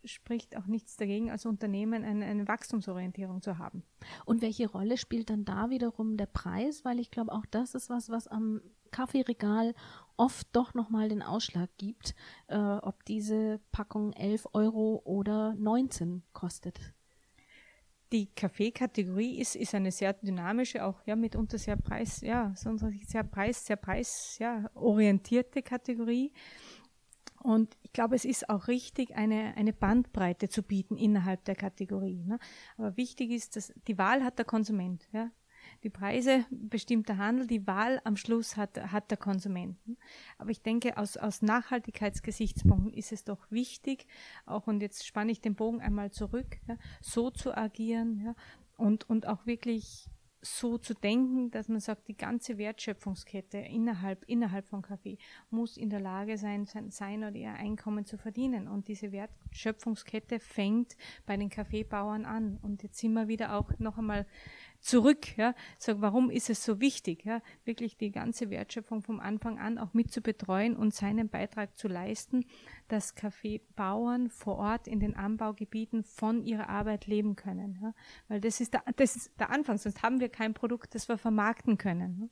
spricht 0.05 0.55
auch 0.57 0.65
nichts 0.65 0.95
dagegen, 0.95 1.29
als 1.29 1.45
Unternehmen 1.45 2.03
eine, 2.03 2.25
eine, 2.25 2.47
Wachstumsorientierung 2.47 3.41
zu 3.41 3.57
haben. 3.57 3.83
Und 4.25 4.41
welche 4.41 4.69
Rolle 4.69 4.97
spielt 4.97 5.29
dann 5.29 5.45
da 5.45 5.69
wiederum 5.69 6.17
der 6.17 6.25
Preis? 6.25 6.85
Weil 6.85 6.99
ich 6.99 7.11
glaube, 7.11 7.31
auch 7.31 7.45
das 7.51 7.75
ist 7.75 7.89
was, 7.89 8.09
was 8.09 8.27
am 8.27 8.61
Kaffeeregal 8.91 9.73
oft 10.17 10.47
doch 10.53 10.73
nochmal 10.73 11.09
den 11.09 11.21
Ausschlag 11.21 11.69
gibt, 11.77 12.15
äh, 12.47 12.57
ob 12.57 13.05
diese 13.05 13.59
Packung 13.71 14.13
11 14.13 14.47
Euro 14.53 15.01
oder 15.05 15.53
19 15.55 16.23
kostet 16.33 16.93
die 18.11 18.27
Kaffeekategorie 18.27 19.39
ist, 19.39 19.55
ist 19.55 19.75
eine 19.75 19.91
sehr 19.91 20.13
dynamische, 20.13 20.83
auch 20.83 21.01
ja 21.05 21.15
mitunter 21.15 21.57
sehr 21.57 21.77
preis, 21.77 22.21
ja, 22.21 22.53
sehr 22.55 23.23
preis, 23.23 23.65
sehr 23.65 23.75
preis, 23.75 24.37
ja, 24.39 24.69
orientierte 24.73 25.61
Kategorie. 25.61 26.33
Und 27.41 27.77
ich 27.83 27.93
glaube, 27.93 28.15
es 28.15 28.25
ist 28.25 28.49
auch 28.49 28.67
richtig, 28.67 29.15
eine, 29.15 29.55
eine 29.55 29.71
Bandbreite 29.71 30.49
zu 30.49 30.61
bieten 30.61 30.97
innerhalb 30.97 31.45
der 31.45 31.55
Kategorie. 31.55 32.23
Ne? 32.25 32.37
Aber 32.77 32.97
wichtig 32.97 33.31
ist, 33.31 33.55
dass 33.55 33.73
die 33.87 33.97
Wahl 33.97 34.23
hat 34.23 34.37
der 34.37 34.45
Konsument. 34.45 35.07
Ja? 35.13 35.31
Die 35.83 35.89
Preise 35.89 36.45
bestimmt 36.49 37.07
der 37.07 37.17
Handel, 37.17 37.47
die 37.47 37.65
Wahl 37.65 38.01
am 38.03 38.17
Schluss 38.17 38.57
hat, 38.57 38.91
hat 38.91 39.11
der 39.11 39.17
Konsumenten. 39.17 39.97
Aber 40.37 40.49
ich 40.49 40.61
denke, 40.61 40.97
aus, 40.97 41.15
aus 41.15 41.41
Nachhaltigkeitsgesichtspunkten 41.41 42.93
ist 42.93 43.11
es 43.11 43.23
doch 43.23 43.49
wichtig, 43.49 44.05
auch, 44.45 44.67
und 44.67 44.81
jetzt 44.81 45.05
spanne 45.05 45.31
ich 45.31 45.41
den 45.41 45.55
Bogen 45.55 45.81
einmal 45.81 46.11
zurück, 46.11 46.57
ja, 46.67 46.75
so 47.01 47.29
zu 47.29 47.55
agieren 47.55 48.21
ja, 48.25 48.35
und, 48.77 49.09
und 49.09 49.27
auch 49.27 49.45
wirklich 49.45 50.09
so 50.41 50.77
zu 50.77 50.93
denken, 50.93 51.51
dass 51.51 51.67
man 51.67 51.79
sagt, 51.79 52.07
die 52.07 52.15
ganze 52.15 52.57
Wertschöpfungskette 52.57 53.57
innerhalb, 53.57 54.23
innerhalb 54.25 54.67
von 54.67 54.81
Kaffee 54.81 55.17
muss 55.49 55.75
in 55.75 55.89
der 55.89 55.99
Lage 55.99 56.37
sein, 56.37 56.65
sein 56.65 57.23
oder 57.23 57.35
ihr 57.35 57.53
Einkommen 57.53 58.05
zu 58.05 58.17
verdienen. 58.17 58.67
Und 58.67 58.87
diese 58.87 59.11
Wertschöpfungskette 59.11 60.39
fängt 60.39 60.95
bei 61.25 61.35
den 61.35 61.49
Kaffeebauern 61.49 62.25
an. 62.25 62.57
Und 62.61 62.83
jetzt 62.83 62.99
sind 62.99 63.13
wir 63.13 63.27
wieder 63.27 63.55
auch 63.55 63.71
noch 63.79 63.97
einmal 63.97 64.25
zurück. 64.79 65.37
Ja, 65.37 65.53
sag, 65.77 66.01
warum 66.01 66.29
ist 66.29 66.49
es 66.49 66.63
so 66.63 66.79
wichtig, 66.79 67.25
ja, 67.25 67.41
wirklich 67.65 67.97
die 67.97 68.11
ganze 68.11 68.49
Wertschöpfung 68.49 69.01
vom 69.01 69.19
Anfang 69.19 69.59
an 69.59 69.77
auch 69.77 69.93
mit 69.93 70.11
zu 70.11 70.21
betreuen 70.21 70.75
und 70.75 70.93
seinen 70.93 71.29
Beitrag 71.29 71.77
zu 71.77 71.87
leisten, 71.87 72.45
dass 72.87 73.15
Kaffeebauern 73.15 74.29
vor 74.29 74.57
Ort 74.57 74.87
in 74.87 74.99
den 74.99 75.15
Anbaugebieten 75.15 76.03
von 76.03 76.43
ihrer 76.43 76.69
Arbeit 76.69 77.07
leben 77.07 77.35
können. 77.35 77.79
Ja, 77.81 77.93
weil 78.27 78.41
das 78.41 78.61
ist, 78.61 78.73
der, 78.73 78.83
das 78.95 79.15
ist 79.15 79.39
der 79.39 79.51
Anfang, 79.51 79.77
sonst 79.77 80.01
haben 80.01 80.19
wir 80.19 80.29
kein 80.29 80.53
Produkt, 80.53 80.95
das 80.95 81.07
wir 81.07 81.17
vermarkten 81.17 81.77
können. 81.77 82.17
Ne? 82.19 82.29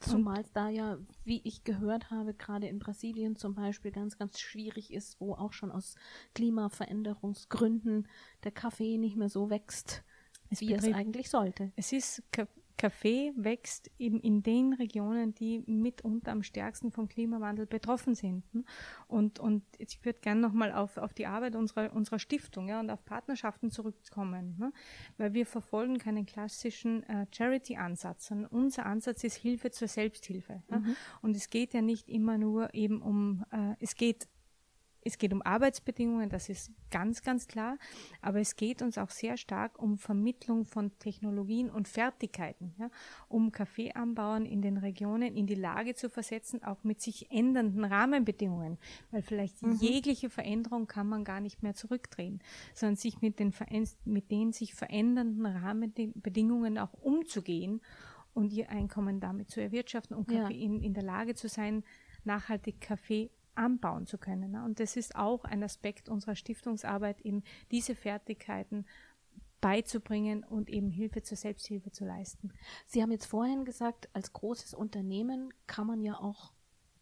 Zumal 0.00 0.40
es 0.40 0.52
da 0.52 0.68
ja, 0.68 0.98
wie 1.24 1.42
ich 1.44 1.64
gehört 1.64 2.10
habe, 2.10 2.34
gerade 2.34 2.66
in 2.66 2.78
Brasilien 2.78 3.36
zum 3.36 3.54
Beispiel 3.54 3.92
ganz, 3.92 4.16
ganz 4.16 4.40
schwierig 4.40 4.92
ist, 4.92 5.20
wo 5.20 5.34
auch 5.34 5.52
schon 5.52 5.70
aus 5.70 5.96
Klimaveränderungsgründen 6.34 8.08
der 8.42 8.52
Kaffee 8.52 8.96
nicht 8.96 9.16
mehr 9.16 9.28
so 9.28 9.50
wächst, 9.50 10.02
es 10.50 10.60
wie 10.60 10.74
es 10.74 10.84
eigentlich 10.84 11.30
sollte. 11.30 11.72
Es 11.76 11.92
ist 11.92 12.22
Kaffee 12.80 13.34
wächst 13.36 13.90
eben 13.98 14.20
in 14.20 14.42
den 14.42 14.72
Regionen, 14.72 15.34
die 15.34 15.62
mitunter 15.66 16.32
am 16.32 16.42
stärksten 16.42 16.90
vom 16.90 17.08
Klimawandel 17.08 17.66
betroffen 17.66 18.14
sind. 18.14 18.42
Und, 19.06 19.38
und 19.38 19.62
ich 19.76 20.02
würde 20.02 20.20
gerne 20.20 20.40
nochmal 20.40 20.72
auf, 20.72 20.96
auf 20.96 21.12
die 21.12 21.26
Arbeit 21.26 21.56
unserer, 21.56 21.92
unserer 21.92 22.18
Stiftung 22.18 22.68
ja, 22.68 22.80
und 22.80 22.88
auf 22.88 23.04
Partnerschaften 23.04 23.70
zurückkommen, 23.70 24.56
ne? 24.58 24.72
weil 25.18 25.34
wir 25.34 25.44
verfolgen 25.44 25.98
keinen 25.98 26.24
klassischen 26.24 27.02
äh, 27.02 27.26
Charity-Ansatz, 27.30 28.32
unser 28.48 28.86
Ansatz 28.86 29.24
ist 29.24 29.36
Hilfe 29.36 29.70
zur 29.70 29.88
Selbsthilfe. 29.88 30.62
Mhm. 30.70 30.86
Ja? 30.86 30.94
Und 31.20 31.36
es 31.36 31.50
geht 31.50 31.74
ja 31.74 31.82
nicht 31.82 32.08
immer 32.08 32.38
nur 32.38 32.72
eben 32.72 33.02
um, 33.02 33.44
äh, 33.52 33.74
es 33.80 33.94
geht 33.94 34.26
es 35.02 35.18
geht 35.18 35.32
um 35.32 35.42
Arbeitsbedingungen, 35.42 36.28
das 36.28 36.48
ist 36.48 36.70
ganz, 36.90 37.22
ganz 37.22 37.48
klar, 37.48 37.78
aber 38.20 38.40
es 38.40 38.56
geht 38.56 38.82
uns 38.82 38.98
auch 38.98 39.10
sehr 39.10 39.36
stark 39.36 39.78
um 39.78 39.98
Vermittlung 39.98 40.64
von 40.64 40.96
Technologien 40.98 41.70
und 41.70 41.88
Fertigkeiten, 41.88 42.74
ja, 42.78 42.90
um 43.28 43.52
Kaffeeanbauern 43.52 44.44
in 44.44 44.62
den 44.62 44.76
Regionen 44.76 45.34
in 45.34 45.46
die 45.46 45.54
Lage 45.54 45.94
zu 45.94 46.10
versetzen, 46.10 46.62
auch 46.62 46.84
mit 46.84 47.00
sich 47.00 47.30
ändernden 47.30 47.84
Rahmenbedingungen, 47.84 48.78
weil 49.10 49.22
vielleicht 49.22 49.62
mhm. 49.62 49.76
jegliche 49.80 50.30
Veränderung 50.30 50.86
kann 50.86 51.08
man 51.08 51.24
gar 51.24 51.40
nicht 51.40 51.62
mehr 51.62 51.74
zurückdrehen, 51.74 52.40
sondern 52.74 52.96
sich 52.96 53.20
mit 53.22 53.38
den, 53.38 53.54
mit 54.04 54.30
den 54.30 54.52
sich 54.52 54.74
verändernden 54.74 55.46
Rahmenbedingungen 55.46 56.78
auch 56.78 56.92
umzugehen 56.92 57.80
und 58.34 58.52
ihr 58.52 58.70
Einkommen 58.70 59.20
damit 59.20 59.50
zu 59.50 59.60
erwirtschaften 59.60 60.16
und 60.16 60.30
ja. 60.30 60.48
in, 60.48 60.82
in 60.82 60.94
der 60.94 61.02
Lage 61.02 61.34
zu 61.34 61.48
sein, 61.48 61.84
nachhaltig 62.24 62.80
Kaffee 62.80 63.30
anbauen 63.60 64.06
zu 64.06 64.18
können. 64.18 64.52
Ne? 64.52 64.64
Und 64.64 64.80
das 64.80 64.96
ist 64.96 65.14
auch 65.14 65.44
ein 65.44 65.62
Aspekt 65.62 66.08
unserer 66.08 66.34
Stiftungsarbeit, 66.34 67.20
eben 67.20 67.42
diese 67.70 67.94
Fertigkeiten 67.94 68.86
beizubringen 69.60 70.42
und 70.42 70.70
eben 70.70 70.90
Hilfe 70.90 71.22
zur 71.22 71.36
Selbsthilfe 71.36 71.92
zu 71.92 72.04
leisten. 72.04 72.52
Sie 72.86 73.02
haben 73.02 73.12
jetzt 73.12 73.26
vorhin 73.26 73.64
gesagt, 73.64 74.08
als 74.14 74.32
großes 74.32 74.72
Unternehmen 74.72 75.52
kann 75.66 75.86
man 75.86 76.02
ja 76.02 76.18
auch 76.18 76.52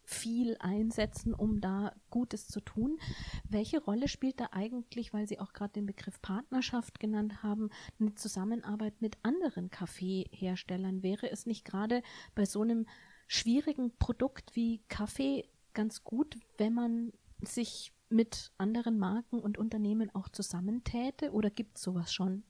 viel 0.03 0.57
einsetzen, 0.59 1.33
um 1.35 1.61
da 1.61 1.93
Gutes 2.09 2.47
zu 2.47 2.59
tun. 2.61 2.99
Welche 3.47 3.79
Rolle 3.79 4.07
spielt 4.07 4.39
da 4.39 4.49
eigentlich, 4.51 5.13
weil 5.13 5.27
Sie 5.27 5.39
auch 5.39 5.53
gerade 5.53 5.73
den 5.73 5.85
Begriff 5.85 6.19
Partnerschaft 6.21 6.99
genannt 6.99 7.43
haben, 7.43 7.69
eine 7.99 8.15
Zusammenarbeit 8.15 9.01
mit 9.01 9.17
anderen 9.21 9.69
Kaffeeherstellern? 9.69 11.03
Wäre 11.03 11.29
es 11.31 11.45
nicht 11.45 11.63
gerade 11.63 12.01
bei 12.33 12.45
so 12.45 12.63
einem 12.63 12.87
schwierigen 13.27 13.95
Produkt 13.97 14.55
wie 14.55 14.81
Kaffee 14.87 15.47
ganz 15.73 16.03
gut, 16.03 16.37
wenn 16.57 16.73
man 16.73 17.13
sich 17.41 17.93
mit 18.09 18.51
anderen 18.57 18.97
Marken 18.97 19.39
und 19.39 19.57
Unternehmen 19.57 20.13
auch 20.13 20.29
zusammentäte 20.29 21.31
oder 21.31 21.49
gibt 21.49 21.77
es 21.77 21.83
sowas 21.83 22.11
schon? 22.13 22.43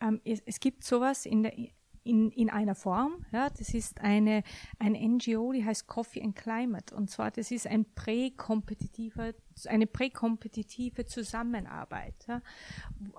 Ähm, 0.00 0.20
es, 0.24 0.40
es, 0.46 0.58
gibt 0.58 0.84
sowas 0.84 1.26
in 1.26 1.42
der 1.42 1.52
in, 2.04 2.30
in 2.30 2.50
einer 2.50 2.74
Form. 2.74 3.24
Ja, 3.32 3.50
das 3.50 3.74
ist 3.74 4.00
eine, 4.00 4.42
ein 4.78 4.92
NGO, 4.92 5.52
die 5.52 5.64
heißt 5.64 5.86
Coffee 5.86 6.22
and 6.22 6.34
Climate. 6.34 6.94
Und 6.94 7.10
zwar, 7.10 7.30
das 7.30 7.50
ist 7.50 7.66
ein 7.66 7.84
präkompetitiver, 7.94 9.34
eine 9.66 9.86
präkompetitive 9.86 11.06
Zusammenarbeit 11.06 12.14
ja, 12.28 12.42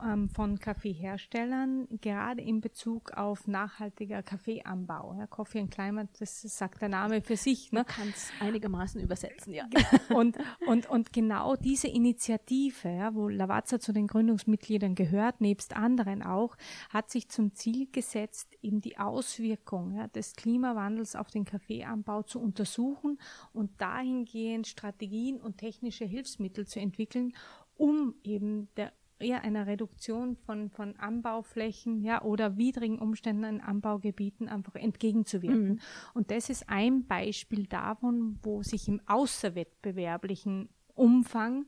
ähm, 0.04 0.30
von 0.30 0.60
Kaffeeherstellern, 0.60 1.88
gerade 2.02 2.42
in 2.42 2.62
Bezug 2.62 3.12
auf 3.12 3.48
nachhaltiger 3.48 4.24
Kaffeeanbau. 4.24 5.16
Ja, 5.18 5.28
Coffee 5.28 5.60
and 5.60 5.72
Climate, 5.72 6.10
das 6.20 6.42
sagt 6.42 6.82
der 6.82 6.90
Name 6.90 7.22
für 7.22 7.38
sich. 7.38 7.72
Ne? 7.72 7.80
Man 7.80 7.86
kann 7.86 8.10
es 8.10 8.32
einigermaßen 8.40 9.02
übersetzen, 9.02 9.54
ja. 9.54 9.68
Und, 10.10 10.38
und, 10.68 10.90
und 10.90 11.14
genau 11.14 11.56
diese 11.56 11.88
Initiative, 11.88 12.90
ja, 12.90 13.16
wo 13.16 13.28
Lavazza 13.28 13.80
zu 13.80 13.94
den 13.94 14.08
Gründungsmitgliedern 14.08 14.96
gehört, 14.96 15.42
nebst 15.42 15.76
anderen 15.76 16.24
auch, 16.24 16.56
hat 16.90 17.10
sich 17.10 17.30
zum 17.30 17.54
Ziel 17.56 17.88
gesetzt, 17.92 18.58
eben 18.62 18.82
die 18.82 18.98
Auswirkung 18.98 19.96
ja, 19.96 20.08
des 20.08 20.36
Klimawandels 20.36 21.16
auf 21.16 21.30
den 21.30 21.46
Kaffeeanbau 21.46 22.24
zu 22.24 22.40
untersuchen 22.40 23.20
und 23.52 23.82
dahingehend 23.82 24.68
Strategien 24.68 25.40
und 25.40 25.58
technische 25.58 26.06
Hilfsmittel 26.24 26.66
zu 26.66 26.80
entwickeln, 26.80 27.34
um 27.76 28.16
eben 28.24 28.70
der 28.76 28.94
eher 29.20 29.44
einer 29.44 29.68
Reduktion 29.68 30.36
von, 30.36 30.70
von 30.70 30.98
Anbauflächen 30.98 32.02
ja, 32.02 32.22
oder 32.24 32.58
widrigen 32.58 33.00
Umständen 33.00 33.44
in 33.46 33.62
Anbaugebieten 33.62 34.50
einfach 34.50 34.76
entgegenzuwirken. 34.76 35.74
Mhm. 35.74 35.80
Und 36.14 36.32
das 36.32 36.50
ist 36.50 36.70
ein 36.70 37.06
Beispiel 37.06 37.68
davon, 37.68 38.40
wo 38.42 38.64
sich 38.64 38.88
im 38.88 39.00
außerwettbewerblichen 39.06 40.70
Umfang 40.94 41.68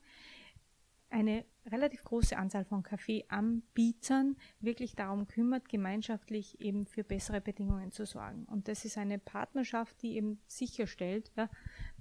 eine 1.10 1.46
relativ 1.72 2.04
große 2.04 2.38
Anzahl 2.38 2.66
von 2.66 2.84
Kaffeeanbietern 2.84 4.36
wirklich 4.60 4.96
darum 4.96 5.28
kümmert, 5.28 5.68
gemeinschaftlich 5.70 6.60
eben 6.60 6.86
für 6.86 7.04
bessere 7.04 7.42
Bedingungen 7.42 7.92
zu 7.92 8.06
sorgen. 8.06 8.46
Und 8.46 8.68
das 8.68 8.86
ist 8.86 8.98
eine 8.98 9.20
Partnerschaft, 9.20 10.02
die 10.02 10.16
eben 10.16 10.40
sicherstellt, 10.48 11.32
ja, 11.36 11.50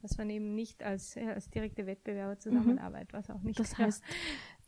dass 0.02 0.18
man 0.18 0.28
eben 0.30 0.54
nicht 0.54 0.82
als, 0.82 1.14
ja, 1.14 1.32
als 1.32 1.48
direkte 1.50 1.86
Wettbewerber 1.86 2.38
zusammenarbeitet, 2.38 3.12
was 3.12 3.30
auch 3.30 3.42
nicht. 3.42 3.58
Das 3.58 3.78
heißt, 3.78 4.02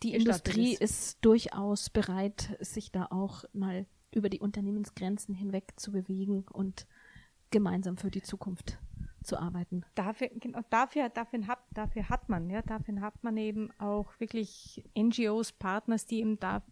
die 0.03 0.15
Industrie 0.15 0.73
ist. 0.73 0.81
ist 0.81 1.25
durchaus 1.25 1.91
bereit, 1.91 2.57
sich 2.61 2.91
da 2.93 3.07
auch 3.11 3.45
mal 3.53 3.87
über 4.13 4.29
die 4.31 4.41
Unternehmensgrenzen 4.41 5.35
hinweg 5.35 5.75
zu 5.77 5.93
bewegen 5.93 6.45
und 6.51 6.87
gemeinsam 7.51 7.97
für 7.97 8.11
die 8.11 8.23
Zukunft 8.23 8.79
zu 9.27 9.39
arbeiten. 9.39 9.85
Dafür, 9.95 10.31
genau, 10.35 10.61
dafür, 10.71 11.09
dafür, 11.09 11.47
hat, 11.47 11.59
dafür 11.73 12.09
hat 12.09 12.29
man, 12.29 12.49
ja, 12.49 12.63
dafür 12.63 13.01
hat 13.01 13.23
man 13.23 13.37
eben 13.37 13.71
auch 13.79 14.19
wirklich 14.19 14.85
NGOs, 14.97 15.53
Partners, 15.53 16.07
die 16.07 16.21
eben 16.21 16.39
da, 16.39 16.63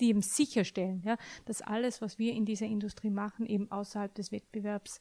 die 0.00 0.08
eben 0.08 0.22
sicherstellen, 0.22 1.02
ja, 1.04 1.16
dass 1.44 1.62
alles, 1.62 2.00
was 2.00 2.18
wir 2.18 2.32
in 2.32 2.44
dieser 2.44 2.66
Industrie 2.66 3.10
machen, 3.10 3.46
eben 3.46 3.70
außerhalb 3.70 4.14
des 4.14 4.32
Wettbewerbs 4.32 5.00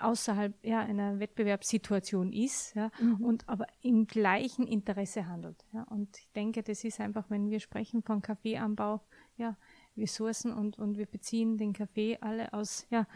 außerhalb 0.00 0.54
ja, 0.64 0.80
einer 0.80 1.18
Wettbewerbssituation 1.18 2.32
ist 2.32 2.74
ja, 2.74 2.90
mhm. 3.00 3.24
und 3.24 3.48
aber 3.48 3.66
im 3.82 4.06
gleichen 4.06 4.66
Interesse 4.66 5.26
handelt. 5.26 5.64
Ja. 5.72 5.82
Und 5.84 6.16
ich 6.16 6.32
denke, 6.32 6.62
das 6.62 6.84
ist 6.84 7.00
einfach, 7.00 7.28
wenn 7.28 7.50
wir 7.50 7.60
sprechen 7.60 8.02
von 8.02 8.22
Kaffeeanbau, 8.22 9.00
ja, 9.36 9.56
wir 9.94 10.06
sourcen 10.06 10.52
und, 10.52 10.78
und 10.78 10.96
wir 10.96 11.06
beziehen 11.06 11.58
den 11.58 11.72
Kaffee 11.72 12.18
alle 12.20 12.52
aus 12.52 12.86
ja, 12.90 13.06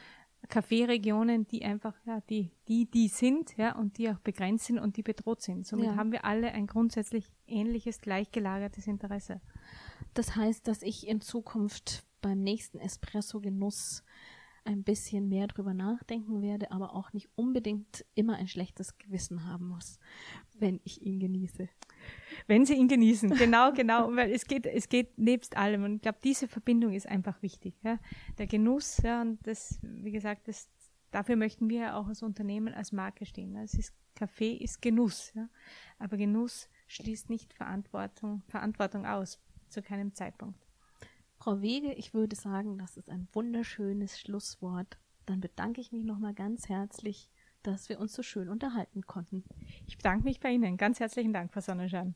Kaffeeregionen, 0.48 1.46
die 1.46 1.64
einfach, 1.64 1.94
ja, 2.04 2.20
die, 2.28 2.50
die, 2.68 2.90
die 2.90 3.08
sind, 3.08 3.56
ja, 3.56 3.74
und 3.76 3.98
die 3.98 4.10
auch 4.10 4.18
begrenzt 4.18 4.66
sind 4.66 4.78
und 4.78 4.96
die 4.96 5.02
bedroht 5.02 5.42
sind. 5.42 5.66
Somit 5.66 5.86
ja. 5.86 5.96
haben 5.96 6.12
wir 6.12 6.24
alle 6.24 6.52
ein 6.52 6.66
grundsätzlich 6.66 7.32
ähnliches, 7.46 8.00
gleichgelagertes 8.00 8.86
Interesse. 8.86 9.40
Das 10.14 10.36
heißt, 10.36 10.68
dass 10.68 10.82
ich 10.82 11.08
in 11.08 11.20
Zukunft 11.20 12.04
beim 12.20 12.42
nächsten 12.42 12.78
Espresso-Genuss 12.78 14.04
ein 14.64 14.82
bisschen 14.82 15.28
mehr 15.28 15.46
drüber 15.46 15.74
nachdenken 15.74 16.42
werde, 16.42 16.70
aber 16.70 16.94
auch 16.94 17.12
nicht 17.12 17.28
unbedingt 17.36 18.04
immer 18.14 18.36
ein 18.36 18.48
schlechtes 18.48 18.96
Gewissen 18.98 19.44
haben 19.44 19.68
muss, 19.68 19.98
wenn 20.58 20.80
ich 20.84 21.02
ihn 21.02 21.20
genieße. 21.20 21.68
Wenn 22.46 22.64
sie 22.64 22.74
ihn 22.74 22.88
genießen, 22.88 23.30
genau, 23.38 23.72
genau, 23.72 24.14
weil 24.14 24.32
es 24.32 24.46
geht, 24.46 24.66
es 24.66 24.88
geht 24.88 25.18
nebst 25.18 25.56
allem 25.56 25.84
und 25.84 25.96
ich 25.96 26.02
glaube, 26.02 26.18
diese 26.24 26.48
Verbindung 26.48 26.94
ist 26.94 27.06
einfach 27.06 27.42
wichtig. 27.42 27.74
Ja. 27.82 27.98
Der 28.38 28.46
Genuss, 28.46 28.98
ja, 29.02 29.20
und 29.20 29.46
das, 29.46 29.78
wie 29.82 30.12
gesagt, 30.12 30.48
das, 30.48 30.68
dafür 31.10 31.36
möchten 31.36 31.68
wir 31.68 31.80
ja 31.80 31.96
auch 31.96 32.08
als 32.08 32.22
Unternehmen, 32.22 32.74
als 32.74 32.92
Marke 32.92 33.26
stehen. 33.26 33.56
Es 33.56 33.74
ist, 33.74 33.94
Kaffee 34.14 34.54
ist 34.54 34.80
Genuss, 34.80 35.32
ja, 35.34 35.48
aber 35.98 36.16
Genuss 36.16 36.68
schließt 36.86 37.30
nicht 37.30 37.52
Verantwortung, 37.52 38.42
Verantwortung 38.48 39.06
aus, 39.06 39.40
zu 39.68 39.82
keinem 39.82 40.14
Zeitpunkt. 40.14 40.64
Frau 41.44 41.60
Wege, 41.60 41.92
ich 41.92 42.14
würde 42.14 42.36
sagen, 42.36 42.78
das 42.78 42.96
ist 42.96 43.10
ein 43.10 43.28
wunderschönes 43.34 44.18
Schlusswort. 44.18 44.96
Dann 45.26 45.42
bedanke 45.42 45.78
ich 45.82 45.92
mich 45.92 46.02
nochmal 46.02 46.32
ganz 46.32 46.70
herzlich, 46.70 47.28
dass 47.62 47.90
wir 47.90 48.00
uns 48.00 48.14
so 48.14 48.22
schön 48.22 48.48
unterhalten 48.48 49.02
konnten. 49.02 49.44
Ich 49.86 49.98
bedanke 49.98 50.24
mich 50.24 50.40
bei 50.40 50.52
Ihnen. 50.52 50.78
Ganz 50.78 51.00
herzlichen 51.00 51.34
Dank, 51.34 51.52
Frau 51.52 51.60
Sonnenschein. 51.60 52.14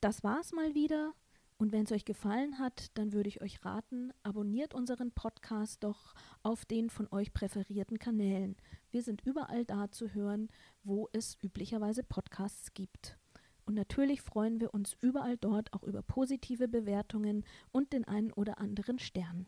Das 0.00 0.24
war's 0.24 0.52
mal 0.52 0.74
wieder. 0.74 1.12
Und 1.58 1.72
wenn 1.72 1.84
es 1.84 1.92
euch 1.92 2.06
gefallen 2.06 2.58
hat, 2.58 2.96
dann 2.96 3.12
würde 3.12 3.28
ich 3.28 3.42
euch 3.42 3.62
raten, 3.66 4.14
abonniert 4.22 4.72
unseren 4.72 5.12
Podcast 5.12 5.84
doch 5.84 6.14
auf 6.42 6.64
den 6.64 6.88
von 6.88 7.06
euch 7.12 7.34
präferierten 7.34 7.98
Kanälen. 7.98 8.56
Wir 8.92 9.02
sind 9.02 9.20
überall 9.26 9.66
da 9.66 9.90
zu 9.90 10.14
hören, 10.14 10.48
wo 10.84 11.10
es 11.12 11.36
üblicherweise 11.42 12.02
Podcasts 12.02 12.72
gibt. 12.72 13.18
Und 13.64 13.74
natürlich 13.74 14.20
freuen 14.20 14.60
wir 14.60 14.74
uns 14.74 14.96
überall 15.00 15.36
dort 15.38 15.72
auch 15.72 15.82
über 15.82 16.02
positive 16.02 16.68
Bewertungen 16.68 17.44
und 17.72 17.92
den 17.92 18.04
einen 18.04 18.32
oder 18.32 18.58
anderen 18.58 18.98
Stern. 18.98 19.46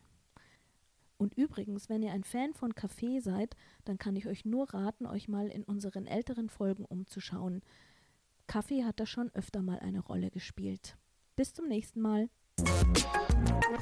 Und 1.17 1.35
übrigens, 1.35 1.89
wenn 1.89 2.03
ihr 2.03 2.11
ein 2.11 2.23
Fan 2.23 2.53
von 2.53 2.75
Kaffee 2.75 3.19
seid, 3.19 3.55
dann 3.85 3.97
kann 3.97 4.15
ich 4.15 4.27
euch 4.27 4.45
nur 4.45 4.73
raten, 4.73 5.05
euch 5.05 5.27
mal 5.27 5.47
in 5.47 5.63
unseren 5.63 6.05
älteren 6.05 6.49
Folgen 6.49 6.85
umzuschauen. 6.85 7.61
Kaffee 8.45 8.83
hat 8.83 8.99
da 8.99 9.05
schon 9.05 9.29
öfter 9.33 9.61
mal 9.61 9.79
eine 9.79 9.99
Rolle 9.99 10.29
gespielt. 10.31 10.95
Bis 11.35 11.53
zum 11.53 11.67
nächsten 11.67 12.01
Mal. 12.01 12.29